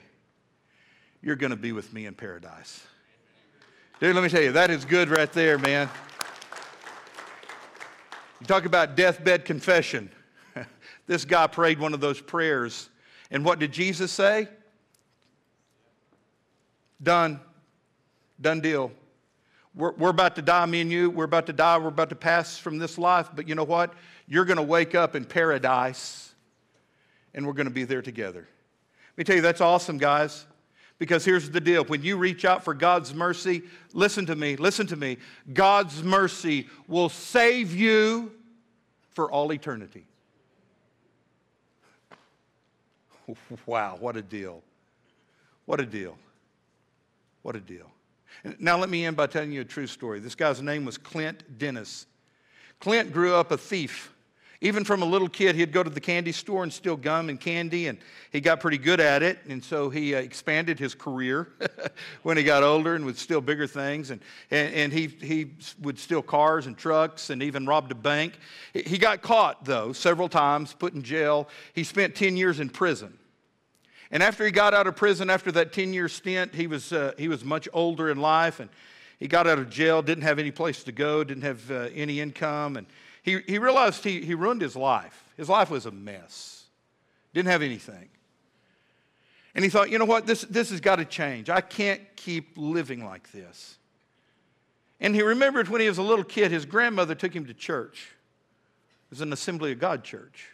you're 1.24 1.36
going 1.36 1.50
to 1.50 1.56
be 1.56 1.72
with 1.72 1.92
me 1.94 2.06
in 2.06 2.14
paradise. 2.14 2.86
Dude, 4.00 4.14
let 4.14 4.24
me 4.24 4.30
tell 4.30 4.44
you, 4.44 4.52
that 4.52 4.70
is 4.70 4.86
good 4.86 5.10
right 5.10 5.34
there, 5.34 5.58
man. 5.58 5.90
You 8.40 8.46
talk 8.46 8.66
about 8.66 8.96
deathbed 8.96 9.46
confession. 9.46 10.12
this 11.08 11.26
guy 11.26 11.48
prayed 11.48 11.80
one 11.80 11.96
of 11.96 12.02
those 12.02 12.22
prayers. 12.22 12.92
And 13.34 13.44
what 13.44 13.58
did 13.60 13.74
Jesus 13.74 14.12
say? 14.12 14.48
Done. 17.02 17.42
Done 18.40 18.62
deal. 18.62 18.92
We're, 19.76 19.92
we're 19.94 20.12
about 20.12 20.36
to 20.36 20.44
die, 20.44 20.66
me 20.68 20.82
and 20.82 20.92
you. 20.92 21.10
We're 21.10 21.26
about 21.26 21.48
to 21.48 21.54
die. 21.54 21.80
We're 21.80 21.88
about 21.88 22.10
to 22.10 22.16
pass 22.16 22.60
from 22.60 22.78
this 22.78 23.00
life. 23.00 23.30
But 23.36 23.50
you 23.50 23.56
know 23.56 23.64
what? 23.64 23.92
You're 24.28 24.46
going 24.46 24.58
to 24.58 24.64
wake 24.64 24.94
up 24.94 25.16
in 25.16 25.26
paradise, 25.26 26.32
and 27.34 27.48
we're 27.48 27.54
going 27.54 27.68
to 27.68 27.74
be 27.74 27.84
there 27.84 28.04
together. 28.04 28.48
Let 29.12 29.18
me 29.18 29.24
tell 29.24 29.36
you, 29.36 29.42
that's 29.42 29.62
awesome, 29.62 29.98
guys. 29.98 30.46
Because 31.00 31.26
here's 31.26 31.50
the 31.50 31.60
deal 31.60 31.84
when 31.86 32.04
you 32.04 32.18
reach 32.18 32.46
out 32.46 32.64
for 32.64 32.76
God's 32.76 33.16
mercy, 33.16 33.64
listen 33.94 34.28
to 34.28 34.36
me, 34.36 34.56
listen 34.56 34.86
to 34.88 34.96
me. 34.96 35.18
God's 35.54 36.04
mercy 36.04 36.70
will 36.88 37.10
save 37.10 37.76
you 37.76 38.32
for 39.10 39.32
all 39.32 39.52
eternity. 39.52 40.06
Wow, 43.66 43.98
what 44.00 44.18
a 44.18 44.22
deal. 44.22 44.62
What 45.66 45.80
a 45.80 45.86
deal. 45.86 46.18
What 47.42 47.56
a 47.56 47.60
deal. 47.60 47.90
Now, 48.60 48.78
let 48.78 48.90
me 48.90 49.06
end 49.06 49.16
by 49.16 49.28
telling 49.28 49.52
you 49.52 49.62
a 49.62 49.66
true 49.66 49.88
story. 49.88 50.20
This 50.20 50.36
guy's 50.36 50.62
name 50.62 50.86
was 50.86 50.98
Clint 50.98 51.58
Dennis. 51.58 52.08
Clint 52.80 53.14
grew 53.14 53.36
up 53.36 53.52
a 53.52 53.58
thief. 53.58 54.14
Even 54.64 54.86
from 54.86 55.02
a 55.02 55.06
little 55.06 55.28
kid, 55.28 55.58
he'd 55.58 55.74
go 55.74 55.84
to 55.84 55.90
the 55.90 56.00
candy 56.00 56.32
store 56.32 56.64
and 56.64 56.72
steal 56.72 56.96
gum 56.96 57.28
and 57.28 57.38
candy, 57.38 57.88
and 57.88 57.98
he 58.32 58.40
got 58.40 58.62
pretty 58.62 58.78
good 58.78 59.02
at 59.02 59.22
it. 59.22 59.40
And 59.50 59.62
so 59.62 59.90
he 59.90 60.16
uh, 60.16 60.20
expanded 60.20 60.80
his 60.80 60.96
career 60.96 61.50
when 62.24 62.38
he 62.38 62.44
got 62.44 62.64
older 62.64 62.96
and 62.96 63.04
would 63.04 63.18
steal 63.18 63.42
bigger 63.42 63.68
things. 63.68 64.10
And, 64.10 64.22
and, 64.52 64.74
and, 64.74 64.94
he, 64.94 65.08
he 65.08 65.52
would 65.82 66.00
steal 66.00 66.22
cars 66.22 66.66
and 66.66 66.78
trucks 66.78 67.30
and 67.30 67.44
even 67.44 67.66
robbed 67.66 67.92
a 67.92 67.96
bank. 67.96 68.40
He 68.74 68.98
got 68.98 69.22
caught, 69.22 69.66
though, 69.66 69.92
several 69.92 70.30
times, 70.30 70.74
put 70.74 70.94
in 70.94 71.04
jail. 71.04 71.50
He 71.74 71.84
spent 71.84 72.16
10 72.16 72.38
years 72.38 72.62
in 72.62 72.70
prison. 72.70 73.18
And 74.12 74.24
after 74.24 74.46
he 74.46 74.52
got 74.52 74.74
out 74.74 74.88
of 74.88 74.96
prison, 74.96 75.30
after 75.30 75.52
that 75.52 75.74
10 75.74 75.92
year 75.92 76.08
stint, 76.08 76.56
he 76.56 76.68
was, 76.68 76.94
uh, 76.94 77.12
he 77.18 77.28
was 77.28 77.44
much 77.44 77.68
older 77.74 78.10
in 78.10 78.18
life 78.18 78.62
and 78.62 78.70
he 79.20 79.28
got 79.28 79.46
out 79.46 79.60
of 79.60 79.70
jail, 79.70 80.02
didn't 80.02 80.24
have 80.24 80.40
any 80.40 80.52
place 80.52 80.84
to 80.84 80.94
go, 80.94 81.26
didn't 81.26 81.44
have 81.44 81.70
uh, 81.70 81.90
any 81.94 82.22
income. 82.22 82.78
And 82.78 82.88
he, 83.24 83.40
he 83.48 83.58
realized 83.58 84.04
he, 84.04 84.22
he 84.22 84.36
ruined 84.36 84.62
his 84.62 84.76
life. 84.76 85.32
His 85.36 85.50
life 85.50 85.70
was 85.70 85.86
a 85.86 85.92
mess, 85.92 86.66
didn't 87.34 87.50
have 87.50 87.62
anything. 87.62 88.10
And 89.56 89.64
he 89.64 89.70
thought, 89.70 89.90
you 89.90 90.00
know 90.00 90.06
what, 90.06 90.26
this, 90.26 90.42
this 90.42 90.70
has 90.70 90.82
got 90.82 90.98
to 90.98 91.06
change. 91.06 91.50
I 91.50 91.62
can't 91.62 92.02
keep 92.16 92.58
living 92.58 93.06
like 93.06 93.32
this. 93.32 93.78
And 95.00 95.16
he 95.16 95.22
remembered 95.22 95.70
when 95.70 95.82
he 95.82 95.88
was 95.88 95.98
a 95.98 96.04
little 96.04 96.24
kid, 96.24 96.52
his 96.52 96.66
grandmother 96.66 97.16
took 97.16 97.36
him 97.36 97.46
to 97.46 97.54
church. 97.54 98.10
It 99.08 99.12
was 99.12 99.22
an 99.22 99.34
Assembly 99.34 99.72
of 99.72 99.80
God 99.80 100.04
church. 100.04 100.48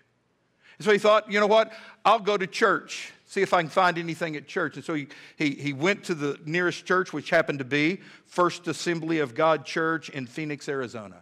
And 0.78 0.86
so 0.86 0.92
he 0.92 0.98
thought, 0.98 1.32
you 1.32 1.40
know 1.40 1.48
what, 1.48 1.72
I'll 2.04 2.20
go 2.20 2.38
to 2.38 2.48
church 2.48 3.14
see 3.30 3.44
if 3.44 3.54
I 3.54 3.62
can 3.62 3.70
find 3.70 4.00
anything 4.00 4.36
at 4.36 4.48
church. 4.48 4.76
And 4.76 4.84
so 4.84 4.96
he, 4.96 5.08
he, 5.38 5.52
he 5.52 5.72
went 5.72 6.04
to 6.06 6.16
the 6.16 6.40
nearest 6.46 6.84
church, 6.86 7.14
which 7.14 7.30
happened 7.30 7.60
to 7.60 7.66
be 7.66 8.00
First 8.26 8.68
Assembly 8.68 9.20
of 9.20 9.36
God 9.36 9.66
Church 9.66 10.10
in 10.10 10.26
Phoenix, 10.26 10.68
Arizona. 10.68 11.22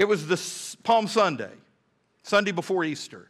It 0.00 0.08
was 0.08 0.26
the 0.26 0.76
Palm 0.82 1.06
Sunday, 1.06 1.52
Sunday 2.22 2.52
before 2.52 2.84
Easter. 2.84 3.28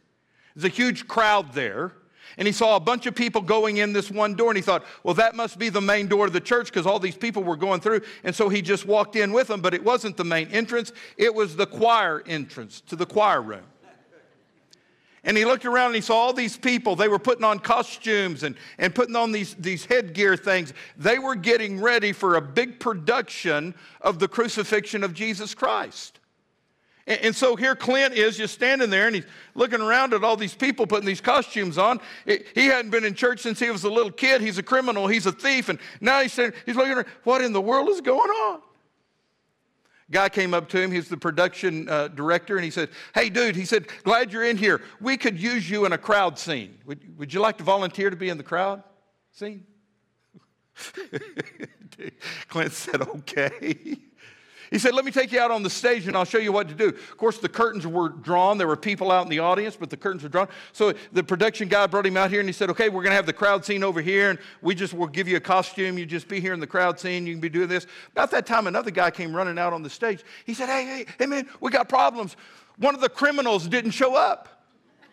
There's 0.55 0.63
a 0.63 0.73
huge 0.73 1.05
crowd 1.05 1.51
there. 1.51 1.91
And 2.37 2.47
he 2.47 2.53
saw 2.53 2.77
a 2.77 2.79
bunch 2.79 3.07
of 3.07 3.13
people 3.13 3.41
going 3.41 3.75
in 3.75 3.91
this 3.91 4.09
one 4.09 4.35
door, 4.35 4.51
and 4.51 4.57
he 4.57 4.61
thought, 4.61 4.85
well, 5.03 5.13
that 5.15 5.35
must 5.35 5.59
be 5.59 5.67
the 5.67 5.81
main 5.81 6.07
door 6.07 6.27
of 6.27 6.31
the 6.31 6.39
church 6.39 6.67
because 6.67 6.85
all 6.85 6.97
these 6.97 7.17
people 7.17 7.43
were 7.43 7.57
going 7.57 7.81
through. 7.81 7.99
And 8.23 8.33
so 8.33 8.47
he 8.47 8.61
just 8.61 8.85
walked 8.85 9.17
in 9.17 9.33
with 9.33 9.47
them, 9.47 9.59
but 9.59 9.73
it 9.73 9.83
wasn't 9.83 10.15
the 10.15 10.23
main 10.23 10.47
entrance, 10.47 10.93
it 11.17 11.35
was 11.35 11.57
the 11.57 11.65
choir 11.65 12.23
entrance 12.25 12.79
to 12.87 12.95
the 12.95 13.05
choir 13.05 13.41
room. 13.41 13.65
And 15.25 15.35
he 15.35 15.43
looked 15.43 15.65
around 15.65 15.87
and 15.87 15.95
he 15.95 16.01
saw 16.01 16.15
all 16.15 16.33
these 16.33 16.55
people. 16.55 16.95
They 16.95 17.09
were 17.09 17.19
putting 17.19 17.43
on 17.43 17.59
costumes 17.59 18.43
and, 18.43 18.55
and 18.77 18.95
putting 18.95 19.17
on 19.17 19.33
these, 19.33 19.55
these 19.55 19.83
headgear 19.83 20.37
things. 20.37 20.73
They 20.95 21.19
were 21.19 21.35
getting 21.35 21.81
ready 21.81 22.13
for 22.13 22.37
a 22.37 22.41
big 22.41 22.79
production 22.79 23.75
of 23.99 24.19
the 24.19 24.29
crucifixion 24.29 25.03
of 25.03 25.13
Jesus 25.13 25.53
Christ. 25.53 26.20
And, 27.19 27.35
so 27.35 27.55
here 27.55 27.75
Clint 27.75 28.13
is 28.13 28.37
just 28.37 28.53
standing 28.53 28.89
there 28.89 29.07
and 29.07 29.15
he's 29.15 29.25
looking 29.53 29.81
around 29.81 30.13
at 30.13 30.23
all 30.23 30.37
these 30.37 30.55
people 30.55 30.87
putting 30.87 31.05
these 31.05 31.19
costumes 31.19 31.77
on. 31.77 31.99
He 32.25 32.65
hadn't 32.67 32.91
been 32.91 33.03
in 33.03 33.15
church 33.15 33.41
since 33.41 33.59
he 33.59 33.69
was 33.69 33.83
a 33.83 33.89
little 33.89 34.11
kid. 34.11 34.41
He's 34.41 34.57
a 34.57 34.63
criminal, 34.63 35.07
he's 35.07 35.25
a 35.25 35.31
thief. 35.31 35.69
And 35.69 35.79
now 35.99 36.21
he's, 36.21 36.33
saying, 36.33 36.53
he's 36.65 36.75
looking 36.75 36.93
around, 36.93 37.07
what 37.23 37.41
in 37.41 37.53
the 37.53 37.61
world 37.61 37.89
is 37.89 38.01
going 38.01 38.29
on? 38.29 38.61
Guy 40.09 40.29
came 40.29 40.53
up 40.53 40.67
to 40.69 40.81
him, 40.81 40.91
he's 40.91 41.07
the 41.07 41.17
production 41.17 41.87
uh, 41.87 42.09
director, 42.09 42.57
and 42.57 42.65
he 42.65 42.71
said, 42.71 42.89
Hey, 43.15 43.29
dude, 43.29 43.55
he 43.55 43.63
said, 43.63 43.87
Glad 44.03 44.33
you're 44.33 44.43
in 44.43 44.57
here. 44.57 44.81
We 44.99 45.15
could 45.15 45.41
use 45.41 45.69
you 45.69 45.85
in 45.85 45.93
a 45.93 45.97
crowd 45.97 46.37
scene. 46.37 46.77
Would, 46.85 47.17
would 47.17 47.33
you 47.33 47.39
like 47.39 47.57
to 47.59 47.63
volunteer 47.63 48.09
to 48.09 48.17
be 48.17 48.27
in 48.27 48.37
the 48.37 48.43
crowd 48.43 48.83
scene? 49.31 49.65
Clint 52.49 52.73
said, 52.73 53.01
Okay. 53.01 53.97
He 54.71 54.79
said, 54.79 54.93
Let 54.93 55.03
me 55.03 55.11
take 55.11 55.33
you 55.33 55.39
out 55.39 55.51
on 55.51 55.63
the 55.63 55.69
stage 55.69 56.07
and 56.07 56.15
I'll 56.15 56.23
show 56.23 56.37
you 56.37 56.53
what 56.53 56.69
to 56.69 56.73
do. 56.73 56.87
Of 56.87 57.17
course, 57.17 57.37
the 57.37 57.49
curtains 57.49 57.85
were 57.85 58.07
drawn. 58.07 58.57
There 58.57 58.67
were 58.67 58.77
people 58.77 59.11
out 59.11 59.23
in 59.23 59.29
the 59.29 59.39
audience, 59.39 59.75
but 59.75 59.89
the 59.89 59.97
curtains 59.97 60.23
were 60.23 60.29
drawn. 60.29 60.47
So 60.71 60.93
the 61.11 61.23
production 61.23 61.67
guy 61.67 61.85
brought 61.87 62.05
him 62.05 62.15
out 62.15 62.31
here 62.31 62.39
and 62.39 62.47
he 62.47 62.53
said, 62.53 62.69
Okay, 62.69 62.87
we're 62.87 63.03
going 63.03 63.11
to 63.11 63.17
have 63.17 63.25
the 63.25 63.33
crowd 63.33 63.65
scene 63.65 63.83
over 63.83 63.99
here 63.99 64.29
and 64.29 64.39
we 64.61 64.73
just 64.73 64.93
will 64.93 65.07
give 65.07 65.27
you 65.27 65.35
a 65.35 65.41
costume. 65.41 65.97
You 65.97 66.05
just 66.05 66.29
be 66.29 66.39
here 66.39 66.53
in 66.53 66.61
the 66.61 66.67
crowd 66.67 67.01
scene. 67.01 67.27
You 67.27 67.33
can 67.33 67.41
be 67.41 67.49
doing 67.49 67.67
this. 67.67 67.85
About 68.13 68.31
that 68.31 68.45
time, 68.45 68.65
another 68.65 68.91
guy 68.91 69.11
came 69.11 69.35
running 69.35 69.59
out 69.59 69.73
on 69.73 69.83
the 69.83 69.89
stage. 69.89 70.23
He 70.45 70.53
said, 70.53 70.69
Hey, 70.69 70.85
hey, 70.85 71.05
hey, 71.19 71.25
man, 71.25 71.49
we 71.59 71.69
got 71.69 71.89
problems. 71.89 72.37
One 72.77 72.95
of 72.95 73.01
the 73.01 73.09
criminals 73.09 73.67
didn't 73.67 73.91
show 73.91 74.15
up 74.15 74.63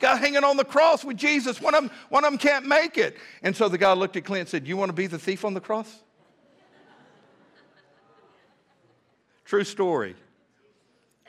guy 0.00 0.18
hanging 0.18 0.44
on 0.44 0.58
the 0.58 0.66
cross 0.66 1.02
with 1.02 1.16
Jesus. 1.16 1.62
One 1.62 1.74
of, 1.74 1.84
them, 1.84 1.90
one 2.10 2.24
of 2.24 2.30
them 2.30 2.38
can't 2.38 2.66
make 2.66 2.98
it. 2.98 3.16
And 3.42 3.56
so 3.56 3.70
the 3.70 3.78
guy 3.78 3.94
looked 3.94 4.16
at 4.16 4.26
Clint 4.26 4.40
and 4.40 4.48
said, 4.50 4.68
You 4.68 4.76
want 4.76 4.90
to 4.90 4.94
be 4.94 5.06
the 5.06 5.18
thief 5.18 5.46
on 5.46 5.54
the 5.54 5.60
cross? 5.60 6.02
True 9.52 9.64
story. 9.64 10.16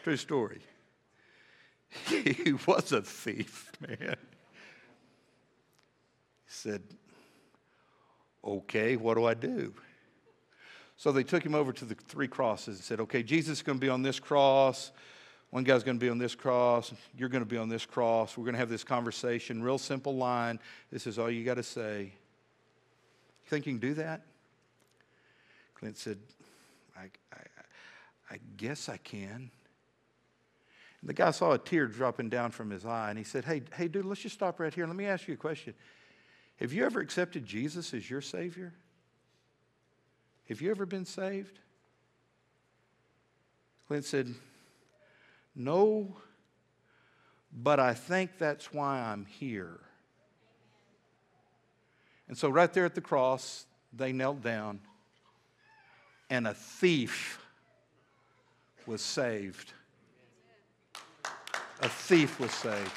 True 0.02 0.16
story. 0.16 0.62
He 2.08 2.54
was 2.66 2.94
a 2.94 3.02
thief, 3.02 3.70
man. 3.82 4.16
He 6.46 6.48
said, 6.48 6.82
Okay, 8.42 8.96
what 8.96 9.16
do 9.16 9.26
I 9.26 9.34
do? 9.34 9.74
So 10.96 11.12
they 11.12 11.24
took 11.24 11.46
him 11.46 11.54
over 11.54 11.74
to 11.74 11.84
the 11.84 11.96
three 11.96 12.30
crosses 12.30 12.78
and 12.78 12.86
said, 12.86 13.02
Okay, 13.02 13.24
Jesus 13.24 13.58
is 13.58 13.62
going 13.62 13.78
to 13.78 13.86
be 13.86 13.90
on 13.90 14.04
this 14.04 14.22
cross. 14.22 14.94
One 15.50 15.66
guy's 15.66 15.84
going 15.84 16.00
to 16.00 16.06
be 16.06 16.10
on 16.10 16.18
this 16.18 16.34
cross. 16.34 16.94
You're 17.18 17.28
going 17.28 17.44
to 17.44 17.50
be 17.50 17.58
on 17.58 17.68
this 17.68 17.86
cross. 17.86 18.38
We're 18.38 18.46
going 18.46 18.54
to 18.54 18.60
have 18.60 18.70
this 18.70 18.86
conversation. 18.86 19.62
Real 19.62 19.78
simple 19.78 20.16
line. 20.16 20.62
This 20.94 21.08
is 21.08 21.20
all 21.20 21.30
you 21.30 21.44
got 21.44 21.56
to 21.56 21.64
say. 21.64 22.04
You 22.04 23.50
think 23.50 23.66
you 23.66 23.74
can 23.74 23.82
do 23.82 23.96
that? 23.96 24.22
Clint 25.76 25.98
said, 25.98 26.20
I, 26.96 27.10
I, 27.34 27.53
I 28.30 28.40
guess 28.58 28.90
I 28.90 28.98
can. 28.98 29.52
And 31.02 31.10
the 31.10 31.14
guy 31.14 31.32
saw 31.32 31.52
a 31.52 31.58
tear 31.58 31.88
dropping 31.88 32.30
down 32.30 32.52
from 32.52 32.70
his 32.70 32.86
eye 32.86 33.10
and 33.10 33.18
he 33.18 33.26
said, 33.26 33.44
Hey, 33.44 33.64
hey, 33.76 33.88
dude, 33.88 34.06
let's 34.06 34.22
just 34.22 34.36
stop 34.36 34.60
right 34.60 34.74
here. 34.74 34.88
Let 34.88 34.96
me 34.96 35.06
ask 35.06 35.28
you 35.28 35.34
a 35.34 35.38
question. 35.38 35.74
Have 36.58 36.72
you 36.72 36.86
ever 36.86 37.02
accepted 37.02 37.46
Jesus 37.46 37.94
as 37.94 38.10
your 38.10 38.22
Savior? 38.22 38.74
Have 40.48 40.62
you 40.62 40.72
ever 40.72 40.86
been 40.86 41.06
saved? 41.06 41.60
Clint 43.88 44.06
said, 44.06 44.34
No, 45.56 46.16
but 47.52 47.80
I 47.80 47.94
think 47.94 48.38
that's 48.38 48.74
why 48.74 49.00
I'm 49.00 49.26
here. 49.26 49.80
And 52.28 52.38
so, 52.38 52.50
right 52.50 52.72
there 52.72 52.86
at 52.86 52.96
the 52.96 53.02
cross, 53.02 53.66
they 53.92 54.12
knelt 54.12 54.42
down, 54.42 54.80
and 56.30 56.48
a 56.48 56.54
thief 56.54 57.43
was 58.88 59.02
saved. 59.02 59.74
A 61.82 61.90
thief 61.90 62.40
was 62.40 62.52
saved. 62.52 62.92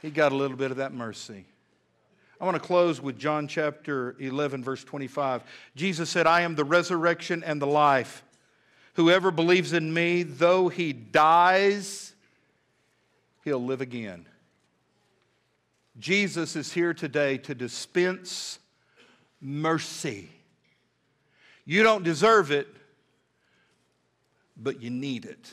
He 0.00 0.10
got 0.10 0.32
a 0.32 0.34
little 0.34 0.56
bit 0.56 0.70
of 0.70 0.78
that 0.78 0.92
mercy. 0.92 1.44
I 2.40 2.44
want 2.44 2.56
to 2.56 2.60
close 2.60 3.00
with 3.00 3.18
John 3.18 3.46
chapter 3.46 4.16
11, 4.18 4.64
verse 4.64 4.82
25. 4.82 5.44
Jesus 5.76 6.10
said, 6.10 6.26
I 6.26 6.40
am 6.40 6.56
the 6.56 6.64
resurrection 6.64 7.44
and 7.44 7.62
the 7.62 7.68
life. 7.68 8.24
Whoever 8.94 9.30
believes 9.30 9.72
in 9.72 9.94
me, 9.94 10.24
though 10.24 10.68
he 10.68 10.92
dies, 10.92 12.12
he'll 13.44 13.64
live 13.64 13.80
again. 13.80 14.26
Jesus 16.00 16.56
is 16.56 16.72
here 16.72 16.92
today 16.92 17.38
to 17.38 17.54
dispense 17.54 18.58
mercy. 19.40 20.28
You 21.64 21.82
don't 21.82 22.02
deserve 22.02 22.50
it, 22.50 22.66
but 24.56 24.82
you 24.82 24.90
need 24.90 25.24
it. 25.24 25.52